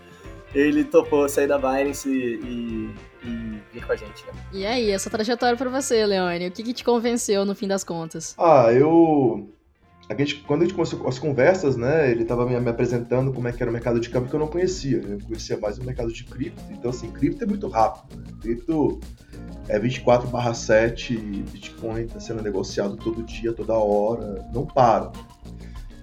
Ele 0.53 0.83
topou 0.83 1.29
sair 1.29 1.45
da 1.45 1.59
Binance 1.59 2.09
e, 2.09 2.39
e, 2.43 2.89
e 3.23 3.61
vir 3.71 3.85
com 3.85 3.93
a 3.93 3.95
gente. 3.95 4.25
Né? 4.25 4.33
E 4.51 4.65
aí, 4.65 4.89
essa 4.89 5.07
trajetória 5.07 5.55
para 5.55 5.69
você, 5.69 6.03
Leone? 6.03 6.47
O 6.47 6.51
que, 6.51 6.63
que 6.63 6.73
te 6.73 6.83
convenceu 6.83 7.45
no 7.45 7.53
fim 7.53 7.67
das 7.67 7.83
contas? 7.83 8.33
Ah, 8.35 8.73
eu 8.73 9.47
a 10.09 10.15
gente, 10.15 10.37
quando 10.37 10.61
a 10.61 10.65
gente 10.65 10.73
começou 10.73 11.07
as 11.07 11.19
conversas, 11.19 11.77
né, 11.77 12.09
ele 12.09 12.23
estava 12.23 12.43
me, 12.43 12.59
me, 12.59 12.69
apresentando 12.69 13.31
como 13.31 13.47
é 13.47 13.51
que 13.51 13.61
era 13.61 13.69
o 13.69 13.73
mercado 13.73 13.99
de 13.99 14.09
câmbio 14.09 14.27
que 14.27 14.35
eu 14.35 14.39
não 14.39 14.47
conhecia. 14.47 14.97
Eu 15.07 15.19
conhecia 15.19 15.55
mais 15.57 15.77
o 15.77 15.83
mercado 15.83 16.11
de 16.11 16.23
cripto. 16.23 16.63
Então, 16.71 16.89
assim, 16.89 17.11
cripto 17.11 17.43
é 17.43 17.47
muito 17.47 17.67
rápido. 17.67 18.17
Né? 18.17 18.23
Cripto 18.41 18.99
é 19.67 19.77
24 19.77 20.27
barra 20.27 20.55
7, 20.55 21.15
Bitcoin 21.15 22.01
está 22.01 22.19
sendo 22.19 22.41
negociado 22.41 22.97
todo 22.97 23.21
dia, 23.21 23.53
toda 23.53 23.73
hora, 23.75 24.49
não 24.51 24.65
para. 24.65 25.11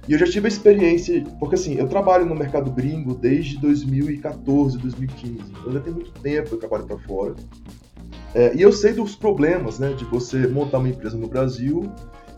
E 0.08 0.12
eu 0.12 0.18
já 0.20 0.26
tive 0.26 0.46
a 0.46 0.48
experiência, 0.48 1.24
porque 1.40 1.56
assim, 1.56 1.74
eu 1.74 1.88
trabalho 1.88 2.24
no 2.24 2.34
mercado 2.34 2.70
gringo 2.70 3.12
desde 3.12 3.58
2014, 3.58 4.78
2015. 4.78 5.34
Então 5.50 5.72
já 5.72 5.80
tem 5.80 5.92
muito 5.92 6.12
tempo 6.12 6.50
que 6.50 6.54
eu 6.54 6.58
trabalho 6.60 6.86
para 6.86 6.98
fora. 6.98 7.34
É, 8.32 8.54
e 8.54 8.62
eu 8.62 8.70
sei 8.70 8.92
dos 8.92 9.16
problemas, 9.16 9.80
né, 9.80 9.94
de 9.94 10.04
você 10.04 10.46
montar 10.46 10.78
uma 10.78 10.88
empresa 10.88 11.16
no 11.16 11.26
Brasil 11.26 11.92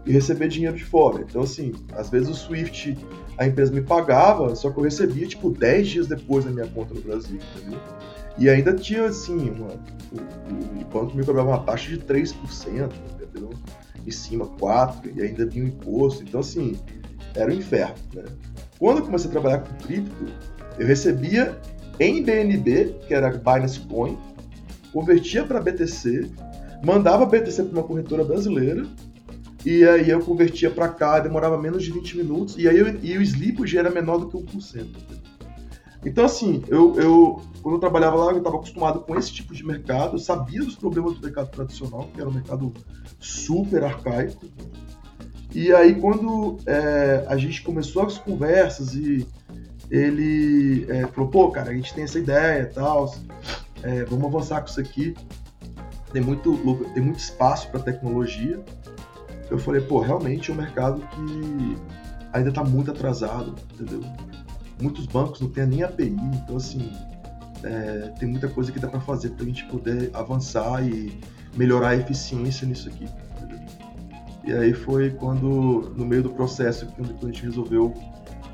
e 0.08 0.12
receber 0.12 0.48
dinheiro 0.48 0.74
de 0.74 0.84
fora. 0.84 1.22
Então, 1.28 1.42
assim, 1.42 1.74
às 1.92 2.08
vezes 2.08 2.30
o 2.30 2.34
Swift, 2.34 2.96
a 3.36 3.46
empresa 3.46 3.70
me 3.70 3.82
pagava, 3.82 4.56
só 4.56 4.70
que 4.70 4.78
eu 4.78 4.82
recebia, 4.82 5.26
tipo, 5.26 5.50
10 5.50 5.86
dias 5.86 6.06
depois 6.06 6.46
na 6.46 6.50
minha 6.50 6.66
conta 6.66 6.94
no 6.94 7.02
Brasil, 7.02 7.38
entendeu? 7.58 7.78
E 8.38 8.48
ainda 8.48 8.72
tinha, 8.72 9.04
assim, 9.04 9.50
uma, 9.50 9.68
o, 10.10 10.80
o 10.80 10.84
banco 10.86 11.14
me 11.14 11.22
cobrava 11.26 11.50
uma 11.50 11.58
taxa 11.58 11.90
de 11.90 11.98
3%, 11.98 12.90
entendeu? 13.20 13.50
Em 14.06 14.10
cima, 14.10 14.46
4%, 14.46 15.14
e 15.14 15.20
ainda 15.20 15.44
vinha 15.44 15.66
o 15.66 15.68
imposto. 15.68 16.22
Então, 16.22 16.40
assim, 16.40 16.78
era 17.34 17.50
um 17.50 17.54
inferno, 17.54 17.96
né? 18.14 18.24
Quando 18.78 18.98
eu 18.98 19.04
comecei 19.04 19.28
a 19.28 19.32
trabalhar 19.32 19.58
com 19.58 19.74
cripto, 19.86 20.24
eu 20.78 20.86
recebia 20.86 21.54
em 22.00 22.22
BNB, 22.22 22.94
que 23.06 23.12
era 23.12 23.28
Binance 23.28 23.80
Coin, 23.80 24.16
convertia 24.90 25.44
para 25.44 25.60
BTC, 25.60 26.30
mandava 26.82 27.26
BTC 27.26 27.64
para 27.64 27.72
uma 27.72 27.82
corretora 27.82 28.24
brasileira, 28.24 28.86
e 29.68 29.87
aí 29.87 30.08
eu 30.08 30.20
convertia 30.20 30.70
para 30.70 30.88
cá, 30.88 31.20
demorava 31.20 31.60
menos 31.60 31.84
de 31.84 31.92
20 31.92 32.16
minutos, 32.16 32.56
e 32.56 32.66
aí 32.66 32.78
eu, 32.78 32.88
e 33.02 33.18
o 33.18 33.20
slippage 33.20 33.76
era 33.76 33.90
menor 33.90 34.16
do 34.16 34.26
que 34.26 34.38
1%. 34.38 34.87
Então, 36.06 36.25
assim, 36.25 36.64
eu, 36.68 36.98
eu 36.98 37.42
quando 37.60 37.75
eu 37.75 37.78
trabalhava 37.78 38.16
lá, 38.16 38.32
eu 38.32 38.38
estava 38.38 38.56
acostumado 38.56 39.00
com 39.00 39.14
esse 39.14 39.30
tipo 39.30 39.54
de 39.54 39.62
mercado, 39.62 40.14
eu 40.14 40.18
sabia 40.18 40.60
dos 40.60 40.75
problemas 40.75 41.16
do 41.16 41.20
mercado 41.20 41.50
tradicional, 41.50 42.08
que 42.14 42.18
era 42.18 42.30
um 42.30 42.32
mercado 42.32 42.72
super 43.20 43.84
arcaico. 43.84 44.46
E 45.54 45.70
aí, 45.70 45.96
quando 45.96 46.56
é, 46.64 47.26
a 47.28 47.37
gente 47.37 47.60
começou 47.62 48.06
as 48.06 48.16
conversas 48.16 48.94
e 48.94 49.28
ele 49.90 50.87
é, 50.88 51.06
falou, 51.08 51.28
pô, 51.28 51.50
cara, 51.50 51.72
a 51.72 51.75
gente 51.75 51.92
tem 51.92 52.04
essa 52.04 52.18
ideia 52.18 52.62
e 52.62 52.66
tal, 52.72 53.14
é, 53.82 54.02
vamos 54.04 54.25
avançar 54.25 54.62
com 54.62 54.68
isso 54.68 54.80
aqui. 54.80 55.14
Tem 56.10 56.22
muito, 56.22 56.56
tem 56.94 57.02
muito 57.02 57.18
espaço 57.18 57.68
para 57.68 57.80
tecnologia 57.80 58.64
eu 59.50 59.58
falei, 59.58 59.80
pô, 59.80 60.00
realmente 60.00 60.50
é 60.50 60.54
um 60.54 60.56
mercado 60.56 61.00
que 61.00 61.76
ainda 62.32 62.50
está 62.50 62.62
muito 62.62 62.90
atrasado, 62.90 63.54
entendeu? 63.74 64.00
Muitos 64.80 65.06
bancos 65.06 65.40
não 65.40 65.48
têm 65.48 65.66
nem 65.66 65.82
API, 65.82 66.16
então 66.42 66.56
assim, 66.56 66.92
é, 67.64 68.12
tem 68.18 68.28
muita 68.28 68.48
coisa 68.48 68.70
que 68.70 68.78
dá 68.78 68.88
para 68.88 69.00
fazer 69.00 69.30
para 69.30 69.44
a 69.44 69.46
gente 69.46 69.64
poder 69.66 70.11
avançar 70.14 70.87
e 70.87 71.18
melhorar 71.56 71.90
a 71.90 71.96
eficiência 71.96 72.66
nisso 72.66 72.88
aqui. 72.88 73.06
Entendeu? 73.37 73.58
E 74.44 74.52
aí 74.52 74.72
foi 74.72 75.11
quando, 75.11 75.92
no 75.96 76.04
meio 76.04 76.22
do 76.22 76.30
processo, 76.30 76.87
quando 76.94 77.16
a 77.22 77.26
gente 77.26 77.42
resolveu, 77.42 77.92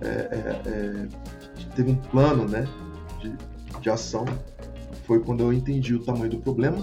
é, 0.00 0.08
é, 0.08 0.62
é, 0.66 1.08
teve 1.74 1.90
um 1.90 1.96
plano 1.96 2.48
né, 2.48 2.66
de, 3.20 3.36
de 3.80 3.90
ação, 3.90 4.24
foi 5.06 5.20
quando 5.20 5.42
eu 5.42 5.52
entendi 5.52 5.94
o 5.94 6.02
tamanho 6.02 6.30
do 6.30 6.38
problema 6.38 6.78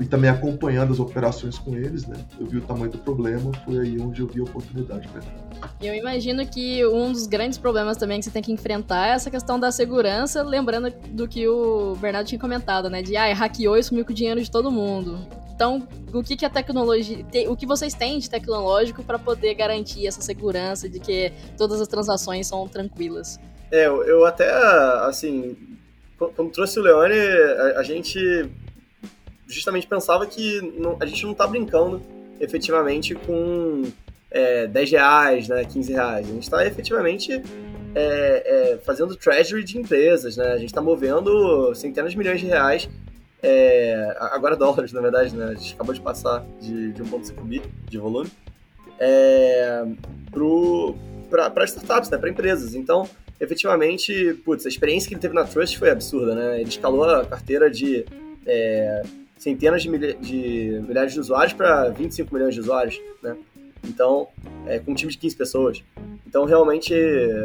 e 0.00 0.04
também 0.04 0.30
acompanhando 0.30 0.92
as 0.92 0.98
operações 0.98 1.58
com 1.58 1.76
eles, 1.76 2.06
né? 2.06 2.16
Eu 2.38 2.46
vi 2.46 2.58
o 2.58 2.60
tamanho 2.60 2.90
do 2.90 2.98
problema, 2.98 3.50
foi 3.64 3.78
aí 3.78 4.00
onde 4.00 4.20
eu 4.20 4.26
vi 4.26 4.40
a 4.40 4.44
oportunidade 4.44 5.08
para 5.08 5.22
eu 5.80 5.94
imagino 5.94 6.46
que 6.46 6.84
um 6.86 7.12
dos 7.12 7.26
grandes 7.26 7.58
problemas 7.58 7.96
também 7.96 8.18
que 8.18 8.24
você 8.24 8.30
tem 8.30 8.42
que 8.42 8.52
enfrentar 8.52 9.08
é 9.08 9.10
essa 9.12 9.30
questão 9.30 9.58
da 9.58 9.70
segurança, 9.70 10.42
lembrando 10.42 10.90
do 11.10 11.26
que 11.26 11.46
o 11.48 11.96
Bernardo 11.96 12.26
tinha 12.26 12.38
comentado, 12.38 12.90
né? 12.90 13.02
De 13.02 13.16
ah, 13.16 13.32
hackeou 13.32 13.76
e 13.76 13.82
sumiu 13.82 14.04
com 14.04 14.12
o 14.12 14.14
dinheiro 14.14 14.40
de 14.40 14.50
todo 14.50 14.70
mundo. 14.70 15.18
Então, 15.54 15.88
o 16.12 16.22
que, 16.22 16.36
que 16.36 16.44
a 16.44 16.50
tecnologia. 16.50 17.24
O 17.48 17.56
que 17.56 17.66
vocês 17.66 17.94
têm 17.94 18.18
de 18.18 18.28
tecnológico 18.28 19.02
para 19.02 19.18
poder 19.18 19.54
garantir 19.54 20.06
essa 20.06 20.20
segurança 20.20 20.88
de 20.88 21.00
que 21.00 21.32
todas 21.56 21.80
as 21.80 21.88
transações 21.88 22.46
são 22.46 22.68
tranquilas? 22.68 23.40
É, 23.70 23.86
eu 23.86 24.24
até, 24.26 24.50
assim, 25.06 25.56
como 26.18 26.50
trouxe 26.50 26.78
o 26.78 26.82
Leone, 26.82 27.14
a, 27.14 27.80
a 27.80 27.82
gente 27.82 28.18
justamente 29.46 29.86
pensava 29.86 30.26
que 30.26 30.60
não, 30.78 30.96
a 31.00 31.06
gente 31.06 31.24
não 31.24 31.32
está 31.32 31.46
brincando 31.46 32.02
efetivamente 32.40 33.14
com 33.14 33.84
é, 34.30 34.66
10 34.66 34.90
reais, 34.90 35.48
né, 35.48 35.64
15 35.64 35.92
reais. 35.92 36.28
A 36.28 36.32
gente 36.32 36.42
está 36.42 36.66
efetivamente 36.66 37.32
é, 37.94 38.72
é, 38.74 38.78
fazendo 38.78 39.16
treasury 39.16 39.64
de 39.64 39.78
empresas, 39.78 40.36
né? 40.36 40.52
A 40.52 40.58
gente 40.58 40.66
está 40.66 40.82
movendo 40.82 41.74
centenas 41.74 42.12
de 42.12 42.18
milhões 42.18 42.40
de 42.40 42.46
reais, 42.46 42.88
é, 43.42 44.14
agora 44.18 44.56
dólares, 44.56 44.92
na 44.92 45.00
verdade, 45.00 45.34
né? 45.34 45.46
A 45.46 45.54
gente 45.54 45.74
acabou 45.74 45.94
de 45.94 46.00
passar 46.00 46.44
de, 46.60 46.92
de 46.92 47.02
1,5 47.02 47.42
bi 47.42 47.62
de 47.88 47.98
volume 47.98 48.30
é, 48.98 49.84
para 51.30 51.64
startups, 51.64 52.10
né? 52.10 52.18
Para 52.18 52.30
empresas. 52.30 52.74
Então, 52.74 53.08
efetivamente, 53.40 54.34
putz, 54.44 54.66
a 54.66 54.68
experiência 54.68 55.08
que 55.08 55.14
ele 55.14 55.20
teve 55.20 55.34
na 55.34 55.44
Trust 55.44 55.78
foi 55.78 55.90
absurda, 55.90 56.34
né? 56.34 56.60
Ele 56.60 56.68
escalou 56.68 57.04
a 57.04 57.24
carteira 57.24 57.70
de 57.70 58.04
é, 58.46 59.02
centenas 59.36 59.82
de, 59.82 59.90
milha 59.90 60.14
de 60.14 60.82
milhares 60.86 61.12
de 61.12 61.20
usuários 61.20 61.52
para 61.52 61.90
25 61.90 62.34
milhões 62.34 62.54
de 62.54 62.60
usuários, 62.60 63.00
né? 63.22 63.36
Então, 63.84 64.28
é, 64.66 64.78
com 64.78 64.92
um 64.92 64.94
time 64.94 65.12
de 65.12 65.18
15 65.18 65.36
pessoas. 65.36 65.84
Então, 66.26 66.44
realmente, 66.44 66.92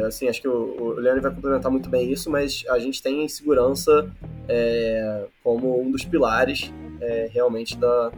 assim, 0.06 0.28
acho 0.28 0.40
que 0.40 0.48
o, 0.48 0.76
o 0.80 0.90
Leandro 0.94 1.22
vai 1.22 1.32
complementar 1.32 1.70
muito 1.70 1.88
bem 1.88 2.10
isso, 2.10 2.28
mas 2.28 2.64
a 2.68 2.78
gente 2.78 3.02
tem 3.02 3.26
segurança 3.28 4.10
é, 4.48 5.26
como 5.42 5.80
um 5.80 5.90
dos 5.90 6.04
pilares, 6.04 6.72
é, 7.00 7.30
realmente, 7.32 7.76
da, 7.76 8.12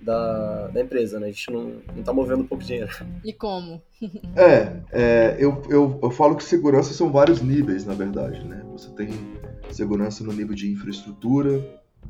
da, 0.00 0.68
da, 0.68 0.80
empresa, 0.80 1.20
né? 1.20 1.26
A 1.26 1.30
gente 1.30 1.50
não, 1.50 1.76
não 1.94 2.02
tá 2.02 2.12
movendo 2.12 2.44
pouco 2.44 2.64
dinheiro. 2.64 2.90
E 3.24 3.32
como? 3.32 3.82
é, 4.34 4.72
é 4.90 5.36
eu, 5.38 5.62
eu, 5.68 6.00
eu 6.02 6.10
falo 6.10 6.36
que 6.36 6.44
segurança 6.44 6.94
são 6.94 7.12
vários 7.12 7.42
níveis, 7.42 7.84
na 7.84 7.94
verdade, 7.94 8.42
né? 8.44 8.64
Você 8.72 8.90
tem 8.90 9.10
segurança 9.70 10.24
no 10.24 10.32
nível 10.32 10.54
de 10.54 10.70
infraestrutura, 10.70 11.62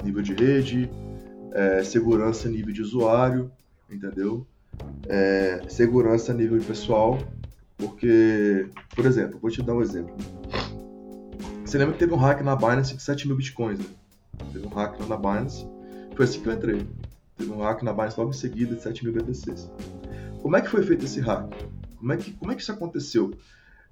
nível 0.04 0.22
de 0.22 0.34
rede, 0.34 0.90
é, 1.52 1.82
segurança 1.84 2.48
nível 2.48 2.72
de 2.72 2.82
usuário, 2.82 3.50
entendeu? 3.90 4.46
É, 5.08 5.62
segurança 5.68 6.32
nível 6.32 6.60
pessoal, 6.62 7.18
porque, 7.76 8.68
por 8.94 9.06
exemplo, 9.06 9.38
vou 9.40 9.50
te 9.50 9.62
dar 9.62 9.74
um 9.74 9.82
exemplo. 9.82 10.14
Você 11.64 11.78
lembra 11.78 11.94
que 11.94 12.00
teve 12.00 12.12
um 12.12 12.18
hack 12.18 12.42
na 12.42 12.56
Binance 12.56 12.94
de 12.94 13.02
7 13.02 13.26
mil 13.26 13.36
bitcoins, 13.36 13.78
né? 13.78 13.86
Teve 14.52 14.66
um 14.66 14.70
hack 14.70 14.98
na 15.08 15.16
Binance, 15.16 15.66
foi 16.14 16.24
assim 16.24 16.40
que 16.40 16.48
eu 16.48 16.52
entrei. 16.52 16.86
Teve 17.36 17.50
um 17.50 17.58
hack 17.58 17.82
na 17.82 17.92
Binance 17.92 18.18
logo 18.18 18.30
em 18.30 18.34
seguida 18.34 18.74
de 18.74 18.82
7 18.82 19.04
mil 19.04 19.12
BTCs. 19.12 19.70
Como 20.40 20.56
é 20.56 20.60
que 20.60 20.68
foi 20.68 20.82
feito 20.82 21.04
esse 21.04 21.20
hack? 21.20 21.50
Como 21.96 22.12
é 22.12 22.16
que, 22.16 22.32
como 22.32 22.52
é 22.52 22.54
que 22.54 22.62
isso 22.62 22.72
aconteceu? 22.72 23.32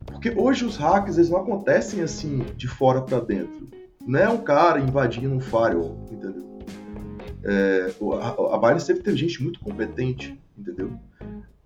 Porque 0.05 0.31
hoje 0.31 0.65
os 0.65 0.77
hacks 0.77 1.17
eles 1.17 1.31
não 1.31 1.39
acontecem 1.39 2.03
assim 2.03 2.39
de 2.57 2.67
fora 2.67 3.03
para 3.03 3.21
dentro 3.21 3.69
não 4.11 4.18
é 4.18 4.29
um 4.29 4.38
cara 4.38 4.81
invadindo 4.81 5.33
um 5.33 5.38
firewall, 5.38 6.05
entendeu? 6.11 6.59
É, 7.44 7.94
a, 8.20 8.57
a 8.57 8.59
Binance 8.59 8.87
sempre 8.87 9.05
teve 9.05 9.16
gente 9.16 9.40
muito 9.40 9.61
competente, 9.61 10.37
entendeu? 10.59 10.99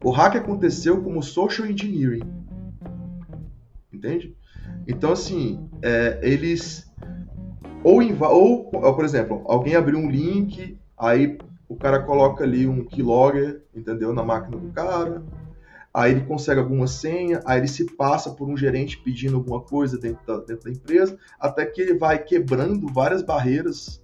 O 0.02 0.10
hack 0.10 0.36
aconteceu 0.36 1.02
como 1.02 1.22
social 1.22 1.66
engineering, 1.66 2.22
entende? 3.90 4.36
Então, 4.86 5.12
assim, 5.12 5.70
é, 5.80 6.20
eles 6.22 6.86
ou, 7.82 8.02
ou, 8.72 8.94
por 8.94 9.04
exemplo, 9.06 9.42
alguém 9.46 9.74
abriu 9.74 9.98
um 9.98 10.10
link, 10.10 10.78
aí 10.98 11.38
o 11.66 11.76
cara 11.76 12.02
coloca 12.02 12.44
ali 12.44 12.66
um 12.66 12.84
keylogger, 12.84 13.62
entendeu, 13.74 14.12
na 14.12 14.22
máquina 14.22 14.58
do 14.58 14.70
cara, 14.70 15.22
aí 15.94 16.10
ele 16.10 16.22
consegue 16.22 16.58
alguma 16.58 16.88
senha, 16.88 17.40
aí 17.46 17.60
ele 17.60 17.68
se 17.68 17.84
passa 17.94 18.30
por 18.30 18.48
um 18.48 18.56
gerente 18.56 18.98
pedindo 18.98 19.36
alguma 19.36 19.60
coisa 19.60 19.96
dentro 19.96 20.26
da, 20.26 20.38
dentro 20.44 20.64
da 20.64 20.70
empresa, 20.70 21.16
até 21.38 21.64
que 21.64 21.80
ele 21.80 21.96
vai 21.96 22.18
quebrando 22.18 22.92
várias 22.92 23.22
barreiras 23.22 24.02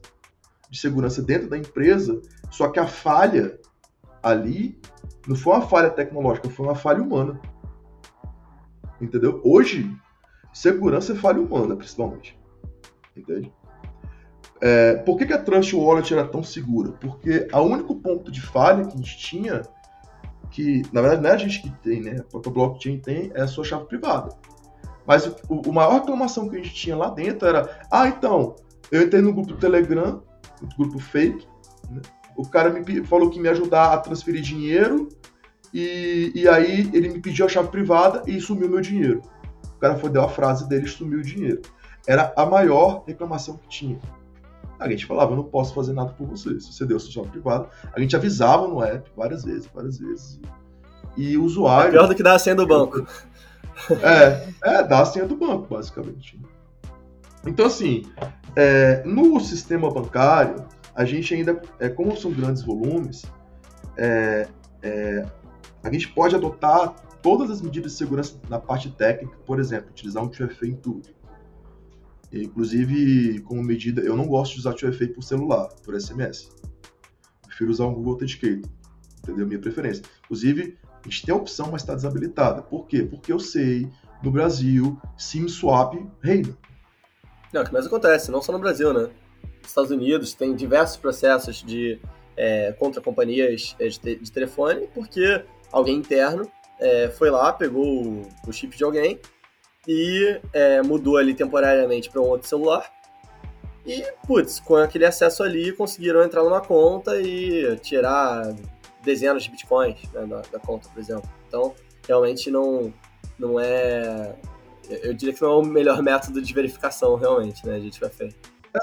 de 0.71 0.79
segurança 0.79 1.21
dentro 1.21 1.51
da 1.51 1.59
empresa, 1.59 2.23
só 2.49 2.69
que 2.69 2.79
a 2.79 2.87
falha 2.87 3.59
ali 4.23 4.79
não 5.27 5.35
foi 5.35 5.55
uma 5.55 5.67
falha 5.67 5.91
tecnológica, 5.91 6.49
foi 6.49 6.67
uma 6.67 6.77
falha 6.77 7.03
humana. 7.03 7.41
Entendeu? 9.01 9.41
Hoje, 9.43 9.91
segurança 10.53 11.13
é 11.13 11.17
falha 11.17 11.41
humana, 11.41 11.75
principalmente. 11.75 12.39
Entende? 13.17 13.53
É, 14.61 14.95
por 14.97 15.17
que, 15.17 15.27
que 15.27 15.33
a 15.33 15.43
Trust 15.43 15.75
Wallet 15.75 16.13
era 16.13 16.27
tão 16.27 16.43
segura? 16.43 16.93
Porque 16.93 17.49
o 17.53 17.61
único 17.61 17.97
ponto 17.97 18.31
de 18.31 18.41
falha 18.41 18.85
que 18.85 18.95
a 18.95 18.97
gente 18.97 19.19
tinha, 19.19 19.63
que 20.51 20.83
na 20.93 21.01
verdade 21.01 21.23
não 21.23 21.31
é 21.31 21.35
a 21.35 21.37
gente 21.37 21.63
que 21.63 21.71
tem, 21.83 22.01
né? 22.01 22.17
A 22.21 22.25
própria 22.25 22.53
blockchain 22.53 22.99
tem, 22.99 23.31
é 23.35 23.43
a 23.43 23.47
sua 23.49 23.65
chave 23.65 23.87
privada. 23.87 24.37
Mas 25.07 25.27
o, 25.49 25.69
o 25.69 25.73
maior 25.73 25.95
reclamação 25.95 26.49
que 26.49 26.57
a 26.57 26.59
gente 26.59 26.75
tinha 26.75 26.97
lá 26.97 27.11
dentro 27.11 27.49
era: 27.49 27.81
ah, 27.91 28.09
então, 28.09 28.57
eu 28.91 29.03
entrei 29.03 29.23
no 29.23 29.33
grupo 29.33 29.49
do 29.49 29.57
Telegram, 29.57 30.23
no 30.61 30.69
grupo 30.77 30.99
fake, 30.99 31.47
né? 31.91 32.01
o 32.37 32.47
cara 32.47 32.71
me 32.71 33.05
falou 33.05 33.31
que 33.31 33.41
me 33.41 33.49
ajudar 33.49 33.93
a 33.93 33.99
transferir 33.99 34.43
dinheiro, 34.43 35.09
e, 35.73 36.33
e 36.35 36.49
aí 36.49 36.91
ele 36.93 37.09
me 37.09 37.21
pediu 37.21 37.47
a 37.47 37.49
chave 37.49 37.69
privada 37.69 38.23
e 38.27 38.41
sumiu 38.41 38.69
meu 38.69 38.81
dinheiro. 38.81 39.23
O 39.77 39.79
cara 39.81 39.97
foi, 39.97 40.11
deu 40.11 40.23
a 40.23 40.29
frase 40.29 40.69
dele 40.69 40.87
sumiu 40.87 41.21
o 41.21 41.23
dinheiro. 41.23 41.63
Era 42.07 42.33
a 42.37 42.45
maior 42.45 43.05
reclamação 43.07 43.57
que 43.57 43.69
tinha. 43.69 43.99
A 44.81 44.89
gente 44.89 45.07
falava, 45.07 45.33
eu 45.33 45.37
não 45.37 45.45
posso 45.45 45.75
fazer 45.75 45.93
nada 45.93 46.13
por 46.13 46.27
você. 46.27 46.59
Se 46.59 46.73
você 46.73 46.87
deu 46.87 46.99
sua 46.99 47.13
chave 47.13 47.29
privada, 47.29 47.69
a 47.93 48.01
gente 48.01 48.17
avisava 48.17 48.67
no 48.67 48.83
app 48.83 49.11
várias 49.17 49.45
vezes, 49.45 49.69
várias 49.73 49.99
vezes. 49.99 50.41
E 51.17 51.37
o 51.37 51.45
usuário. 51.45 51.89
É 51.89 51.93
pior 51.93 52.09
do 52.09 52.15
que 52.15 52.23
dar 52.23 52.35
a 52.35 52.39
senha 52.39 52.57
do 52.57 52.67
banco. 52.67 53.07
É, 53.91 54.49
é, 54.65 54.83
dá 54.83 55.01
a 55.01 55.05
senha 55.05 55.27
do 55.27 55.37
banco, 55.37 55.67
basicamente. 55.69 56.41
Então, 57.47 57.67
assim, 57.67 58.03
é, 58.57 59.03
no 59.05 59.41
sistema 59.41 59.91
bancário, 59.91 60.67
a 60.95 61.05
gente 61.05 61.35
ainda, 61.35 61.61
é, 61.79 61.89
como 61.89 62.17
são 62.17 62.31
grandes 62.31 62.63
volumes, 62.63 63.25
é, 63.97 64.49
é, 64.83 65.27
a 65.83 65.93
gente 65.93 66.09
pode 66.09 66.35
adotar 66.35 66.95
todas 67.23 67.51
as 67.51 67.61
medidas 67.61 67.93
de 67.93 67.99
segurança 67.99 68.35
na 68.49 68.59
parte 68.59 68.91
técnica, 68.91 69.37
por 69.47 69.59
exemplo, 69.59 69.91
utilizar 69.91 70.23
um 70.23 70.29
2FA 70.29 70.69
em 70.69 70.75
tudo. 70.75 71.09
Inclusive, 72.33 73.41
como 73.41 73.63
medida, 73.63 74.03
eu 74.03 74.17
não 74.17 74.27
gosto 74.27 74.55
de 74.55 74.61
usar 74.61 74.75
2FA 74.75 75.13
por 75.13 75.23
celular, 75.23 75.69
por 75.85 76.01
SMS. 76.01 76.49
Prefiro 77.47 77.71
usar 77.71 77.87
um 77.87 77.95
Google 77.95 78.13
Authenticator, 78.13 78.71
entendeu? 79.19 79.47
Minha 79.47 79.59
preferência. 79.59 80.05
Inclusive, 80.25 80.79
a 81.05 81.09
gente 81.09 81.27
tem 81.27 81.35
a 81.35 81.37
opção, 81.37 81.71
mas 81.73 81.83
está 81.83 81.95
desabilitada. 81.95 82.63
Por 82.63 82.87
quê? 82.87 83.03
Porque 83.03 83.33
eu 83.33 83.41
sei, 83.41 83.89
no 84.23 84.31
Brasil, 84.31 85.01
SIM 85.17 85.49
swap 85.49 85.95
reina. 86.21 86.57
Não, 87.53 87.63
o 87.63 87.65
que 87.65 87.73
mais 87.73 87.87
acontece, 87.87 88.31
não 88.31 88.41
só 88.41 88.53
no 88.53 88.59
Brasil, 88.59 88.93
né? 88.93 89.11
Nos 89.61 89.69
Estados 89.69 89.91
Unidos 89.91 90.35
tem 90.35 90.55
diversos 90.55 90.97
processos 90.97 91.63
de 91.63 92.01
é, 92.37 92.73
contra 92.73 93.03
companhias 93.03 93.75
é, 93.79 93.89
de, 93.89 93.99
te 93.99 94.17
de, 94.17 94.33
telefone, 94.33 94.89
porque 94.95 95.45
alguém 95.73 95.97
interno 95.97 96.51
é, 96.79 97.09
foi 97.09 97.31
lá, 97.31 97.53
pegou 97.53 98.05
o, 98.05 98.29
o, 98.47 98.53
chip 98.53 98.77
de 98.77 98.85
alguém 98.85 99.19
e 99.87 100.41
é, 100.53 100.83
mudou 100.83 101.17
ali 101.17 101.35
temporariamente 101.35 102.11
para 102.11 102.21
um 102.21 102.27
outro 102.27 102.49
celular. 102.49 102.91
E, 103.87 104.05
putz, 104.27 104.61
com 104.61 104.77
aquele 104.77 105.07
acesso 105.07 105.43
ali, 105.43 105.73
conseguiram 105.73 106.23
entrar 106.23 106.43
numa 106.43 106.61
conta 106.61 107.21
e 107.21 107.77
tirar 107.79 108.55
dezenas 109.03 109.43
de 109.43 109.51
bitcoins 109.51 109.99
né, 110.13 110.27
da, 110.27 110.43
da, 110.43 110.59
conta, 110.59 110.89
por 110.89 111.01
exemplo. 111.01 111.29
Então, 111.49 111.75
realmente 112.07 112.51
não, 112.51 112.93
não 113.39 113.59
é. 113.59 114.35
Eu 114.89 115.15
diria 115.15 115.35
que 115.35 115.41
não 115.41 115.51
é 115.51 115.55
o 115.55 115.65
melhor 115.65 116.03
método 116.03 116.43
de 116.43 116.53
verificação, 116.53 117.17
realmente, 117.17 117.67
né, 117.67 117.79
de 117.79 117.91
TFA. 117.91 118.29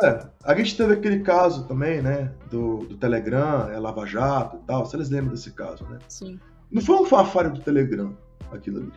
É, 0.03 0.27
a 0.43 0.55
gente 0.55 0.75
teve 0.75 0.93
aquele 0.93 1.19
caso 1.19 1.65
também, 1.65 2.01
né, 2.01 2.33
do, 2.49 2.79
do 2.79 2.97
Telegram, 2.97 3.69
é 3.69 3.79
Lava 3.79 4.05
Jato 4.05 4.57
e 4.57 4.65
tal. 4.65 4.85
Vocês 4.85 5.09
lembram 5.09 5.33
desse 5.33 5.51
caso, 5.51 5.85
né? 5.85 5.99
Sim. 6.09 6.39
Não 6.69 6.81
foi 6.81 6.97
uma 6.97 7.23
falha 7.23 7.49
do 7.49 7.61
Telegram, 7.61 8.17
aquilo 8.51 8.79
ali. 8.79 8.91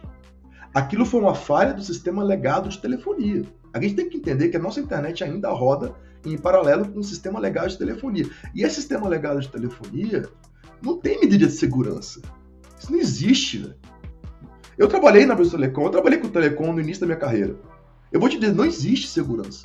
Aquilo 0.73 1.05
foi 1.05 1.21
uma 1.21 1.35
falha 1.35 1.75
do 1.75 1.83
sistema 1.83 2.23
legado 2.23 2.69
de 2.69 2.79
telefonia. 2.79 3.43
A 3.73 3.81
gente 3.81 3.95
tem 3.95 4.09
que 4.09 4.17
entender 4.17 4.49
que 4.49 4.57
a 4.57 4.61
nossa 4.61 4.81
internet 4.81 5.23
ainda 5.25 5.51
roda 5.51 5.95
em 6.25 6.37
paralelo 6.37 6.89
com 6.89 7.01
o 7.01 7.05
sistema 7.05 7.41
legado 7.41 7.71
de 7.71 7.79
telefonia. 7.79 8.29
E 8.55 8.63
esse 8.63 8.77
sistema 8.77 9.09
legado 9.09 9.41
de 9.41 9.49
telefonia, 9.49 10.29
não 10.83 10.97
tem 10.97 11.21
medida 11.21 11.47
de 11.47 11.53
segurança. 11.53 12.21
Isso 12.79 12.93
não 12.93 12.99
existe. 12.99 13.75
Eu 14.77 14.89
trabalhei 14.89 15.27
na 15.27 15.35
Bristol 15.35 15.59
Telecom, 15.59 15.85
eu 15.85 15.91
trabalhei 15.91 16.19
com 16.19 16.27
o 16.27 16.31
Telecom 16.31 16.73
no 16.73 16.81
início 16.81 17.01
da 17.01 17.07
minha 17.07 17.19
carreira. 17.19 17.57
Eu 18.11 18.19
vou 18.19 18.29
te 18.29 18.39
dizer, 18.39 18.55
não 18.55 18.65
existe 18.65 19.09
segurança. 19.09 19.65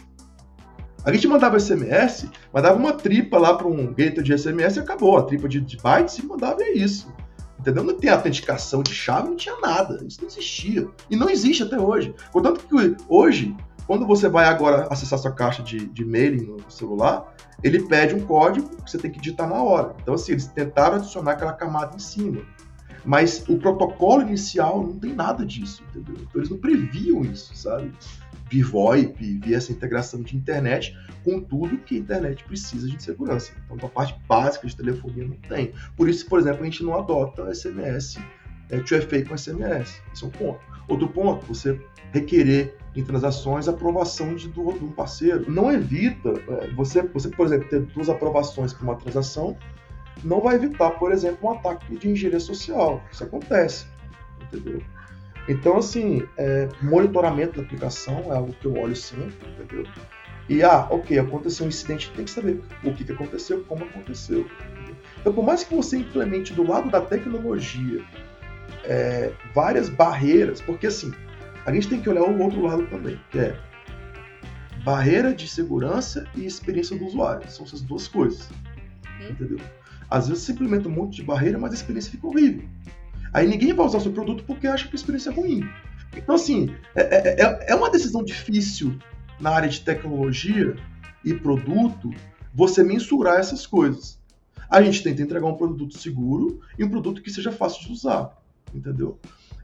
A 1.03 1.13
gente 1.13 1.27
mandava 1.27 1.59
SMS, 1.59 2.27
mandava 2.51 2.77
uma 2.77 2.93
tripa 2.93 3.37
lá 3.37 3.55
para 3.55 3.67
um 3.67 3.93
gateway 3.93 4.23
de 4.23 4.37
SMS 4.37 4.77
e 4.77 4.79
acabou. 4.79 5.17
A 5.17 5.23
tripa 5.23 5.47
de, 5.47 5.61
de 5.61 5.77
bytes 5.77 6.17
e 6.17 6.25
mandava 6.25 6.63
é 6.63 6.71
isso. 6.71 7.13
Entendeu? 7.65 7.84
Não 7.84 7.97
tem 7.97 8.12
autenticação 8.12 8.84
de 8.84 8.93
chave, 8.93 9.30
não 9.30 9.36
tinha 9.36 9.60
nada. 9.60 9.97
Isso 10.08 10.21
não 10.21 10.28
existia. 10.28 10.88
E 11.10 11.15
não 11.15 11.28
existe 11.28 11.63
até 11.63 11.80
hoje. 11.80 12.13
Contanto 12.32 12.63
que 12.63 12.95
hoje, 13.10 13.58
quando 13.88 14.06
você 14.06 14.30
vai 14.30 14.45
agora 14.45 14.88
acessar 14.91 15.17
sua 15.17 15.32
caixa 15.32 15.63
de, 15.63 15.88
de 15.88 16.06
mailing 16.06 16.45
no 16.45 16.69
celular, 16.69 17.34
ele 17.63 17.82
pede 17.82 18.13
um 18.13 18.23
código 18.23 18.69
que 18.84 18.91
você 18.91 18.99
tem 18.99 19.10
que 19.10 19.19
digitar 19.19 19.49
na 19.49 19.63
hora. 19.63 19.95
Então, 19.99 20.13
assim, 20.13 20.34
eles 20.34 20.45
tentaram 20.45 20.97
adicionar 20.97 21.32
aquela 21.32 21.54
camada 21.54 21.95
em 21.95 21.99
cima. 21.99 22.43
Mas 23.04 23.43
o 23.49 23.58
protocolo 23.58 24.21
inicial 24.21 24.84
não 24.84 24.99
tem 24.99 25.13
nada 25.13 25.43
disso, 25.43 25.84
entendeu? 25.89 26.17
Então 26.21 26.41
eles 26.41 26.49
não 26.49 26.58
previam 26.58 27.21
isso, 27.21 27.56
sabe? 27.56 27.91
Via 28.49 28.65
VoIP, 28.65 29.39
via 29.39 29.58
essa 29.58 29.71
integração 29.71 30.21
de 30.21 30.38
internet 30.38 30.95
com 31.23 31.41
tudo 31.41 31.77
que 31.77 31.95
a 31.95 31.99
internet 31.99 32.43
precisa 32.43 32.88
de 32.88 33.01
segurança. 33.01 33.51
Então, 33.69 33.88
a 33.88 33.91
parte 33.91 34.15
básica 34.27 34.67
de 34.67 34.75
telefonia 34.75 35.25
não 35.25 35.38
tem. 35.38 35.73
Por 35.95 36.08
isso, 36.08 36.27
por 36.27 36.39
exemplo, 36.39 36.62
a 36.62 36.65
gente 36.65 36.84
não 36.84 36.95
adota 36.95 37.53
SMS, 37.53 38.17
é, 38.69 38.77
2FA 38.77 39.27
com 39.27 39.38
SMS. 39.38 40.01
Esse 40.13 40.23
é 40.23 40.27
um 40.27 40.29
ponto. 40.29 40.60
Outro 40.88 41.08
ponto, 41.08 41.45
você 41.45 41.79
requerer 42.12 42.77
em 42.95 43.03
transações 43.03 43.67
aprovação 43.67 44.36
de, 44.36 44.47
do, 44.47 44.69
um 44.69 44.91
parceiro. 44.91 45.51
Não 45.51 45.71
evita, 45.71 46.29
é, 46.29 46.67
você, 46.73 47.01
você, 47.01 47.29
por 47.29 47.45
exemplo, 47.45 47.67
ter 47.67 47.81
duas 47.81 48.10
aprovações 48.10 48.73
para 48.73 48.84
uma 48.84 48.95
transação, 48.95 49.58
não 50.23 50.39
vai 50.39 50.55
evitar, 50.55 50.91
por 50.91 51.12
exemplo, 51.12 51.49
um 51.49 51.51
ataque 51.51 51.97
de 51.97 52.10
engenharia 52.10 52.39
social. 52.39 53.03
Isso 53.12 53.23
acontece, 53.23 53.86
entendeu? 54.43 54.81
Então, 55.47 55.77
assim, 55.77 56.27
é, 56.38 56.67
monitoramento 56.81 57.58
da 57.58 57.62
aplicação 57.62 58.34
é 58.34 58.36
algo 58.36 58.53
que 58.53 58.65
eu 58.65 58.75
olho 58.77 58.95
sempre, 58.95 59.36
entendeu? 59.49 59.86
E, 60.49 60.63
ah, 60.63 60.88
ok, 60.89 61.17
aconteceu 61.19 61.65
um 61.65 61.69
incidente, 61.69 62.12
tem 62.15 62.25
que 62.25 62.31
saber 62.31 62.62
o 62.84 62.93
que, 62.93 63.03
que 63.03 63.12
aconteceu, 63.12 63.63
como 63.67 63.84
aconteceu. 63.84 64.41
Entendeu? 64.41 64.95
Então, 65.19 65.34
por 65.34 65.43
mais 65.43 65.63
que 65.63 65.75
você 65.75 65.97
implemente 65.97 66.53
do 66.53 66.67
lado 66.67 66.89
da 66.89 67.01
tecnologia 67.01 68.03
é, 68.84 69.31
várias 69.53 69.89
barreiras, 69.89 70.62
porque, 70.62 70.88
assim, 70.88 71.13
a 71.65 71.73
gente 71.73 71.88
tem 71.88 72.01
que 72.01 72.10
olhar 72.10 72.23
o 72.23 72.41
outro 72.41 72.62
lado 72.62 72.86
também, 72.88 73.19
que 73.31 73.39
é 73.39 73.60
barreira 74.84 75.34
de 75.34 75.47
segurança 75.47 76.27
e 76.36 76.45
experiência 76.45 76.97
do 76.97 77.05
usuário. 77.05 77.49
São 77.49 77.65
essas 77.65 77.81
duas 77.81 78.08
coisas. 78.08 78.49
Uhum. 79.19 79.29
Entendeu? 79.29 79.60
Às 80.10 80.27
vezes 80.27 80.43
você 80.43 80.51
implementa 80.51 80.88
um 80.88 80.91
monte 80.91 81.15
de 81.15 81.23
barreira, 81.23 81.58
mas 81.58 81.71
a 81.71 81.75
experiência 81.75 82.12
fica 82.12 82.27
horrível. 82.27 82.69
Aí 83.33 83.47
ninguém 83.47 83.73
vai 83.73 83.85
usar 83.85 83.97
o 83.97 84.01
seu 84.01 84.11
produto 84.11 84.43
porque 84.45 84.67
acha 84.67 84.88
que 84.88 84.95
a 84.95 84.95
experiência 84.95 85.29
é 85.29 85.33
ruim. 85.33 85.67
Então, 86.15 86.35
assim, 86.35 86.73
é, 86.95 87.01
é, 87.01 87.41
é, 87.41 87.65
é 87.69 87.75
uma 87.75 87.89
decisão 87.89 88.23
difícil 88.23 88.97
na 89.39 89.51
área 89.51 89.69
de 89.69 89.81
tecnologia 89.81 90.75
e 91.23 91.33
produto 91.33 92.09
você 92.53 92.83
mensurar 92.83 93.39
essas 93.39 93.67
coisas. 93.67 94.17
A 94.69 94.81
gente 94.81 95.03
tenta 95.03 95.21
entregar 95.21 95.45
um 95.47 95.57
produto 95.57 95.97
seguro 95.97 96.61
e 96.77 96.83
um 96.83 96.89
produto 96.89 97.21
que 97.21 97.29
seja 97.29 97.51
fácil 97.51 97.85
de 97.85 97.91
usar, 97.91 98.41
entendeu? 98.73 99.19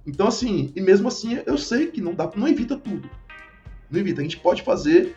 Então, 0.06 0.28
assim, 0.28 0.72
e 0.76 0.82
mesmo 0.82 1.08
assim, 1.08 1.40
eu 1.46 1.58
sei 1.58 1.88
que 1.88 2.02
não 2.02 2.14
dá, 2.14 2.30
não 2.36 2.48
evita 2.48 2.76
tudo. 2.76 3.10
Não 3.90 4.00
evita. 4.00 4.22
A 4.22 4.24
gente 4.24 4.38
pode 4.38 4.62
fazer 4.62 5.16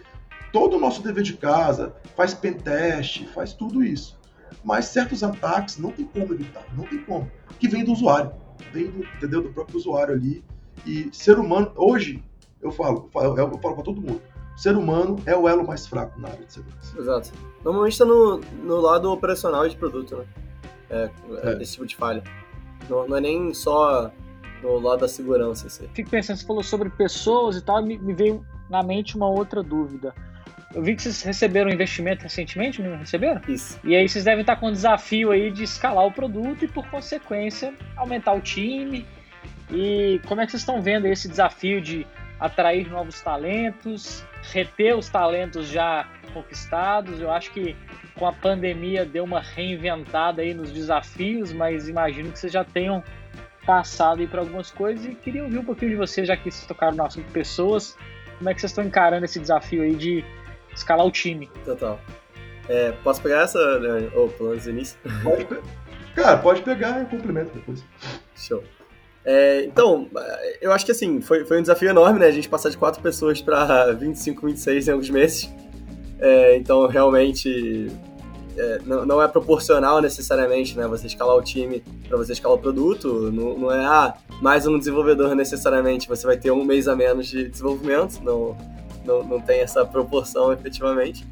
todo 0.52 0.76
o 0.76 0.80
nosso 0.80 1.02
dever 1.02 1.24
de 1.24 1.34
casa, 1.34 1.94
faz 2.16 2.32
pentest, 2.32 3.24
faz 3.34 3.52
tudo 3.52 3.82
isso. 3.82 4.18
Mas 4.62 4.86
certos 4.86 5.22
ataques 5.22 5.78
não 5.78 5.90
tem 5.90 6.04
como 6.04 6.32
evitar, 6.32 6.64
não 6.76 6.84
tem 6.84 7.02
como. 7.04 7.30
Que 7.58 7.68
vem 7.68 7.84
do 7.84 7.92
usuário, 7.92 8.32
vem 8.72 8.90
do, 8.90 9.04
entendeu? 9.16 9.42
do 9.42 9.50
próprio 9.50 9.76
usuário 9.76 10.14
ali. 10.14 10.44
E 10.86 11.08
ser 11.12 11.38
humano, 11.38 11.72
hoje, 11.76 12.22
eu 12.60 12.70
falo, 12.70 13.04
eu 13.04 13.10
falo, 13.10 13.38
eu 13.38 13.58
falo 13.58 13.74
para 13.74 13.84
todo 13.84 14.00
mundo, 14.00 14.20
o 14.54 14.58
ser 14.58 14.76
humano 14.76 15.16
é 15.26 15.36
o 15.36 15.48
elo 15.48 15.66
mais 15.66 15.86
fraco 15.86 16.18
na 16.20 16.28
área 16.28 16.44
de 16.44 16.52
segurança. 16.52 16.98
Exato. 16.98 17.32
Normalmente 17.64 17.92
está 17.92 18.04
no, 18.04 18.38
no 18.38 18.80
lado 18.80 19.10
operacional 19.10 19.68
de 19.68 19.76
produto, 19.76 20.16
né? 20.16 20.24
É, 20.90 21.10
é. 21.42 21.62
Esse 21.62 21.72
tipo 21.72 21.86
de 21.86 21.96
falha. 21.96 22.22
Não, 22.88 23.08
não 23.08 23.16
é 23.16 23.20
nem 23.20 23.52
só 23.52 24.10
no 24.62 24.78
lado 24.78 25.00
da 25.00 25.08
segurança. 25.08 25.66
Assim. 25.66 25.88
Fico 25.92 26.10
pensando, 26.10 26.36
você 26.36 26.46
falou 26.46 26.62
sobre 26.62 26.88
pessoas 26.90 27.56
e 27.56 27.62
tal, 27.62 27.82
me, 27.82 27.98
me 27.98 28.14
veio 28.14 28.44
na 28.70 28.82
mente 28.82 29.16
uma 29.16 29.28
outra 29.28 29.62
dúvida. 29.62 30.14
Eu 30.74 30.82
vi 30.82 30.96
que 30.96 31.02
vocês 31.02 31.22
receberam 31.22 31.70
investimento 31.70 32.24
recentemente, 32.24 32.82
não 32.82 32.96
receberam? 32.96 33.40
Isso. 33.46 33.78
E 33.84 33.94
aí 33.94 34.08
vocês 34.08 34.24
devem 34.24 34.40
estar 34.40 34.56
com 34.56 34.66
o 34.66 34.72
desafio 34.72 35.30
aí 35.30 35.50
de 35.50 35.62
escalar 35.62 36.04
o 36.04 36.10
produto 36.10 36.64
e, 36.64 36.68
por 36.68 36.86
consequência, 36.88 37.72
aumentar 37.96 38.32
o 38.32 38.40
time. 38.40 39.06
E 39.70 40.20
como 40.26 40.40
é 40.40 40.44
que 40.44 40.50
vocês 40.50 40.62
estão 40.62 40.82
vendo 40.82 41.06
esse 41.06 41.28
desafio 41.28 41.80
de 41.80 42.06
atrair 42.40 42.90
novos 42.90 43.20
talentos, 43.20 44.24
reter 44.52 44.96
os 44.96 45.08
talentos 45.08 45.68
já 45.68 46.08
conquistados. 46.32 47.20
Eu 47.20 47.30
acho 47.30 47.52
que 47.52 47.76
com 48.14 48.26
a 48.26 48.32
pandemia 48.32 49.04
deu 49.04 49.24
uma 49.24 49.40
reinventada 49.40 50.42
aí 50.42 50.52
nos 50.52 50.70
desafios, 50.70 51.52
mas 51.52 51.88
imagino 51.88 52.30
que 52.32 52.38
vocês 52.38 52.52
já 52.52 52.64
tenham 52.64 53.02
passado 53.64 54.20
aí 54.20 54.26
por 54.26 54.40
algumas 54.40 54.70
coisas 54.70 55.06
e 55.06 55.14
queria 55.14 55.44
ouvir 55.44 55.58
um 55.58 55.64
pouquinho 55.64 55.92
de 55.92 55.96
vocês, 55.96 56.28
já 56.28 56.36
que 56.36 56.50
vocês 56.50 56.66
tocaram 56.66 56.96
no 56.96 57.04
assunto 57.04 57.30
pessoas, 57.32 57.96
como 58.36 58.50
é 58.50 58.54
que 58.54 58.60
vocês 58.60 58.72
estão 58.72 58.84
encarando 58.84 59.24
esse 59.24 59.40
desafio 59.40 59.82
aí 59.82 59.94
de 59.94 60.24
escalar 60.74 61.06
o 61.06 61.10
time? 61.10 61.50
Total. 61.64 61.98
É, 62.68 62.92
posso 63.02 63.20
pegar 63.20 63.42
essa, 63.42 63.78
né? 63.78 64.10
Ou 64.14 64.28
pelo 64.28 64.50
menos 64.50 64.66
início? 64.66 64.98
Pode, 65.22 65.46
cara, 66.14 66.38
pode 66.38 66.62
pegar 66.62 67.02
e 67.02 67.06
complemento 67.06 67.50
depois. 67.54 67.84
Show. 68.34 68.62
É, 69.24 69.64
então, 69.64 70.08
eu 70.60 70.70
acho 70.70 70.84
que 70.84 70.92
assim, 70.92 71.20
foi, 71.20 71.44
foi 71.46 71.58
um 71.58 71.62
desafio 71.62 71.88
enorme, 71.88 72.20
né? 72.20 72.26
A 72.26 72.30
gente 72.30 72.48
passar 72.48 72.68
de 72.68 72.76
quatro 72.76 73.02
pessoas 73.02 73.40
para 73.40 73.92
25, 73.92 74.46
26 74.46 74.88
em 74.88 74.90
alguns 74.90 75.10
meses. 75.10 75.50
É, 76.18 76.56
então, 76.56 76.86
realmente, 76.86 77.90
é, 78.56 78.78
não, 78.84 79.06
não, 79.06 79.22
é 79.22 79.28
proporcional 79.28 80.00
necessariamente, 80.00 80.76
né? 80.76 80.86
Você 80.86 81.06
escalar 81.06 81.36
o 81.36 81.42
time 81.42 81.82
para 82.06 82.18
você 82.18 82.32
escalar 82.32 82.58
o 82.58 82.60
produto. 82.60 83.30
Não, 83.32 83.58
não 83.58 83.72
é, 83.72 83.84
ah, 83.84 84.14
mais 84.42 84.66
um 84.66 84.78
desenvolvedor 84.78 85.34
necessariamente. 85.34 86.06
Você 86.06 86.26
vai 86.26 86.36
ter 86.36 86.50
um 86.50 86.64
mês 86.64 86.86
a 86.86 86.94
menos 86.94 87.26
de 87.26 87.48
desenvolvimento. 87.48 88.20
Não, 88.22 88.56
não, 89.04 89.22
não 89.22 89.40
tem 89.40 89.60
essa 89.60 89.84
proporção 89.84 90.52
efetivamente. 90.52 91.26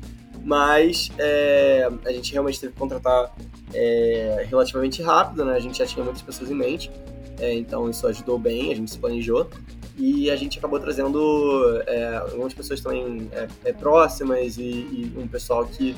Mas 0.45 1.11
é, 1.19 1.89
a 2.05 2.13
gente 2.13 2.33
realmente 2.33 2.59
teve 2.59 2.73
que 2.73 2.79
contratar 2.79 3.33
é, 3.73 4.45
relativamente 4.49 5.01
rápido, 5.01 5.45
né? 5.45 5.55
A 5.55 5.61
gente 5.61 5.79
já 5.79 5.87
tinha 5.87 6.05
muitas 6.05 6.23
pessoas 6.23 6.51
em 6.51 6.55
mente. 6.55 6.91
É, 7.39 7.55
então 7.55 7.89
isso 7.89 8.07
ajudou 8.07 8.39
bem, 8.39 8.73
a 8.73 8.75
gente 8.75 8.91
se 8.91 8.99
planejou. 8.99 9.49
E 9.97 10.31
a 10.31 10.37
gente 10.37 10.59
acabou 10.59 10.81
trazendo 10.81 11.83
é, 11.87 12.17
algumas 12.17 12.55
pessoas 12.55 12.81
também 12.81 13.29
é, 13.33 13.47
é 13.67 13.73
próximas 13.73 14.57
e, 14.57 14.63
e, 14.63 15.13
um 15.17 15.29
pessoal 15.29 15.67
que 15.67 15.95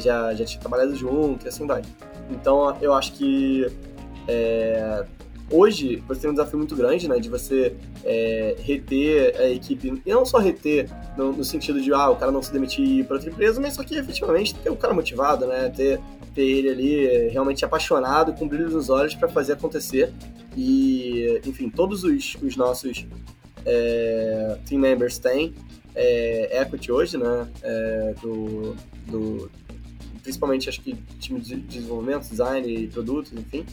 já, 0.00 0.34
já 0.34 0.44
tinha 0.44 0.58
trabalhado 0.58 0.96
junto 0.96 1.44
e 1.44 1.48
assim 1.48 1.66
vai. 1.66 1.82
Então 2.30 2.76
eu 2.80 2.92
acho 2.92 3.12
que 3.12 3.70
é, 4.26 5.04
hoje 5.50 6.02
você 6.08 6.22
tem 6.22 6.30
um 6.30 6.34
desafio 6.34 6.58
muito 6.58 6.74
grande, 6.74 7.08
né, 7.08 7.18
de 7.18 7.28
você 7.28 7.74
é, 8.04 8.56
reter 8.58 9.36
a 9.36 9.48
equipe, 9.48 10.02
e 10.04 10.10
não 10.10 10.24
só 10.24 10.38
reter 10.38 10.88
no, 11.16 11.32
no, 11.32 11.44
sentido 11.44 11.80
de, 11.80 11.92
ah, 11.92 12.10
o 12.10 12.16
cara 12.16 12.32
não 12.32 12.42
se 12.42 12.52
demitir 12.52 13.04
para 13.04 13.16
outra 13.16 13.30
empresa, 13.30 13.60
mas 13.60 13.74
só 13.74 13.84
que 13.84 13.96
efetivamente 13.96 14.54
ter 14.54 14.70
o 14.70 14.76
cara 14.76 14.92
motivado, 14.92 15.46
né, 15.46 15.72
ter, 15.74 16.00
ter 16.34 16.42
ele 16.42 16.68
ali 16.68 17.28
realmente 17.28 17.64
apaixonado, 17.64 18.32
com 18.34 18.48
brilho 18.48 18.70
nos 18.70 18.90
olhos 18.90 19.14
para 19.14 19.28
fazer 19.28 19.54
acontecer. 19.54 20.12
E, 20.56 21.40
enfim, 21.44 21.68
todos 21.68 22.02
os, 22.02 22.36
os 22.42 22.56
nossos 22.56 23.06
é, 23.64 24.58
team 24.66 24.80
members 24.80 25.18
têm 25.18 25.54
é, 25.94 26.62
equity 26.62 26.90
hoje, 26.90 27.18
né, 27.18 27.48
é, 27.62 28.14
do, 28.22 28.74
do 29.06 29.50
principalmente 30.22 30.68
acho 30.68 30.80
que 30.80 30.94
time 31.20 31.38
de 31.38 31.54
desenvolvimento, 31.54 32.28
design 32.28 32.68
e 32.68 32.88
produtos, 32.88 33.32
enfim. 33.32 33.64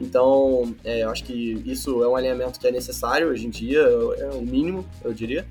Então, 0.00 0.74
é, 0.82 1.02
eu 1.04 1.10
acho 1.10 1.24
que 1.24 1.62
isso 1.66 2.02
é 2.02 2.08
um 2.08 2.16
alinhamento 2.16 2.58
que 2.58 2.66
é 2.66 2.72
necessário 2.72 3.28
hoje 3.28 3.46
em 3.46 3.50
dia, 3.50 3.80
é 3.80 4.30
o 4.32 4.40
mínimo, 4.40 4.84
eu 5.04 5.12
diria. 5.12 5.46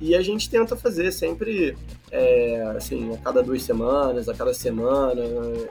E 0.00 0.14
a 0.14 0.22
gente 0.22 0.48
tenta 0.48 0.76
fazer 0.76 1.12
sempre, 1.12 1.76
é, 2.10 2.62
assim, 2.76 3.12
a 3.12 3.18
cada 3.18 3.42
duas 3.42 3.62
semanas, 3.62 4.28
a 4.28 4.34
cada 4.34 4.54
semana, 4.54 5.22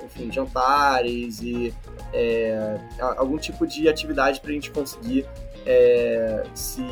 enfim, 0.05 0.31
jantares 0.31 1.41
e 1.41 1.73
é, 2.13 2.79
algum 3.17 3.37
tipo 3.37 3.65
de 3.65 3.87
atividade 3.87 4.39
para 4.41 4.51
a 4.51 4.53
gente 4.53 4.69
conseguir 4.69 5.25
é, 5.65 6.43
se 6.53 6.83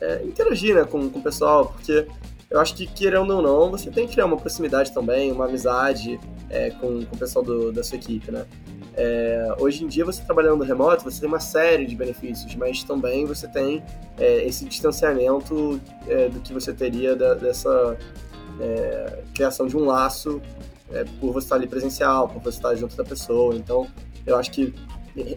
é, 0.00 0.22
interagir 0.22 0.74
né, 0.74 0.84
com, 0.84 1.08
com 1.10 1.18
o 1.18 1.22
pessoal, 1.22 1.66
porque 1.66 2.06
eu 2.48 2.60
acho 2.60 2.74
que, 2.74 2.86
querendo 2.86 3.34
ou 3.34 3.42
não, 3.42 3.70
você 3.70 3.90
tem 3.90 4.06
que 4.06 4.12
criar 4.12 4.26
uma 4.26 4.36
proximidade 4.36 4.92
também, 4.92 5.32
uma 5.32 5.46
amizade 5.46 6.20
é, 6.48 6.70
com, 6.70 7.04
com 7.04 7.16
o 7.16 7.18
pessoal 7.18 7.44
do, 7.44 7.72
da 7.72 7.82
sua 7.82 7.96
equipe, 7.96 8.30
né? 8.30 8.46
É, 8.96 9.54
hoje 9.58 9.84
em 9.84 9.88
dia, 9.88 10.04
você 10.04 10.22
trabalhando 10.22 10.64
remoto, 10.64 11.04
você 11.04 11.20
tem 11.20 11.28
uma 11.28 11.40
série 11.40 11.84
de 11.84 11.94
benefícios, 11.94 12.54
mas 12.54 12.82
também 12.82 13.26
você 13.26 13.46
tem 13.46 13.82
é, 14.18 14.46
esse 14.46 14.64
distanciamento 14.64 15.80
é, 16.08 16.28
do 16.28 16.40
que 16.40 16.52
você 16.52 16.72
teria 16.72 17.14
da, 17.14 17.34
dessa 17.34 17.96
é, 18.58 19.22
criação 19.34 19.66
de 19.66 19.76
um 19.76 19.84
laço 19.84 20.40
é, 20.90 21.04
por 21.20 21.32
você 21.32 21.46
estar 21.46 21.56
ali 21.56 21.66
presencial, 21.66 22.28
por 22.28 22.42
você 22.42 22.56
estar 22.56 22.74
junto 22.74 22.96
da 22.96 23.04
pessoa. 23.04 23.54
Então, 23.54 23.86
eu 24.24 24.36
acho 24.36 24.50
que 24.50 24.74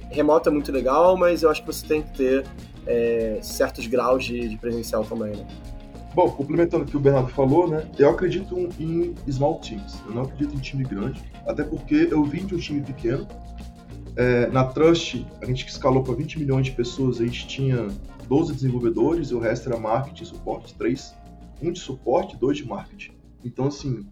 remoto 0.10 0.50
é 0.50 0.52
muito 0.52 0.72
legal, 0.72 1.18
mas 1.18 1.44
eu 1.44 1.50
acho 1.50 1.62
que 1.62 1.68
você 1.68 1.86
tem 1.86 2.02
que 2.02 2.18
ter 2.18 2.46
é, 2.86 3.40
certos 3.42 3.88
graus 3.88 4.24
de, 4.24 4.48
de 4.48 4.58
presencial 4.58 5.04
também, 5.04 5.36
né? 5.36 5.48
Bom, 6.14 6.30
complementando 6.32 6.84
o 6.84 6.88
que 6.88 6.98
o 6.98 7.00
Bernardo 7.00 7.30
falou, 7.30 7.68
né? 7.68 7.88
Eu 7.98 8.10
acredito 8.10 8.58
em 8.80 9.16
small 9.32 9.60
teams. 9.60 10.02
Eu 10.06 10.14
não 10.14 10.24
acredito 10.24 10.56
em 10.56 10.60
time 10.60 10.84
grande, 10.84 11.24
até 11.46 11.64
porque 11.64 12.08
eu 12.12 12.24
vim 12.24 12.46
de 12.46 12.56
um 12.56 12.58
time 12.58 12.82
pequeno. 12.82 13.28
É, 14.16 14.48
na 14.48 14.66
Trust, 14.66 15.26
a 15.42 15.46
gente 15.46 15.66
escalou 15.68 16.04
para 16.04 16.14
20 16.16 16.40
milhões 16.40 16.66
de 16.66 16.72
pessoas, 16.72 17.22
a 17.22 17.26
gente 17.26 17.48
tinha 17.48 17.88
12 18.28 18.54
desenvolvedores 18.54 19.30
e 19.30 19.36
o 19.36 19.40
resto 19.40 19.70
era 19.70 19.80
marketing 19.80 20.26
suporte, 20.26 20.74
três, 20.76 21.16
um 21.62 21.72
de 21.72 21.80
suporte, 21.80 22.36
dois 22.36 22.58
de 22.58 22.68
marketing. 22.68 23.12
Então, 23.46 23.68
assim, 23.68 24.06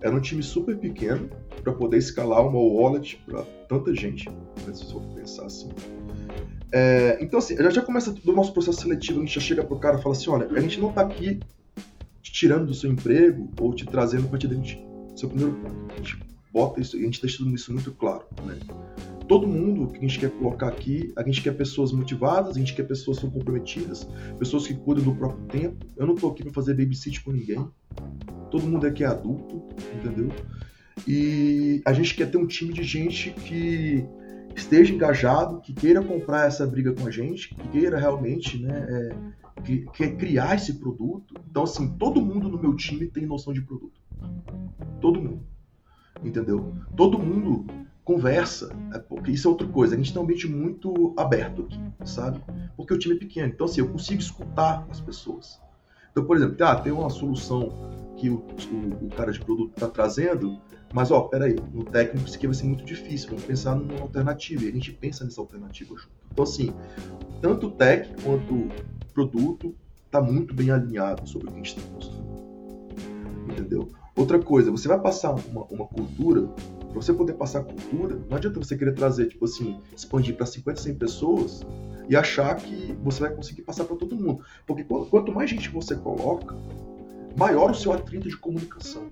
era 0.00 0.14
um 0.14 0.20
time 0.20 0.42
super 0.42 0.76
pequeno 0.76 1.30
para 1.62 1.72
poder 1.72 1.96
escalar 1.96 2.46
uma 2.46 2.58
wallet 2.60 3.20
para 3.26 3.42
tanta 3.68 3.94
gente, 3.94 4.28
né, 4.28 4.74
se 4.74 4.92
eu 4.92 5.00
pensar 5.14 5.46
assim. 5.46 5.70
É, 6.76 7.18
então, 7.20 7.38
assim, 7.38 7.54
já, 7.54 7.70
já 7.70 7.82
começa 7.82 8.10
do 8.10 8.32
nosso 8.32 8.52
processo 8.52 8.80
seletivo, 8.80 9.20
a 9.20 9.22
gente 9.24 9.32
já 9.36 9.40
chega 9.40 9.62
pro 9.62 9.78
cara 9.78 9.96
e 9.96 10.02
fala 10.02 10.12
assim, 10.12 10.28
olha, 10.28 10.48
a 10.50 10.60
gente 10.60 10.80
não 10.80 10.92
tá 10.92 11.02
aqui 11.02 11.38
te 12.20 12.32
tirando 12.32 12.66
do 12.66 12.74
seu 12.74 12.90
emprego 12.90 13.48
ou 13.60 13.72
te 13.72 13.86
trazendo 13.86 14.28
para 14.28 14.40
te 14.40 14.48
demitir. 14.48 14.82
Seu 15.14 15.28
primeiro 15.28 15.54
ponto. 15.54 15.92
A 15.92 15.96
gente 15.98 16.18
bota 16.52 16.80
isso, 16.80 16.96
a 16.96 16.98
gente 16.98 17.20
tá 17.20 17.28
deixando 17.28 17.54
isso 17.54 17.72
muito 17.72 17.92
claro, 17.92 18.24
né? 18.44 18.58
Todo 19.28 19.46
mundo 19.46 19.86
que 19.86 19.98
a 19.98 20.00
gente 20.00 20.18
quer 20.18 20.30
colocar 20.32 20.66
aqui, 20.66 21.12
a 21.14 21.22
gente 21.22 21.40
quer 21.42 21.52
pessoas 21.52 21.92
motivadas, 21.92 22.56
a 22.56 22.58
gente 22.58 22.74
quer 22.74 22.82
pessoas 22.82 23.18
que 23.18 23.20
são 23.20 23.30
comprometidas, 23.30 24.08
pessoas 24.36 24.66
que 24.66 24.74
cuidam 24.74 25.04
do 25.04 25.14
próprio 25.14 25.46
tempo. 25.46 25.86
Eu 25.96 26.08
não 26.08 26.16
tô 26.16 26.26
aqui 26.26 26.42
para 26.42 26.52
fazer 26.52 26.74
babysit 26.74 27.22
com 27.22 27.30
ninguém. 27.30 27.64
Todo 28.50 28.66
mundo 28.66 28.84
aqui 28.84 29.04
é 29.04 29.06
adulto, 29.06 29.62
entendeu? 29.94 30.28
E 31.06 31.80
a 31.84 31.92
gente 31.92 32.16
quer 32.16 32.28
ter 32.28 32.36
um 32.36 32.48
time 32.48 32.72
de 32.72 32.82
gente 32.82 33.30
que 33.30 34.04
esteja 34.54 34.94
engajado, 34.94 35.60
que 35.60 35.72
queira 35.72 36.02
comprar 36.02 36.46
essa 36.46 36.66
briga 36.66 36.92
com 36.92 37.06
a 37.06 37.10
gente, 37.10 37.54
que 37.54 37.68
queira 37.68 37.98
realmente, 37.98 38.58
né, 38.62 38.86
é, 38.88 39.62
que, 39.62 39.86
criar 40.16 40.54
esse 40.54 40.74
produto. 40.74 41.34
Então, 41.50 41.64
assim, 41.64 41.96
todo 41.98 42.20
mundo 42.20 42.48
no 42.48 42.60
meu 42.60 42.74
time 42.74 43.06
tem 43.06 43.26
noção 43.26 43.52
de 43.52 43.60
produto. 43.60 44.00
Todo 45.00 45.20
mundo. 45.20 45.42
Entendeu? 46.22 46.74
Todo 46.96 47.18
mundo 47.18 47.66
conversa, 48.04 48.70
é, 48.92 48.98
porque 48.98 49.32
isso 49.32 49.48
é 49.48 49.50
outra 49.50 49.66
coisa. 49.66 49.94
A 49.94 49.98
gente 49.98 50.12
tem 50.12 50.20
um 50.20 50.24
ambiente 50.24 50.48
muito 50.48 51.14
aberto 51.16 51.62
aqui, 51.62 51.80
sabe? 52.04 52.40
Porque 52.76 52.92
o 52.94 52.98
time 52.98 53.16
é 53.16 53.18
pequeno. 53.18 53.48
Então, 53.48 53.66
assim, 53.66 53.80
eu 53.80 53.88
consigo 53.88 54.20
escutar 54.20 54.86
as 54.90 55.00
pessoas. 55.00 55.60
Então, 56.12 56.24
por 56.24 56.36
exemplo, 56.36 56.56
ah, 56.64 56.76
tem 56.76 56.92
uma 56.92 57.10
solução 57.10 57.72
que 58.16 58.30
o, 58.30 58.36
o, 58.36 59.06
o 59.06 59.08
cara 59.08 59.32
de 59.32 59.40
produto 59.40 59.72
está 59.74 59.88
trazendo, 59.88 60.60
mas, 60.92 61.10
ó, 61.10 61.22
peraí, 61.22 61.56
no 61.72 61.84
técnico 61.84 62.26
isso 62.26 62.36
aqui 62.36 62.46
vai 62.46 62.54
ser 62.54 62.64
muito 62.64 62.84
difícil, 62.84 63.30
vamos 63.30 63.44
pensar 63.44 63.74
numa 63.74 64.00
alternativa, 64.00 64.64
e 64.64 64.68
a 64.68 64.72
gente 64.72 64.92
pensa 64.92 65.24
nessa 65.24 65.40
alternativa 65.40 65.94
junto. 65.96 66.10
Então, 66.30 66.44
assim, 66.44 66.72
tanto 67.40 67.66
o 67.66 67.70
tech 67.70 68.10
quanto 68.22 68.68
produto 69.12 69.74
está 70.06 70.20
muito 70.20 70.54
bem 70.54 70.70
alinhado 70.70 71.28
sobre 71.28 71.48
o 71.48 71.50
que 71.50 71.54
a 71.54 71.62
gente 71.62 71.78
está 71.78 71.90
construindo. 71.92 72.24
Entendeu? 73.50 73.88
Outra 74.16 74.38
coisa, 74.38 74.70
você 74.70 74.86
vai 74.86 75.00
passar 75.00 75.34
uma, 75.34 75.64
uma 75.64 75.86
cultura, 75.86 76.42
para 76.42 77.02
você 77.02 77.12
poder 77.12 77.32
passar 77.32 77.64
cultura, 77.64 78.16
não 78.30 78.36
adianta 78.36 78.60
você 78.60 78.76
querer 78.76 78.94
trazer, 78.94 79.26
tipo 79.26 79.44
assim, 79.44 79.80
expandir 79.94 80.36
para 80.36 80.46
50, 80.46 80.80
100 80.80 80.94
pessoas 80.94 81.66
e 82.08 82.14
achar 82.14 82.54
que 82.54 82.96
você 83.02 83.20
vai 83.20 83.34
conseguir 83.34 83.62
passar 83.62 83.84
para 83.84 83.96
todo 83.96 84.14
mundo. 84.14 84.44
Porque 84.64 84.84
quanto 84.84 85.32
mais 85.32 85.50
gente 85.50 85.68
você 85.68 85.96
coloca, 85.96 86.56
maior 87.36 87.72
o 87.72 87.74
seu 87.74 87.92
atrito 87.92 88.28
de 88.28 88.36
comunicação 88.36 89.10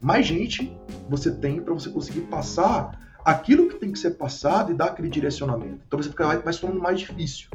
mais 0.00 0.26
gente 0.26 0.76
você 1.08 1.30
tem 1.30 1.60
para 1.60 1.74
você 1.74 1.90
conseguir 1.90 2.22
passar 2.22 3.18
aquilo 3.24 3.68
que 3.68 3.76
tem 3.76 3.90
que 3.90 3.98
ser 3.98 4.12
passado 4.12 4.70
e 4.70 4.74
dar 4.74 4.86
aquele 4.86 5.08
direcionamento. 5.08 5.80
Então 5.86 6.00
você 6.00 6.10
fica, 6.10 6.52
se 6.52 6.60
tornando 6.60 6.82
mais 6.82 7.00
difícil. 7.00 7.48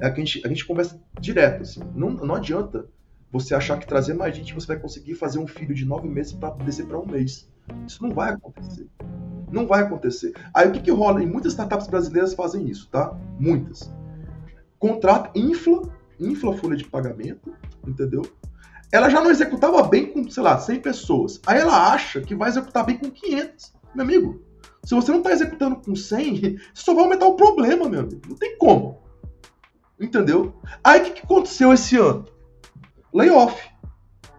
É 0.00 0.08
a 0.08 0.14
gente, 0.14 0.42
a 0.44 0.48
gente 0.48 0.66
conversa 0.66 1.00
direto, 1.20 1.62
assim. 1.62 1.80
Não, 1.94 2.10
não 2.10 2.34
adianta 2.34 2.86
você 3.30 3.54
achar 3.54 3.78
que 3.78 3.86
trazer 3.86 4.14
mais 4.14 4.36
gente 4.36 4.54
você 4.54 4.66
vai 4.66 4.78
conseguir 4.78 5.14
fazer 5.14 5.38
um 5.38 5.46
filho 5.46 5.74
de 5.74 5.84
nove 5.84 6.08
meses 6.08 6.32
para 6.32 6.54
descer 6.64 6.86
para 6.86 6.98
um 6.98 7.06
mês. 7.06 7.48
Isso 7.86 8.02
não 8.02 8.10
vai 8.10 8.32
acontecer. 8.32 8.88
Não 9.50 9.66
vai 9.66 9.82
acontecer. 9.82 10.32
Aí 10.52 10.68
o 10.68 10.72
que, 10.72 10.80
que 10.80 10.90
rola? 10.90 11.22
E 11.22 11.26
muitas 11.26 11.52
startups 11.52 11.86
brasileiras 11.86 12.34
fazem 12.34 12.68
isso, 12.68 12.88
tá? 12.90 13.16
Muitas. 13.38 13.92
Contrato, 14.78 15.30
infla, 15.38 15.82
infla 16.18 16.54
a 16.54 16.56
folha 16.56 16.76
de 16.76 16.84
pagamento, 16.84 17.54
entendeu? 17.86 18.22
Ela 18.94 19.10
já 19.10 19.20
não 19.20 19.28
executava 19.28 19.82
bem 19.82 20.06
com, 20.06 20.30
sei 20.30 20.40
lá, 20.40 20.56
100 20.56 20.78
pessoas. 20.78 21.40
Aí 21.44 21.58
ela 21.58 21.92
acha 21.92 22.20
que 22.20 22.32
vai 22.32 22.48
executar 22.48 22.86
bem 22.86 22.96
com 22.96 23.10
500. 23.10 23.74
Meu 23.92 24.04
amigo, 24.04 24.40
se 24.84 24.94
você 24.94 25.10
não 25.10 25.18
está 25.18 25.32
executando 25.32 25.74
com 25.74 25.96
100, 25.96 26.36
você 26.40 26.56
só 26.72 26.94
vai 26.94 27.02
aumentar 27.02 27.26
o 27.26 27.34
problema, 27.34 27.88
meu 27.88 28.02
amigo. 28.02 28.22
Não 28.28 28.36
tem 28.36 28.56
como. 28.56 29.02
Entendeu? 29.98 30.54
Aí 30.84 31.00
o 31.00 31.04
que, 31.06 31.10
que 31.10 31.22
aconteceu 31.24 31.72
esse 31.72 31.96
ano? 31.96 32.24
Layoff. 33.12 33.60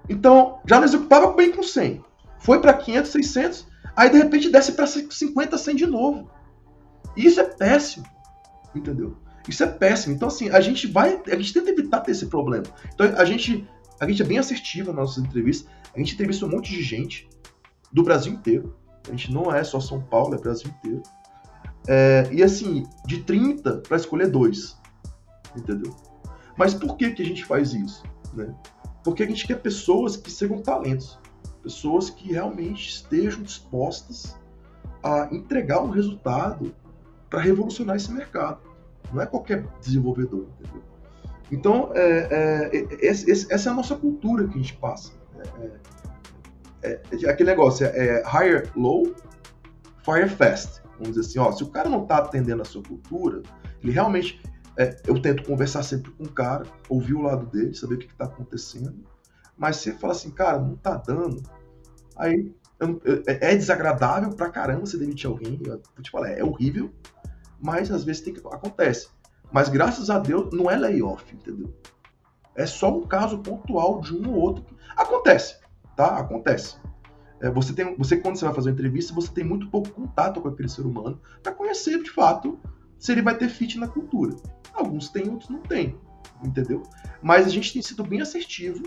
Então, 0.08 0.62
já 0.66 0.78
não 0.78 0.86
executava 0.86 1.34
bem 1.34 1.52
com 1.52 1.62
100. 1.62 2.02
Foi 2.40 2.62
para 2.62 2.74
500, 2.76 3.12
600, 3.12 3.68
aí 3.94 4.10
de 4.10 4.18
repente 4.20 4.50
desce 4.50 4.72
para 4.72 4.88
50, 4.88 5.58
100 5.58 5.76
de 5.76 5.86
novo. 5.86 6.32
Isso 7.18 7.42
é 7.42 7.44
péssimo. 7.44 8.06
Entendeu? 8.74 9.18
Isso 9.50 9.64
é 9.66 9.68
péssimo. 9.68 10.16
Então, 10.16 10.30
assim, 10.30 10.50
a 10.50 10.62
gente 10.62 10.88
vai. 10.88 11.22
A 11.28 11.36
gente 11.36 11.54
tenta 11.54 11.72
evitar 11.72 12.00
ter 12.00 12.12
esse 12.12 12.28
problema. 12.28 12.64
Então, 12.94 13.14
a 13.18 13.26
gente, 13.26 13.68
a 14.00 14.08
gente 14.08 14.22
é 14.22 14.26
bem 14.26 14.38
assertivo 14.38 14.88
nas 14.88 14.96
nossas 14.96 15.24
entrevistas. 15.24 15.70
A 15.94 16.00
gente 16.00 16.14
entrevista 16.14 16.46
um 16.46 16.50
monte 16.50 16.72
de 16.72 16.82
gente 16.82 17.30
do 17.92 18.04
Brasil 18.04 18.34
inteiro. 18.34 18.76
A 19.08 19.12
gente 19.12 19.32
não 19.32 19.54
é 19.54 19.64
só 19.64 19.80
São 19.80 20.02
Paulo, 20.02 20.36
é 20.36 20.38
Brasil 20.38 20.70
inteiro. 20.70 21.04
É, 21.88 22.28
e 22.32 22.44
assim, 22.44 22.86
de 23.06 23.24
30 23.24 23.78
para 23.78 23.98
escolher 23.98 24.30
dois. 24.30 24.78
Entendeu? 25.56 25.96
Mas 26.58 26.74
por 26.74 26.98
que, 26.98 27.12
que 27.12 27.22
a 27.22 27.26
gente 27.26 27.46
faz 27.46 27.74
isso? 27.74 28.04
Né? 28.34 28.54
Porque 29.04 29.24
a 29.24 29.28
gente 29.28 29.46
quer 29.46 29.62
pessoas 29.62 30.18
que 30.18 30.32
sejam 30.32 30.62
talentos. 30.62 31.20
Pessoas 31.62 32.10
que 32.10 32.32
realmente 32.32 32.90
estejam 32.90 33.42
dispostas 33.42 34.36
a 35.04 35.30
entregar 35.32 35.82
um 35.82 35.90
resultado 35.90 36.76
para 37.30 37.40
revolucionar 37.42 37.96
esse 37.96 38.12
mercado. 38.12 38.60
Não 39.14 39.22
é 39.22 39.26
qualquer 39.26 39.66
desenvolvedor, 39.80 40.48
entendeu? 40.60 40.84
Então, 41.52 41.92
é, 41.94 42.72
é, 42.72 43.08
essa 43.08 43.70
é 43.70 43.72
a 43.72 43.76
nossa 43.76 43.96
cultura 43.96 44.48
que 44.48 44.56
a 44.56 44.62
gente 44.62 44.76
passa. 44.78 45.12
É, 46.82 46.90
é, 46.92 47.02
é 47.24 47.30
aquele 47.30 47.50
negócio, 47.50 47.86
é, 47.86 48.24
hire 48.24 48.70
low, 48.76 49.14
fire 50.04 50.30
fast. 50.30 50.82
Vamos 51.00 51.16
dizer 51.16 51.22
assim, 51.22 51.40
ó, 51.40 51.52
se 51.52 51.64
o 51.64 51.68
cara 51.68 51.90
não 51.90 52.04
está 52.04 52.18
atendendo 52.18 52.62
a 52.62 52.66
sua 52.66 52.82
cultura, 52.84 53.42
ele 53.82 53.92
realmente... 53.92 54.42
eu 55.08 55.22
tento 55.22 55.44
conversar 55.44 55.84
sempre 55.84 56.12
com 56.12 56.24
o 56.24 56.32
cara, 56.32 56.66
ouvir 56.90 57.14
o 57.14 57.22
lado 57.22 57.46
dele, 57.46 57.74
saber 57.74 57.96
o 57.96 57.98
que 58.00 58.06
está 58.06 58.26
acontecendo. 58.26 59.06
Mas 59.58 59.78
se 59.78 59.90
ele 59.90 59.98
fala 59.98 60.14
assim, 60.14 60.32
cara, 60.32 60.60
não 60.60 60.74
está 60.74 60.98
dando, 60.98 61.42
aí 62.18 62.54
é 63.26 63.56
desagradável 63.56 64.32
pra 64.32 64.50
caramba 64.50 64.86
você 64.86 64.98
demitir 64.98 65.30
alguém. 65.30 65.60
Eu 65.66 65.82
vou 65.96 66.04
te 66.04 66.12
é 66.38 66.44
horrível, 66.44 66.92
mas 67.62 67.90
às 67.92 68.04
vezes 68.04 68.22
tem 68.22 68.34
que 68.34 68.42
acontece. 68.48 69.10
Mas 69.56 69.70
graças 69.70 70.10
a 70.10 70.20
Deus 70.20 70.52
não 70.52 70.70
é 70.70 70.76
layoff, 70.76 71.34
entendeu? 71.34 71.74
É 72.54 72.66
só 72.66 72.94
um 72.94 73.04
caso 73.04 73.38
pontual 73.38 74.02
de 74.02 74.14
um 74.14 74.30
ou 74.30 74.36
outro. 74.36 74.66
Acontece, 74.98 75.62
tá? 75.96 76.18
Acontece. 76.18 76.76
É, 77.40 77.50
você 77.50 77.72
tem, 77.72 77.96
você 77.96 78.18
quando 78.18 78.36
você 78.36 78.44
vai 78.44 78.54
fazer 78.54 78.68
uma 78.68 78.74
entrevista, 78.74 79.14
você 79.14 79.32
tem 79.32 79.46
muito 79.46 79.70
pouco 79.70 79.90
contato 79.92 80.42
com 80.42 80.50
aquele 80.50 80.68
ser 80.68 80.82
humano 80.82 81.22
para 81.42 81.54
conhecer 81.54 82.04
de 82.04 82.12
fato 82.12 82.60
se 83.00 83.14
ele 83.14 83.22
vai 83.22 83.38
ter 83.38 83.48
fit 83.48 83.80
na 83.80 83.88
cultura. 83.88 84.36
Alguns 84.74 85.08
têm, 85.08 85.30
outros 85.30 85.50
não 85.50 85.62
têm, 85.62 85.98
entendeu? 86.44 86.84
Mas 87.22 87.48
a 87.48 87.50
gente 87.50 87.72
tem 87.72 87.82
sido 87.82 88.04
bem 88.04 88.20
assertivo. 88.20 88.84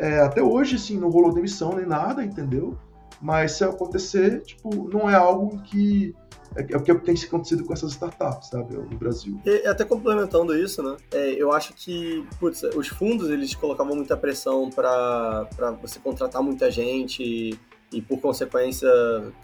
É, 0.00 0.18
até 0.18 0.42
hoje, 0.42 0.74
assim, 0.74 0.98
não 0.98 1.10
rolou 1.10 1.32
demissão 1.32 1.76
nem 1.76 1.86
nada, 1.86 2.24
entendeu? 2.24 2.76
Mas 3.20 3.52
se 3.52 3.62
acontecer, 3.62 4.42
tipo, 4.42 4.88
não 4.88 5.08
é 5.08 5.14
algo 5.14 5.62
que 5.62 6.12
é, 6.56 6.66
é 6.72 6.76
o 6.76 6.82
que 6.82 6.94
tem 6.94 7.14
acontecido 7.14 7.64
com 7.64 7.72
essas 7.72 7.92
startups, 7.92 8.48
sabe, 8.48 8.74
no 8.74 8.96
Brasil. 8.96 9.40
E 9.44 9.66
até 9.66 9.84
complementando 9.84 10.56
isso, 10.56 10.82
né, 10.82 10.96
é, 11.12 11.30
eu 11.30 11.52
acho 11.52 11.72
que, 11.74 12.26
putz, 12.38 12.62
os 12.62 12.88
fundos, 12.88 13.30
eles 13.30 13.54
colocavam 13.54 13.94
muita 13.94 14.16
pressão 14.16 14.70
para 14.70 15.48
você 15.80 15.98
contratar 15.98 16.42
muita 16.42 16.70
gente 16.70 17.22
e, 17.22 17.58
e, 17.92 18.02
por 18.02 18.20
consequência, 18.20 18.88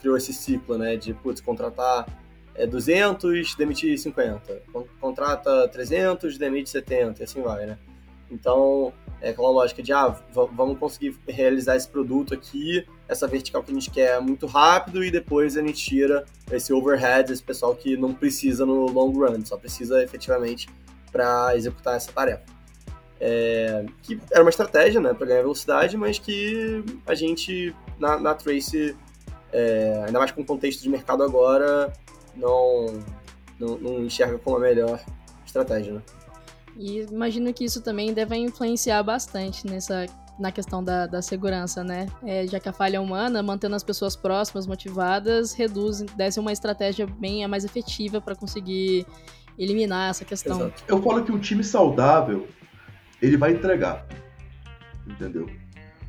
criou 0.01 0.17
esse 0.17 0.33
ciclo, 0.33 0.77
né, 0.77 0.97
de, 0.97 1.15
putz, 1.15 1.41
contratar 1.41 2.07
é, 2.55 2.67
200, 2.67 3.55
demitir 3.55 3.99
50, 3.99 4.63
contrata 5.01 5.69
300, 5.69 6.37
demite 6.37 6.69
70, 6.71 7.23
e 7.23 7.25
assim 7.25 7.43
vai, 7.43 7.67
né. 7.67 7.79
Então, 8.31 8.93
é 9.21 9.31
aquela 9.31 9.51
lógica 9.51 9.83
de, 9.83 9.93
ah, 9.93 10.15
vamos 10.53 10.79
conseguir 10.79 11.19
realizar 11.27 11.77
esse 11.77 11.89
produto 11.89 12.35
aqui, 12.35 12.87
essa 13.09 13.27
vertical 13.27 13.63
que 13.63 13.71
a 13.71 13.75
gente 13.75 13.91
quer 13.91 14.21
muito 14.21 14.47
rápido 14.47 15.03
e 15.03 15.11
depois 15.11 15.57
a 15.57 15.61
gente 15.61 15.83
tira 15.83 16.25
esse 16.53 16.73
overhead, 16.73 17.33
esse 17.33 17.43
pessoal 17.43 17.75
que 17.75 17.97
não 17.97 18.15
precisa 18.15 18.65
no 18.65 18.87
long 18.87 19.13
run, 19.13 19.45
só 19.45 19.57
precisa 19.57 20.03
efetivamente 20.03 20.69
para 21.11 21.57
executar 21.57 21.97
essa 21.97 22.13
tarefa. 22.13 22.45
É, 23.21 23.85
que 24.03 24.21
era 24.31 24.43
uma 24.43 24.51
estratégia 24.51 25.01
né, 25.01 25.13
para 25.13 25.27
ganhar 25.27 25.43
velocidade, 25.43 25.97
mas 25.97 26.21
que 26.21 26.85
a 27.05 27.15
gente 27.15 27.75
na, 27.99 28.19
na 28.19 28.35
Trace, 28.35 28.97
é, 29.53 30.05
ainda 30.07 30.19
mais 30.21 30.31
com 30.31 30.43
o 30.43 30.45
contexto 30.45 30.81
de 30.81 30.89
mercado 30.89 31.25
agora, 31.25 31.93
não, 32.37 33.03
não, 33.59 33.77
não 33.79 34.05
enxerga 34.05 34.39
como 34.39 34.57
a 34.57 34.61
melhor 34.61 35.01
estratégia. 35.45 35.95
Né? 35.95 36.03
E 36.79 37.01
imagino 37.11 37.53
que 37.53 37.65
isso 37.65 37.83
também 37.83 38.15
deve 38.15 38.37
influenciar 38.37 39.03
bastante 39.03 39.67
nessa 39.67 40.07
na 40.39 40.53
questão 40.53 40.83
da, 40.85 41.07
da 41.07 41.21
segurança, 41.21 41.83
né? 41.83 42.07
É, 42.23 42.47
já 42.47 42.61
que 42.61 42.69
a 42.69 42.73
falha 42.73 42.99
é 42.99 43.01
humana, 43.01 43.43
mantendo 43.43 43.75
as 43.75 43.83
pessoas 43.83 44.15
próximas, 44.15 44.69
motivadas, 44.69 45.53
reduz, 45.53 46.01
deve 46.17 46.39
uma 46.39 46.53
estratégia 46.53 47.07
bem 47.07 47.47
mais 47.49 47.65
efetiva 47.65 48.21
para 48.21 48.37
conseguir 48.37 49.05
eliminar 49.59 50.11
essa 50.11 50.25
questão. 50.25 50.61
Exato. 50.61 50.85
Eu 50.87 51.03
falo 51.03 51.25
que 51.25 51.33
um 51.33 51.41
time 51.41 51.65
saudável, 51.65 52.47
ele 53.21 53.37
vai 53.37 53.53
entregar, 53.53 54.07
entendeu? 55.05 55.51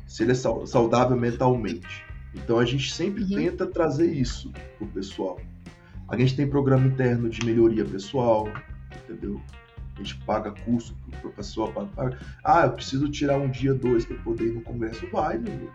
Se 0.06 0.22
ele 0.22 0.30
é 0.30 0.34
saudável 0.34 1.16
mentalmente. 1.16 2.04
Então 2.32 2.60
a 2.60 2.64
gente 2.64 2.92
sempre 2.92 3.24
uhum. 3.24 3.30
tenta 3.30 3.66
trazer 3.66 4.12
isso 4.12 4.52
pro 4.78 4.86
pessoal. 4.86 5.40
A 6.08 6.16
gente 6.16 6.36
tem 6.36 6.48
programa 6.48 6.86
interno 6.86 7.28
de 7.28 7.44
melhoria 7.44 7.84
pessoal, 7.84 8.48
entendeu? 9.02 9.40
A 10.00 10.04
gente 10.04 10.16
paga 10.24 10.50
curso 10.50 10.96
para 11.20 11.28
o 11.28 11.32
pessoal. 11.32 11.72
Paga, 11.72 12.18
ah, 12.42 12.66
eu 12.66 12.72
preciso 12.72 13.08
tirar 13.08 13.36
um 13.36 13.50
dia, 13.50 13.74
dois 13.74 14.04
para 14.04 14.16
poder 14.18 14.46
ir 14.46 14.52
no 14.52 14.62
congresso. 14.62 15.06
Vai, 15.12 15.38
meu. 15.38 15.70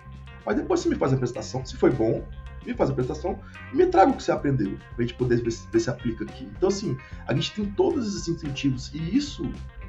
Mas 0.45 0.55
depois 0.55 0.79
você 0.79 0.89
me 0.89 0.95
faz 0.95 1.11
a 1.11 1.15
apresentação. 1.15 1.65
Se 1.65 1.77
foi 1.77 1.91
bom, 1.91 2.23
me 2.65 2.73
faz 2.73 2.89
a 2.89 2.93
apresentação 2.93 3.39
e 3.71 3.75
me 3.75 3.85
traga 3.85 4.11
o 4.11 4.15
que 4.15 4.23
você 4.23 4.31
aprendeu, 4.31 4.77
para 4.95 5.03
a 5.03 5.07
gente 5.07 5.15
poder 5.15 5.41
ver 5.41 5.51
se, 5.51 5.67
ver 5.69 5.79
se 5.79 5.89
aplica 5.89 6.23
aqui. 6.23 6.49
Então, 6.57 6.69
assim, 6.69 6.97
a 7.27 7.33
gente 7.33 7.53
tem 7.53 7.65
todos 7.65 8.07
esses 8.07 8.27
incentivos 8.27 8.91
e 8.93 9.15
isso, 9.15 9.43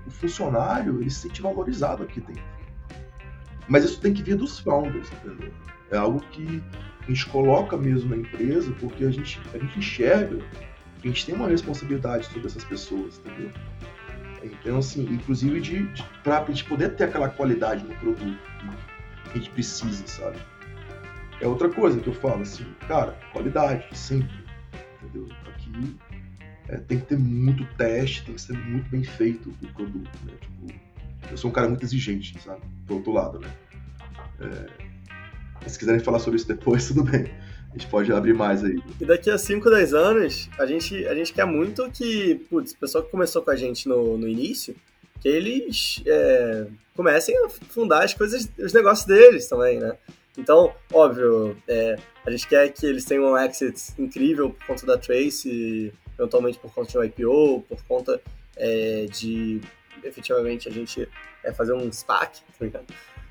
o 0.07 0.11
funcionário, 0.11 1.01
ele 1.01 1.11
se 1.11 1.20
sente 1.20 1.42
valorizado 1.42 2.03
aqui 2.03 2.20
dentro. 2.20 2.44
Mas 3.68 3.85
isso 3.85 4.01
tem 4.01 4.12
que 4.12 4.22
vir 4.22 4.37
dos 4.37 4.59
founders, 4.59 5.11
entendeu? 5.12 5.53
É 5.90 5.96
algo 5.96 6.20
que 6.31 6.62
a 7.03 7.07
gente 7.09 7.27
coloca 7.27 7.77
mesmo 7.77 8.11
na 8.11 8.16
empresa 8.16 8.72
porque 8.81 9.05
a 9.05 9.11
gente, 9.11 9.40
a 9.55 9.59
gente 9.59 9.79
enxerga 9.79 10.38
que 11.01 11.09
a 11.09 11.11
gente 11.11 11.27
tem 11.27 11.35
uma 11.35 11.49
responsabilidade 11.49 12.27
sobre 12.27 12.46
essas 12.46 12.64
pessoas, 12.64 13.18
entendeu? 13.18 13.51
Então, 14.42 14.79
assim, 14.79 15.03
inclusive 15.03 15.61
de, 15.61 15.87
de, 15.92 16.03
pra 16.22 16.44
gente 16.44 16.64
poder 16.64 16.90
ter 16.96 17.05
aquela 17.05 17.29
qualidade 17.29 17.85
no 17.85 17.94
produto 17.96 18.38
que 19.25 19.31
a 19.31 19.37
gente 19.37 19.51
precisa, 19.51 20.07
sabe? 20.07 20.38
É 21.40 21.46
outra 21.46 21.68
coisa 21.68 22.01
que 22.01 22.09
eu 22.09 22.14
falo, 22.14 22.42
assim, 22.42 22.64
cara, 22.88 23.12
qualidade, 23.33 23.87
sempre, 23.96 24.35
entendeu? 25.03 25.29
Aqui 25.49 25.96
é, 26.68 26.77
tem 26.79 26.99
que 26.99 27.07
ter 27.07 27.18
muito 27.18 27.64
teste, 27.77 28.25
tem 28.25 28.35
que 28.35 28.40
ser 28.40 28.57
muito 28.57 28.88
bem 28.90 29.05
feito 29.05 29.51
o 29.51 29.66
produto, 29.68 30.18
né? 30.25 30.33
Tipo, 30.40 30.81
eu 31.31 31.37
sou 31.37 31.51
um 31.51 31.53
cara 31.53 31.68
muito 31.68 31.85
exigente, 31.85 32.40
sabe? 32.40 32.62
Do 32.87 32.94
outro 32.94 33.12
lado, 33.12 33.40
né? 33.40 33.49
É, 34.40 35.68
se 35.68 35.79
quiserem 35.79 36.01
falar 36.01 36.18
sobre 36.18 36.37
isso 36.37 36.49
depois, 36.49 36.88
tudo 36.88 37.05
bem 37.05 37.31
a 37.70 37.79
gente 37.79 37.87
pode 37.88 38.12
abrir 38.12 38.35
mais 38.35 38.64
aí. 38.64 38.81
E 39.00 39.05
daqui 39.05 39.31
a 39.31 39.38
5, 39.38 39.68
10 39.68 39.94
anos, 39.94 40.48
a 40.59 40.66
gente, 40.66 41.07
a 41.07 41.14
gente 41.14 41.33
quer 41.33 41.44
muito 41.44 41.90
que, 41.90 42.37
putz, 42.48 42.72
o 42.72 42.79
pessoal 42.79 43.05
que 43.05 43.11
começou 43.11 43.42
com 43.42 43.50
a 43.50 43.57
gente 43.57 43.88
no, 43.88 44.16
no 44.16 44.29
início, 44.29 44.74
que 45.20 45.29
eles 45.29 46.02
é, 46.07 46.66
comecem 46.94 47.37
a 47.44 47.48
fundar 47.48 48.05
as 48.05 48.14
coisas, 48.14 48.50
os 48.59 48.72
negócios 48.72 49.07
deles 49.07 49.48
também, 49.48 49.79
né? 49.79 49.96
Então, 50.38 50.74
óbvio, 50.92 51.57
é, 51.66 51.96
a 52.24 52.31
gente 52.31 52.46
quer 52.46 52.68
que 52.70 52.87
eles 52.87 53.05
tenham 53.05 53.33
um 53.33 53.38
exit 53.38 53.94
incrível 53.98 54.50
por 54.50 54.66
conta 54.66 54.87
da 54.87 54.98
Trace, 54.98 55.92
eventualmente 56.18 56.59
por 56.59 56.72
conta 56.72 56.90
de 56.90 56.98
um 56.98 57.05
IPO, 57.05 57.64
por 57.68 57.83
conta 57.85 58.20
é, 58.57 59.07
de 59.07 59.61
efetivamente 60.05 60.68
a 60.68 60.72
gente 60.72 61.09
é, 61.42 61.52
fazer 61.52 61.72
um 61.72 61.90
SPAC, 61.90 62.40
tá 62.59 62.64
ligado? 62.64 62.87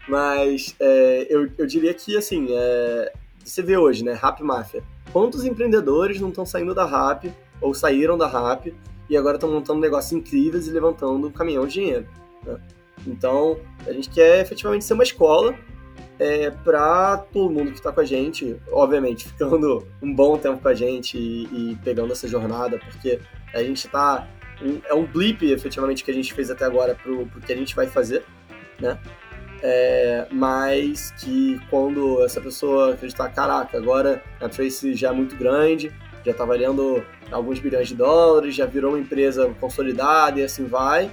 Mas 0.07 0.75
é, 0.79 1.27
eu, 1.29 1.49
eu 1.57 1.65
diria 1.65 1.93
que, 1.93 2.15
assim, 2.17 2.47
é, 2.49 3.13
você 3.49 3.61
vê 3.61 3.77
hoje, 3.77 4.03
né, 4.03 4.13
Rap 4.13 4.41
Máfia. 4.41 4.83
Quantos 5.11 5.45
empreendedores 5.45 6.19
não 6.19 6.29
estão 6.29 6.45
saindo 6.45 6.73
da 6.73 6.85
Rap 6.85 7.31
ou 7.61 7.73
saíram 7.73 8.17
da 8.17 8.27
Rap 8.27 8.73
e 9.09 9.15
agora 9.15 9.37
estão 9.37 9.51
montando 9.51 9.79
negócios 9.79 10.11
incríveis 10.11 10.67
e 10.67 10.71
levantando 10.71 11.27
um 11.27 11.31
caminhão 11.31 11.65
de 11.65 11.73
dinheiro? 11.73 12.07
Né? 12.43 12.59
Então, 13.07 13.57
a 13.85 13.91
gente 13.91 14.09
quer 14.09 14.41
efetivamente 14.41 14.83
ser 14.83 14.93
uma 14.93 15.03
escola 15.03 15.55
é, 16.19 16.49
para 16.49 17.17
todo 17.17 17.51
mundo 17.51 17.71
que 17.71 17.77
está 17.77 17.91
com 17.91 17.99
a 17.99 18.05
gente, 18.05 18.55
obviamente, 18.71 19.27
ficando 19.29 19.85
um 20.01 20.13
bom 20.13 20.37
tempo 20.37 20.61
com 20.61 20.67
a 20.67 20.73
gente 20.73 21.17
e, 21.17 21.71
e 21.71 21.75
pegando 21.83 22.11
essa 22.11 22.27
jornada, 22.27 22.79
porque 22.79 23.19
a 23.53 23.63
gente 23.63 23.85
está. 23.85 24.27
Um, 24.61 24.79
é 24.85 24.93
um 24.93 25.05
blip, 25.05 25.45
efetivamente, 25.51 26.03
que 26.03 26.11
a 26.11 26.13
gente 26.13 26.33
fez 26.33 26.49
até 26.49 26.63
agora 26.63 26.95
para 26.95 27.11
o 27.11 27.27
que 27.45 27.51
a 27.51 27.55
gente 27.55 27.75
vai 27.75 27.87
fazer, 27.87 28.23
né? 28.79 28.97
É, 29.61 30.27
mas 30.31 31.11
que 31.11 31.59
quando 31.69 32.23
essa 32.23 32.41
pessoa 32.41 32.93
acreditar, 32.93 33.29
caraca, 33.29 33.77
agora 33.77 34.23
a 34.39 34.49
Trace 34.49 34.93
já 34.93 35.09
é 35.09 35.11
muito 35.11 35.35
grande, 35.35 35.91
já 36.23 36.31
está 36.31 36.45
valendo 36.45 37.03
alguns 37.31 37.59
bilhões 37.59 37.87
de 37.87 37.95
dólares, 37.95 38.55
já 38.55 38.65
virou 38.65 38.91
uma 38.91 38.99
empresa 38.99 39.53
consolidada 39.59 40.39
e 40.39 40.43
assim 40.43 40.65
vai, 40.65 41.11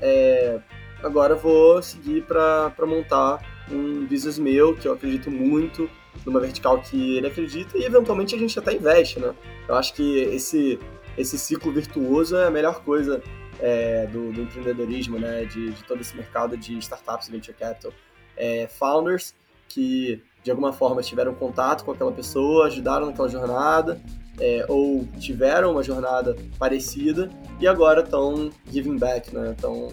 é, 0.00 0.58
agora 1.02 1.34
vou 1.34 1.82
seguir 1.82 2.22
para 2.22 2.72
montar 2.80 3.40
um 3.70 4.06
business 4.06 4.38
meu, 4.38 4.76
que 4.76 4.86
eu 4.86 4.92
acredito 4.92 5.30
muito, 5.30 5.88
numa 6.26 6.40
vertical 6.40 6.80
que 6.80 7.16
ele 7.16 7.26
acredita, 7.26 7.76
e 7.78 7.84
eventualmente 7.84 8.34
a 8.34 8.38
gente 8.38 8.58
até 8.58 8.74
investe, 8.74 9.18
né? 9.18 9.34
Eu 9.68 9.74
acho 9.74 9.94
que 9.94 10.18
esse, 10.18 10.78
esse 11.16 11.38
ciclo 11.38 11.72
virtuoso 11.72 12.36
é 12.36 12.46
a 12.46 12.50
melhor 12.50 12.82
coisa 12.82 13.22
é, 13.62 14.06
do, 14.08 14.32
do, 14.32 14.42
empreendedorismo, 14.42 15.18
né? 15.18 15.44
De, 15.44 15.70
de, 15.70 15.84
todo 15.84 16.00
esse 16.00 16.16
mercado 16.16 16.56
de 16.56 16.76
startups 16.78 17.28
venture 17.28 17.56
capital. 17.56 17.92
É, 18.36 18.66
founders 18.66 19.34
que, 19.68 20.20
de 20.42 20.50
alguma 20.50 20.72
forma, 20.72 21.00
tiveram 21.00 21.32
contato 21.34 21.84
com 21.84 21.92
aquela 21.92 22.12
pessoa, 22.12 22.66
ajudaram 22.66 23.06
naquela 23.06 23.28
jornada, 23.28 24.00
é, 24.40 24.66
ou 24.68 25.06
tiveram 25.18 25.72
uma 25.72 25.82
jornada 25.82 26.36
parecida 26.58 27.30
e 27.60 27.66
agora 27.66 28.02
estão 28.02 28.50
giving 28.68 28.98
back, 28.98 29.32
né? 29.32 29.52
Estão 29.52 29.88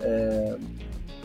é, 0.00 0.56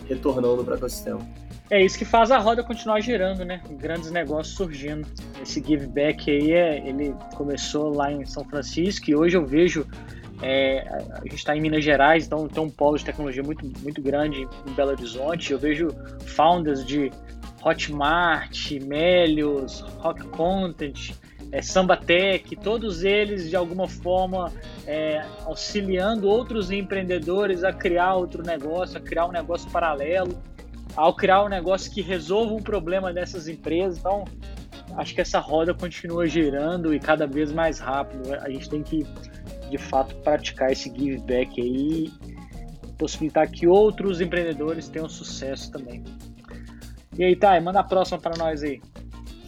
retornando 0.09 0.63
para 0.65 0.73
o 0.73 0.77
ecossistema. 0.77 1.21
É 1.69 1.83
isso 1.83 1.97
que 1.97 2.05
faz 2.05 2.31
a 2.31 2.37
roda 2.37 2.63
continuar 2.63 3.01
girando, 3.01 3.43
né? 3.43 3.61
Grandes 3.71 4.09
negócios 4.09 4.55
surgindo. 4.55 5.07
Esse 5.41 5.61
give 5.61 5.87
back 5.87 6.29
aí, 6.29 6.51
é, 6.51 6.87
ele 6.87 7.13
começou 7.35 7.93
lá 7.93 8.11
em 8.11 8.25
São 8.25 8.43
Francisco 8.45 9.09
e 9.09 9.15
hoje 9.15 9.35
eu 9.35 9.45
vejo 9.45 9.85
é, 10.41 10.87
a 11.11 11.21
gente 11.23 11.35
está 11.35 11.55
em 11.55 11.61
Minas 11.61 11.83
Gerais, 11.83 12.25
então 12.25 12.47
tem 12.47 12.63
um 12.63 12.69
polo 12.69 12.97
de 12.97 13.05
tecnologia 13.05 13.43
muito, 13.43 13.65
muito 13.81 14.01
grande 14.01 14.47
em 14.67 14.71
Belo 14.73 14.91
Horizonte. 14.91 15.51
Eu 15.51 15.59
vejo 15.59 15.89
founders 16.25 16.85
de 16.85 17.11
Hotmart, 17.63 18.71
Melios, 18.81 19.81
Rock 19.99 20.23
Content, 20.27 21.11
é, 21.51 21.61
Sambatec, 21.61 22.55
todos 22.57 23.03
eles 23.03 23.49
de 23.49 23.55
alguma 23.55 23.87
forma 23.87 24.51
é, 24.85 25.25
auxiliando 25.45 26.27
outros 26.27 26.71
empreendedores 26.71 27.63
a 27.63 27.73
criar 27.73 28.15
outro 28.15 28.43
negócio, 28.43 28.97
a 28.97 29.01
criar 29.01 29.25
um 29.25 29.31
negócio 29.31 29.69
paralelo, 29.71 30.37
ao 30.95 31.15
criar 31.15 31.43
um 31.43 31.49
negócio 31.49 31.91
que 31.91 32.01
resolva 32.01 32.53
um 32.53 32.61
problema 32.61 33.13
dessas 33.13 33.47
empresas. 33.47 33.97
Então, 33.97 34.25
acho 34.95 35.13
que 35.13 35.21
essa 35.21 35.39
roda 35.39 35.73
continua 35.73 36.27
girando 36.27 36.93
e 36.93 36.99
cada 36.99 37.25
vez 37.25 37.51
mais 37.51 37.79
rápido. 37.79 38.33
A 38.33 38.49
gente 38.49 38.69
tem 38.69 38.83
que, 38.83 39.05
de 39.69 39.77
fato, 39.77 40.15
praticar 40.17 40.71
esse 40.71 40.89
give 40.89 41.19
back 41.19 41.61
aí 41.61 42.11
possibilitar 42.97 43.49
que 43.49 43.67
outros 43.67 44.19
empreendedores 44.19 44.89
tenham 44.89 45.07
sucesso 45.07 45.71
também. 45.71 46.03
E 47.17 47.23
aí, 47.23 47.35
Thay, 47.35 47.59
manda 47.61 47.79
a 47.79 47.83
próxima 47.83 48.19
para 48.19 48.37
nós 48.37 48.63
aí. 48.63 48.81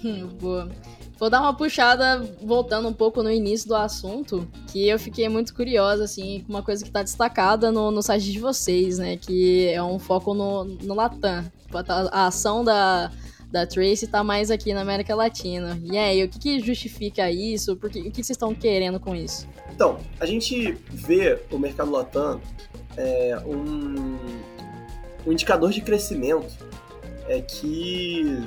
Hum, 0.04 0.28
boa. 0.40 0.70
Vou 1.18 1.30
dar 1.30 1.42
uma 1.42 1.54
puxada, 1.54 2.22
voltando 2.42 2.88
um 2.88 2.94
pouco 2.94 3.22
no 3.22 3.30
início 3.30 3.68
do 3.68 3.76
assunto, 3.76 4.48
que 4.72 4.88
eu 4.88 4.98
fiquei 4.98 5.28
muito 5.28 5.54
curiosa, 5.54 6.06
assim, 6.06 6.44
com 6.46 6.54
uma 6.54 6.64
coisa 6.64 6.82
que 6.82 6.90
está 6.90 7.04
destacada 7.04 7.72
no, 7.72 7.92
no 7.92 8.02
site 8.02 8.32
de 8.32 8.40
vocês, 8.40 8.98
né? 9.00 9.18
Que 9.18 9.68
é 9.68 9.84
um 9.84 10.00
foco 10.00 10.34
no, 10.34 10.64
no 10.64 10.94
Latam. 10.94 11.44
Tipo, 11.64 11.78
a 11.78 12.28
ação 12.28 12.64
da, 12.64 13.12
da 13.52 13.66
Trace 13.66 14.06
está 14.06 14.24
mais 14.24 14.52
aqui 14.52 14.74
na 14.74 14.82
América 14.82 15.16
Latina. 15.16 15.80
E 15.84 15.98
aí, 15.98 16.24
o 16.24 16.30
que, 16.30 16.40
que 16.40 16.60
justifica 16.60 17.32
isso? 17.32 17.76
Porque, 17.76 18.00
o 18.00 18.12
que 18.12 18.24
vocês 18.24 18.32
estão 18.32 18.54
querendo 18.54 19.00
com 19.00 19.16
isso? 19.16 19.48
Então, 19.74 19.98
a 20.20 20.26
gente 20.26 20.78
vê 20.92 21.40
o 21.52 21.58
mercado 21.58 21.92
Latam 21.92 22.40
é, 22.96 23.38
um, 23.46 24.18
um 25.26 25.32
indicador 25.32 25.72
de 25.72 25.82
crescimento 25.82 26.54
é 27.28 27.42
que 27.42 28.42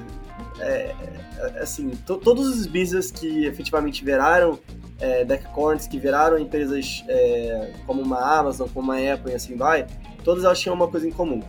é, 0.59 0.95
é, 1.39 1.61
assim, 1.61 1.91
to, 2.07 2.19
todos 2.19 2.49
os 2.49 2.67
business 2.67 3.11
que 3.11 3.47
efetivamente 3.47 4.05
viraram 4.05 4.59
é, 5.01 5.25
deckcorns, 5.25 5.87
que 5.87 5.99
viraram 5.99 6.39
empresas 6.39 7.05
é, 7.09 7.73
como 7.87 8.03
uma 8.03 8.19
Amazon, 8.39 8.69
como 8.69 8.93
uma 8.93 9.13
Apple 9.13 9.33
e 9.33 9.35
assim 9.35 9.57
vai, 9.57 9.87
todas 10.25 10.45
elas 10.45 10.61
tinham 10.61 10.75
uma 10.75 10.89
coisa 10.89 11.09
em 11.09 11.13
comum, 11.13 11.43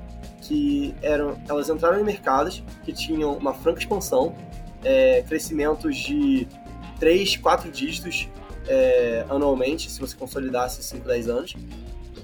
que 0.47 0.93
eram, 1.01 1.37
elas 1.47 1.69
entraram 1.69 1.99
em 1.99 2.03
mercados 2.03 2.63
que 2.83 2.93
tinham 2.93 3.33
uma 3.33 3.53
franca 3.53 3.79
expansão, 3.79 4.35
é, 4.83 5.23
crescimentos 5.23 5.95
de 5.95 6.47
3, 6.99 7.37
4 7.37 7.71
dígitos 7.71 8.29
é, 8.67 9.25
anualmente, 9.29 9.89
se 9.89 9.99
você 9.99 10.15
consolidasse 10.15 10.83
5, 10.83 11.07
10 11.07 11.29
anos, 11.29 11.55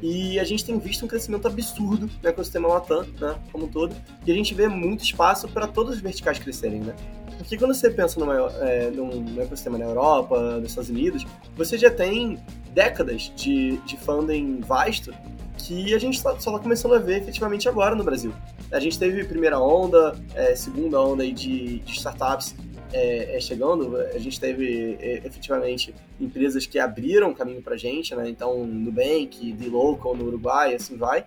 e 0.01 0.39
a 0.39 0.43
gente 0.43 0.63
tem 0.63 0.79
visto 0.79 1.03
um 1.03 1.07
crescimento 1.07 1.47
absurdo 1.47 2.09
no 2.21 2.29
ecossistema 2.29 2.67
Latam, 2.67 3.05
né, 3.19 3.35
como 3.51 3.65
um 3.65 3.67
todo, 3.67 3.95
e 4.25 4.31
a 4.31 4.35
gente 4.35 4.53
vê 4.53 4.67
muito 4.67 5.03
espaço 5.03 5.47
para 5.47 5.67
todas 5.67 5.95
as 5.95 6.01
verticais 6.01 6.39
crescerem, 6.39 6.79
né? 6.81 6.95
Porque 7.37 7.57
quando 7.57 7.73
você 7.73 7.89
pensa 7.89 8.19
numa, 8.19 8.35
é, 8.61 8.89
num 8.91 9.41
ecossistema 9.41 9.77
na 9.77 9.85
Europa, 9.85 10.57
nos 10.57 10.69
Estados 10.69 10.89
Unidos, 10.89 11.25
você 11.55 11.77
já 11.77 11.89
tem 11.89 12.37
décadas 12.73 13.31
de, 13.35 13.77
de 13.77 13.97
funding 13.97 14.59
vasto 14.59 15.13
que 15.59 15.93
a 15.93 15.99
gente 15.99 16.19
só 16.19 16.35
está 16.35 16.57
começando 16.59 16.95
a 16.95 16.99
ver 16.99 17.21
efetivamente 17.21 17.67
agora 17.67 17.93
no 17.93 18.03
Brasil. 18.03 18.33
A 18.71 18.79
gente 18.79 18.97
teve 18.97 19.23
primeira 19.25 19.59
onda, 19.59 20.15
é, 20.33 20.55
segunda 20.55 20.99
onda 21.01 21.29
de, 21.31 21.79
de 21.79 21.91
startups 21.93 22.55
é, 22.91 23.35
é, 23.35 23.39
chegando, 23.39 23.97
a 23.97 24.17
gente 24.17 24.39
teve 24.39 24.97
é, 24.99 25.17
efetivamente 25.25 25.93
empresas 26.19 26.65
que 26.65 26.79
abriram 26.79 27.33
caminho 27.33 27.61
para 27.61 27.75
a 27.75 27.77
gente, 27.77 28.15
né? 28.15 28.27
Então, 28.27 28.65
Nubank, 28.65 29.53
D-Local 29.53 30.15
no 30.15 30.25
Uruguai, 30.25 30.73
assim 30.73 30.97
vai. 30.97 31.25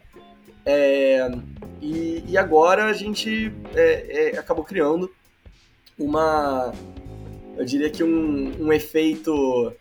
É, 0.64 1.30
e, 1.80 2.24
e, 2.26 2.38
agora 2.38 2.86
a 2.86 2.92
gente 2.92 3.52
é, 3.74 4.36
acabou 4.38 4.64
criando 4.64 5.10
uma, 5.98 6.72
eu 7.56 7.64
diria 7.64 7.90
que 7.90 8.02
um, 8.02 8.66
um 8.66 8.72
efeito 8.72 9.72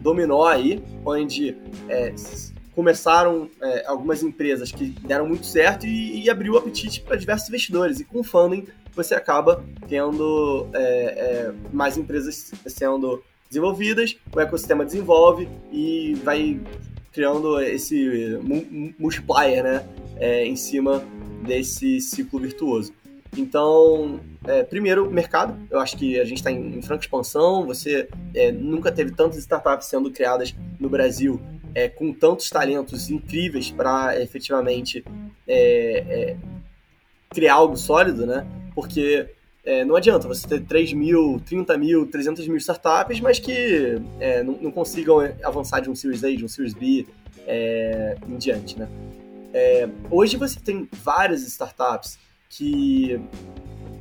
dominó 0.00 0.46
aí, 0.46 0.82
onde 1.04 1.56
começaram 2.74 3.50
é, 3.60 3.86
algumas 3.86 4.22
empresas 4.22 4.72
que 4.72 4.86
deram 4.86 5.26
muito 5.26 5.46
certo 5.46 5.86
e, 5.86 6.24
e 6.24 6.30
abriu 6.30 6.54
o 6.54 6.58
apetite 6.58 7.02
para 7.02 7.16
diversos 7.16 7.48
investidores. 7.48 8.00
E 8.00 8.04
com 8.04 8.22
funding 8.22 8.66
você 8.94 9.14
acaba 9.14 9.64
tendo 9.88 10.68
é, 10.74 10.80
é, 10.80 11.52
mais 11.72 11.96
empresas 11.96 12.52
sendo 12.66 13.22
desenvolvidas, 13.48 14.16
o 14.34 14.40
ecossistema 14.40 14.84
desenvolve 14.84 15.48
e 15.70 16.14
vai 16.24 16.60
criando 17.12 17.60
esse 17.60 18.38
multiplier 18.98 19.62
né, 19.62 19.86
é, 20.16 20.46
em 20.46 20.56
cima 20.56 21.04
desse 21.44 22.00
ciclo 22.00 22.40
virtuoso. 22.40 22.92
Então, 23.36 24.20
é, 24.44 24.62
primeiro, 24.62 25.10
mercado. 25.10 25.56
Eu 25.70 25.80
acho 25.80 25.96
que 25.96 26.20
a 26.20 26.24
gente 26.24 26.38
está 26.38 26.50
em, 26.50 26.78
em, 26.78 26.82
franca 26.82 27.04
expansão. 27.04 27.66
Você 27.66 28.08
é, 28.34 28.52
nunca 28.52 28.92
teve 28.92 29.12
tantas 29.12 29.38
startups 29.38 29.86
sendo 29.86 30.10
criadas 30.10 30.54
no 30.78 30.88
Brasil 30.88 31.40
é, 31.74 31.88
com 31.88 32.12
tantos 32.12 32.48
talentos 32.50 33.10
incríveis 33.10 33.70
para 33.70 34.20
efetivamente 34.20 35.04
é, 35.46 36.04
é, 36.08 36.36
criar 37.30 37.54
algo 37.54 37.76
sólido, 37.76 38.26
né? 38.26 38.46
Porque 38.74 39.28
é, 39.64 39.84
não 39.84 39.96
adianta 39.96 40.26
você 40.26 40.46
ter 40.46 40.64
3 40.64 40.92
mil, 40.92 41.40
30 41.46 41.78
mil, 41.78 42.06
300 42.06 42.46
mil 42.48 42.56
startups, 42.56 43.20
mas 43.20 43.38
que 43.38 44.00
é, 44.18 44.42
não, 44.42 44.54
não, 44.60 44.70
consigam 44.70 45.18
avançar 45.42 45.80
de 45.80 45.88
um 45.88 45.94
Series 45.94 46.24
A, 46.24 46.34
de 46.34 46.44
um 46.44 46.48
Series 46.48 46.74
B 46.74 47.06
é, 47.46 48.16
em 48.28 48.36
diante, 48.36 48.78
né? 48.78 48.88
É, 49.54 49.88
hoje 50.10 50.36
você 50.36 50.58
tem 50.58 50.88
várias 51.04 51.42
startups 51.42 52.18
que 52.48 53.20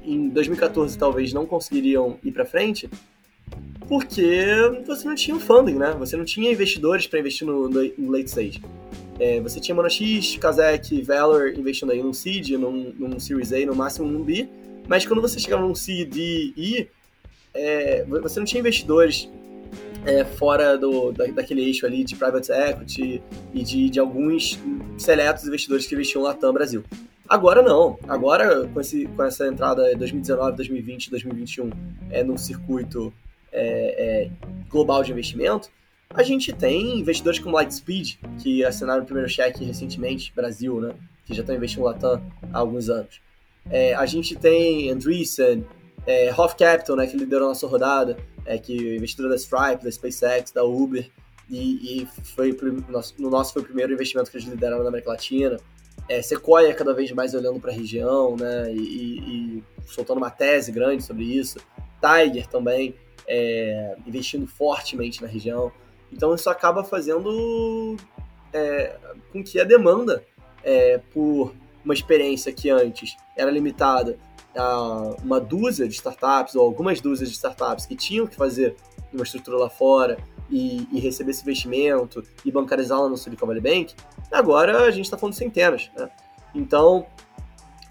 em 0.03 0.29
2014 0.29 0.97
talvez 0.97 1.33
não 1.33 1.45
conseguiriam 1.45 2.17
ir 2.23 2.31
para 2.31 2.45
frente 2.45 2.89
porque 3.87 4.45
você 4.87 5.05
não 5.05 5.15
tinha 5.15 5.35
um 5.35 5.39
funding, 5.39 5.75
né? 5.75 5.93
Você 5.99 6.15
não 6.15 6.23
tinha 6.23 6.51
investidores 6.51 7.07
para 7.07 7.19
investir 7.19 7.45
no, 7.45 7.67
no, 7.67 8.11
late 8.11 8.27
stage. 8.27 8.61
É, 9.19 9.39
você 9.41 9.59
tinha 9.59 9.75
Monox, 9.75 10.37
Kazek, 10.39 11.01
Valor 11.01 11.53
investindo 11.53 11.91
aí 11.91 12.01
num 12.01 12.13
seed, 12.13 12.51
num, 12.51 12.93
num 12.97 13.19
Series 13.19 13.51
A, 13.51 13.65
no 13.65 13.75
máximo 13.75 14.07
num 14.07 14.23
B, 14.23 14.47
mas 14.87 15.05
quando 15.05 15.21
você 15.21 15.39
chegava 15.39 15.61
num 15.61 15.75
C, 15.75 16.09
E, 16.57 16.87
é, 17.53 18.05
você 18.05 18.39
não 18.39 18.45
tinha 18.45 18.61
investidores 18.61 19.29
é, 20.05 20.23
fora 20.23 20.77
do, 20.77 21.11
da, 21.11 21.25
daquele 21.27 21.61
eixo 21.61 21.85
ali 21.85 22.03
de 22.03 22.15
private 22.15 22.51
equity 22.51 23.21
e 23.53 23.63
de, 23.63 23.89
de 23.89 23.99
alguns 23.99 24.59
seletos 24.97 25.45
investidores 25.45 25.85
que 25.85 25.93
investiam 25.93 26.23
Latam 26.23 26.53
Brasil. 26.53 26.83
Agora 27.27 27.61
não. 27.61 27.97
Agora, 28.07 28.67
com, 28.67 28.81
esse, 28.81 29.05
com 29.05 29.23
essa 29.23 29.47
entrada 29.47 29.95
2019, 29.95 30.55
2020, 30.57 31.09
2021 31.09 31.69
é, 32.09 32.23
num 32.23 32.37
circuito 32.37 33.13
é, 33.51 34.25
é, 34.25 34.31
global 34.69 35.03
de 35.03 35.11
investimento, 35.11 35.69
a 36.13 36.23
gente 36.23 36.51
tem 36.51 36.99
investidores 36.99 37.39
como 37.39 37.55
Lightspeed, 37.55 38.19
que 38.41 38.63
assinaram 38.65 39.03
o 39.03 39.05
primeiro 39.05 39.29
cheque 39.29 39.63
recentemente, 39.63 40.33
Brasil, 40.35 40.81
né? 40.81 40.93
Que 41.25 41.33
já 41.33 41.41
estão 41.41 41.55
investindo 41.55 41.83
Latam 41.83 42.21
há 42.51 42.59
alguns 42.59 42.89
anos. 42.89 43.21
É, 43.69 43.93
a 43.93 44.05
gente 44.05 44.35
tem 44.35 44.89
Andreessen, 44.89 45.65
é, 46.05 46.33
Hoff 46.35 46.55
Capital, 46.55 46.95
né, 46.95 47.07
que 47.07 47.15
liderou 47.15 47.45
a 47.45 47.49
nossa 47.49 47.67
rodada, 47.67 48.17
é, 48.45 48.57
que 48.57 48.93
é 48.93 48.95
investidor 48.95 49.29
da 49.29 49.35
Stripe, 49.35 49.83
da 49.83 49.91
SpaceX, 49.91 50.51
da 50.51 50.63
Uber, 50.63 51.09
e, 51.49 52.01
e 52.01 52.07
foi 52.35 52.57
no 53.17 53.29
nosso 53.29 53.53
foi 53.53 53.61
o 53.61 53.65
primeiro 53.65 53.93
investimento 53.93 54.31
que 54.31 54.37
eles 54.37 54.47
lideraram 54.47 54.83
na 54.83 54.89
América 54.89 55.11
Latina. 55.11 55.57
É, 56.07 56.21
Sequoia 56.21 56.73
cada 56.73 56.93
vez 56.93 57.11
mais 57.11 57.33
olhando 57.33 57.59
para 57.59 57.71
a 57.71 57.73
região, 57.73 58.35
né, 58.35 58.73
e, 58.73 58.79
e, 58.79 59.19
e, 59.57 59.63
soltando 59.85 60.17
uma 60.17 60.29
tese 60.29 60.71
grande 60.71 61.03
sobre 61.03 61.23
isso. 61.23 61.59
Tiger 62.01 62.47
também 62.47 62.95
é, 63.33 63.95
investindo 64.05 64.45
fortemente 64.45 65.21
na 65.21 65.27
região. 65.27 65.71
Então 66.11 66.35
isso 66.35 66.49
acaba 66.49 66.83
fazendo 66.83 67.95
é, 68.51 68.97
com 69.31 69.41
que 69.41 69.57
a 69.57 69.63
demanda 69.63 70.21
é, 70.61 70.97
por 71.13 71.53
uma 71.83 71.93
experiência 71.93 72.51
que 72.51 72.69
antes 72.69 73.15
era 73.37 73.49
limitada 73.49 74.19
a 74.53 75.15
uma 75.23 75.39
dúzia 75.39 75.87
de 75.87 75.93
startups 75.93 76.55
ou 76.55 76.65
algumas 76.65 76.99
dúzias 76.99 77.29
de 77.29 77.35
startups 77.35 77.85
que 77.85 77.95
tinham 77.95 78.27
que 78.27 78.35
fazer 78.35 78.75
uma 79.13 79.23
estrutura 79.23 79.57
lá 79.57 79.69
fora 79.69 80.17
e, 80.49 80.85
e 80.91 80.99
receber 80.99 81.31
esse 81.31 81.41
investimento 81.41 82.21
e 82.43 82.51
bancarizá-la 82.51 83.07
no 83.07 83.15
Silicon 83.15 83.47
Valley 83.47 83.61
Bank, 83.61 83.95
agora 84.29 84.83
a 84.83 84.91
gente 84.91 85.05
está 85.05 85.17
falando 85.17 85.31
de 85.31 85.39
centenas. 85.39 85.89
Né? 85.97 86.09
Então, 86.53 87.05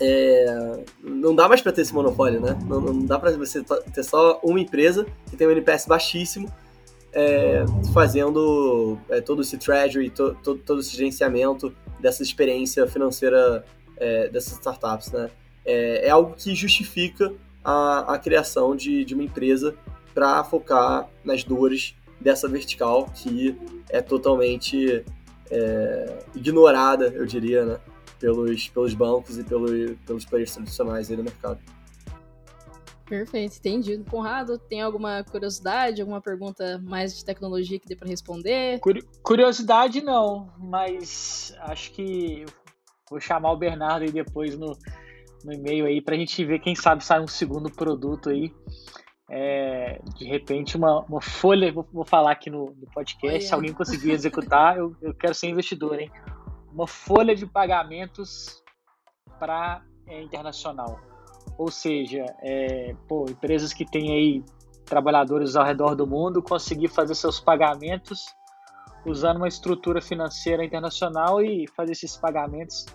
é, 0.01 0.85
não 1.03 1.35
dá 1.35 1.49
mais 1.49 1.61
para 1.61 1.73
ter 1.73 1.83
esse 1.83 1.93
monopólio, 1.93 2.41
né? 2.41 2.59
Não, 2.67 2.81
não 2.81 3.05
dá 3.05 3.19
para 3.19 3.37
você 3.37 3.63
ter 3.63 4.03
só 4.03 4.41
uma 4.43 4.59
empresa 4.59 5.07
que 5.29 5.37
tem 5.37 5.47
um 5.47 5.51
NPS 5.51 5.87
baixíssimo 5.87 6.51
é, 7.13 7.65
fazendo 7.93 8.99
é, 9.09 9.21
todo 9.21 9.43
esse 9.43 9.59
treasury, 9.59 10.11
to, 10.11 10.35
to, 10.43 10.57
todo 10.57 10.81
esse 10.81 10.97
gerenciamento 10.97 11.75
dessa 11.99 12.23
experiência 12.23 12.87
financeira 12.87 13.65
é, 13.97 14.29
dessas 14.29 14.55
startups, 14.55 15.13
né? 15.13 15.31
É, 15.65 16.07
é, 16.07 16.11
algo 16.11 16.35
que 16.35 16.55
justifica 16.55 17.33
a, 17.63 18.15
a 18.15 18.19
criação 18.19 18.75
de, 18.75 19.05
de 19.05 19.15
uma 19.15 19.25
empresa 19.25 19.75
para 20.15 20.43
focar 20.43 21.09
nas 21.23 21.45
dores 21.45 21.95
dessa 22.19 22.49
vertical 22.49 23.07
que 23.15 23.55
é 23.91 24.01
totalmente 24.01 25.05
é, 25.51 26.19
ignorada, 26.35 27.09
eu 27.09 27.27
diria, 27.27 27.65
né? 27.65 27.79
Pelos, 28.21 28.69
pelos 28.69 28.95
bancos 28.95 29.39
e 29.39 29.45
pelo, 29.45 29.97
pelos 30.07 30.25
players 30.25 30.53
tradicionais 30.53 31.11
aí 31.11 31.17
do 31.17 31.25
mercado. 31.25 31.59
Perfeito, 33.11 33.57
entendido. 33.57 34.05
Conrado, 34.09 34.57
tem 34.57 34.81
alguma 34.81 35.25
curiosidade, 35.25 36.01
alguma 36.01 36.21
pergunta 36.21 36.79
mais 36.79 37.17
de 37.17 37.25
tecnologia 37.25 37.81
que 37.81 37.89
dê 37.89 37.97
para 37.97 38.07
responder? 38.07 38.81
Curiosidade 39.21 40.01
não, 40.01 40.53
mas 40.57 41.53
acho 41.63 41.91
que 41.91 42.45
vou 43.11 43.19
chamar 43.19 43.51
o 43.51 43.57
Bernardo 43.57 44.05
aí 44.05 44.13
depois 44.13 44.57
no, 44.57 44.79
no 45.45 45.53
e-mail 45.53 45.87
aí 45.87 46.01
para 46.01 46.15
a 46.15 46.19
gente 46.19 46.45
ver, 46.45 46.61
quem 46.61 46.77
sabe 46.77 47.05
sai 47.05 47.21
um 47.21 47.27
segundo 47.27 47.69
produto 47.69 48.31
aí. 48.31 48.55
É, 49.29 50.01
de 50.17 50.25
repente, 50.25 50.77
uma, 50.77 51.01
uma 51.01 51.21
folha, 51.21 51.73
vou, 51.73 51.89
vou 51.93 52.05
falar 52.05 52.33
aqui 52.33 52.49
no, 52.49 52.75
no 52.77 52.87
podcast, 52.93 53.47
se 53.49 53.55
alguém 53.55 53.73
conseguir 53.73 54.11
executar, 54.13 54.77
eu, 54.77 54.95
eu 55.03 55.15
quero 55.15 55.35
ser 55.35 55.49
investidor, 55.49 56.01
hein? 56.01 56.11
Uma 56.73 56.87
folha 56.87 57.35
de 57.35 57.47
pagamentos 57.47 58.63
para 59.39 59.83
é, 60.07 60.23
internacional 60.23 61.11
ou 61.61 61.71
seja, 61.71 62.25
é, 62.43 62.95
pô, 63.07 63.27
empresas 63.29 63.75
que 63.75 63.85
têm 63.85 64.11
aí 64.13 64.45
trabalhadores 64.87 65.57
ao 65.57 65.65
redor 65.65 65.95
do 65.95 66.07
mundo 66.07 66.43
conseguir 66.43 66.89
fazer 66.89 67.15
seus 67.15 67.39
pagamentos 67.39 68.25
usando 69.05 69.37
uma 69.37 69.49
estrutura 69.49 70.01
financeira 70.01 70.65
internacional 70.65 71.43
e 71.43 71.67
fazer 71.77 71.93
esses 71.93 72.17
pagamentos. 72.17 72.87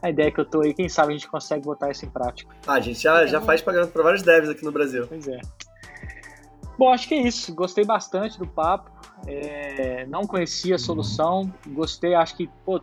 A 0.00 0.08
ideia 0.08 0.30
que 0.30 0.40
eu 0.40 0.46
tô 0.46 0.62
aí, 0.62 0.72
quem 0.72 0.88
sabe 0.88 1.12
a 1.12 1.16
gente 1.16 1.28
consegue 1.28 1.66
botar 1.66 1.90
isso 1.90 2.06
em 2.06 2.08
prática. 2.08 2.54
Ah, 2.66 2.74
a 2.74 2.80
gente 2.80 3.00
já, 3.00 3.26
já 3.26 3.38
faz 3.38 3.60
pagamento 3.60 3.92
para 3.92 4.02
vários 4.02 4.22
devs 4.22 4.48
aqui 4.48 4.64
no 4.64 4.72
Brasil. 4.72 5.06
Pois 5.06 5.28
é. 5.28 5.40
Bom, 6.78 6.90
acho 6.90 7.08
que 7.08 7.14
é 7.14 7.18
isso. 7.18 7.54
Gostei 7.54 7.84
bastante 7.84 8.38
do 8.38 8.46
papo. 8.46 8.90
É, 9.26 10.06
não 10.06 10.22
conhecia 10.22 10.76
a 10.76 10.78
solução. 10.78 11.52
Gostei, 11.68 12.14
acho 12.14 12.34
que 12.34 12.48
pô, 12.64 12.80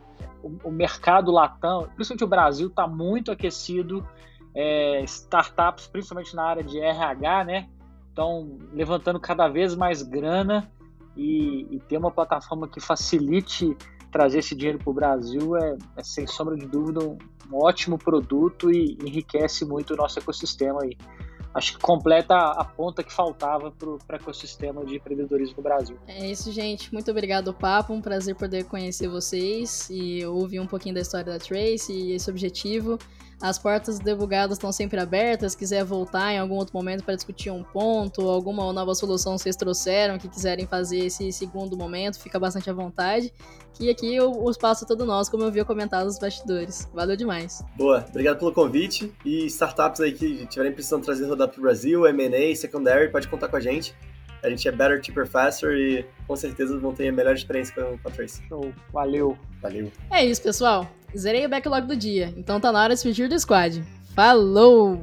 o, 0.64 0.72
mercado 0.72 1.32
latão, 1.32 1.88
principalmente 1.96 2.24
o 2.24 2.28
Brasil, 2.28 2.68
está 2.68 2.88
muito 2.88 3.32
aquecido 3.32 4.06
é, 4.54 5.02
startups, 5.04 5.88
principalmente 5.88 6.36
na 6.36 6.44
área 6.44 6.64
de 6.64 6.80
RH, 6.80 7.44
né? 7.46 7.70
Estão 8.10 8.58
levantando 8.72 9.20
cada 9.20 9.48
vez 9.48 9.76
mais 9.76 10.04
grana 10.04 10.72
e, 11.16 11.68
e 11.72 11.80
ter 11.80 11.98
uma 11.98 12.12
plataforma 12.12 12.68
que 12.68 12.80
facilite 12.80 13.76
trazer 14.12 14.40
esse 14.40 14.54
dinheiro 14.54 14.78
para 14.78 14.92
o 14.92 14.94
Brasil 14.94 15.58
é, 15.58 15.76
é, 15.98 16.04
sem 16.04 16.28
sombra 16.28 16.56
de 16.56 16.68
dúvida, 16.68 17.00
um 17.00 17.18
ótimo 17.52 17.98
produto 17.98 18.72
e 18.72 18.98
enriquece 19.02 19.66
muito 19.66 19.94
o 19.94 19.98
nosso 19.98 20.20
ecossistema 20.20 20.84
aí 20.84 20.96
acho 21.54 21.74
que 21.74 21.80
completa 21.80 22.36
a 22.36 22.64
ponta 22.64 23.04
que 23.04 23.14
faltava 23.14 23.72
para 23.72 23.90
o 23.90 24.00
ecossistema 24.10 24.84
de 24.86 24.96
empreendedorismo 24.96 25.56
no 25.58 25.64
Brasil. 25.64 25.98
É 26.08 26.30
isso, 26.30 26.52
gente. 26.52 26.92
Muito 26.94 27.12
obrigado, 27.12 27.54
Papo. 27.54 27.94
Um 27.94 28.02
prazer 28.02 28.36
poder 28.36 28.66
conhecer 28.66 29.08
vocês 29.08 29.88
e 29.90 30.26
ouvir 30.26 30.60
um 30.60 30.68
pouquinho 30.68 30.96
da 30.96 31.02
história 31.02 31.32
da 31.32 31.40
Trace 31.40 31.94
e 31.94 32.14
esse 32.14 32.30
objetivo. 32.30 32.98
As 33.44 33.60
portas 33.60 34.00
divulgadas 34.00 34.56
estão 34.56 34.72
sempre 34.72 34.98
abertas. 35.02 35.52
Se 35.52 35.58
quiser 35.58 35.84
voltar 35.84 36.32
em 36.32 36.40
algum 36.40 36.56
outro 36.56 36.74
momento 36.74 37.04
para 37.04 37.14
discutir 37.14 37.52
um 37.52 37.62
ponto, 37.62 38.22
alguma 38.30 38.72
nova 38.72 38.96
solução 38.96 39.38
vocês 39.38 39.58
trouxeram, 39.58 40.18
que 40.18 40.30
quiserem 40.30 40.66
fazer 40.66 41.00
esse 41.00 41.30
segundo 41.34 41.76
momento, 41.76 42.22
fica 42.22 42.40
bastante 42.40 42.70
à 42.70 42.74
vontade. 42.74 43.34
Que 43.74 43.90
aqui 43.90 44.18
o, 44.22 44.46
o 44.46 44.50
espaço 44.50 44.86
é 44.86 44.88
todo 44.88 45.06
nosso, 45.06 45.30
como 45.30 45.44
eu 45.44 45.52
vi 45.52 45.62
comentado 45.66 46.06
nos 46.06 46.18
bastidores. 46.18 46.88
Valeu 46.94 47.18
demais. 47.18 47.62
Boa, 47.76 48.06
obrigado 48.08 48.40
pelo 48.40 48.54
convite. 48.54 49.14
E 49.26 49.46
startups 49.48 50.00
aí 50.00 50.14
que 50.14 50.46
tiverem 50.46 50.72
precisando 50.72 51.04
trazer 51.04 51.26
rodar 51.26 51.50
para 51.50 51.60
o 51.60 51.62
Brasil, 51.64 52.08
M&A, 52.08 52.56
Secondary, 52.56 53.12
pode 53.12 53.28
contar 53.28 53.50
com 53.50 53.58
a 53.58 53.60
gente. 53.60 53.94
A 54.44 54.50
gente 54.50 54.68
é 54.68 54.72
better, 54.72 55.02
cheaper, 55.04 55.26
faster 55.26 55.72
e 55.72 56.06
com 56.28 56.36
certeza 56.36 56.78
vão 56.78 56.94
ter 56.94 57.08
a 57.08 57.12
melhor 57.12 57.34
experiência 57.34 57.74
com 57.74 58.08
a 58.08 58.12
Trace. 58.12 58.44
Show. 58.48 58.74
Valeu. 58.92 59.38
Valeu. 59.62 59.92
É 60.12 60.26
isso, 60.26 60.42
pessoal. 60.42 60.88
Zerei 61.16 61.46
o 61.46 61.50
backlog 61.50 61.88
do 61.88 61.96
dia, 61.96 62.34
então 62.36 62.60
tá 62.60 62.72
na 62.72 62.82
hora 62.82 62.96
de 62.96 63.02
fugir 63.02 63.30
do 63.30 63.40
squad. 63.40 63.84
Falou! 64.16 65.02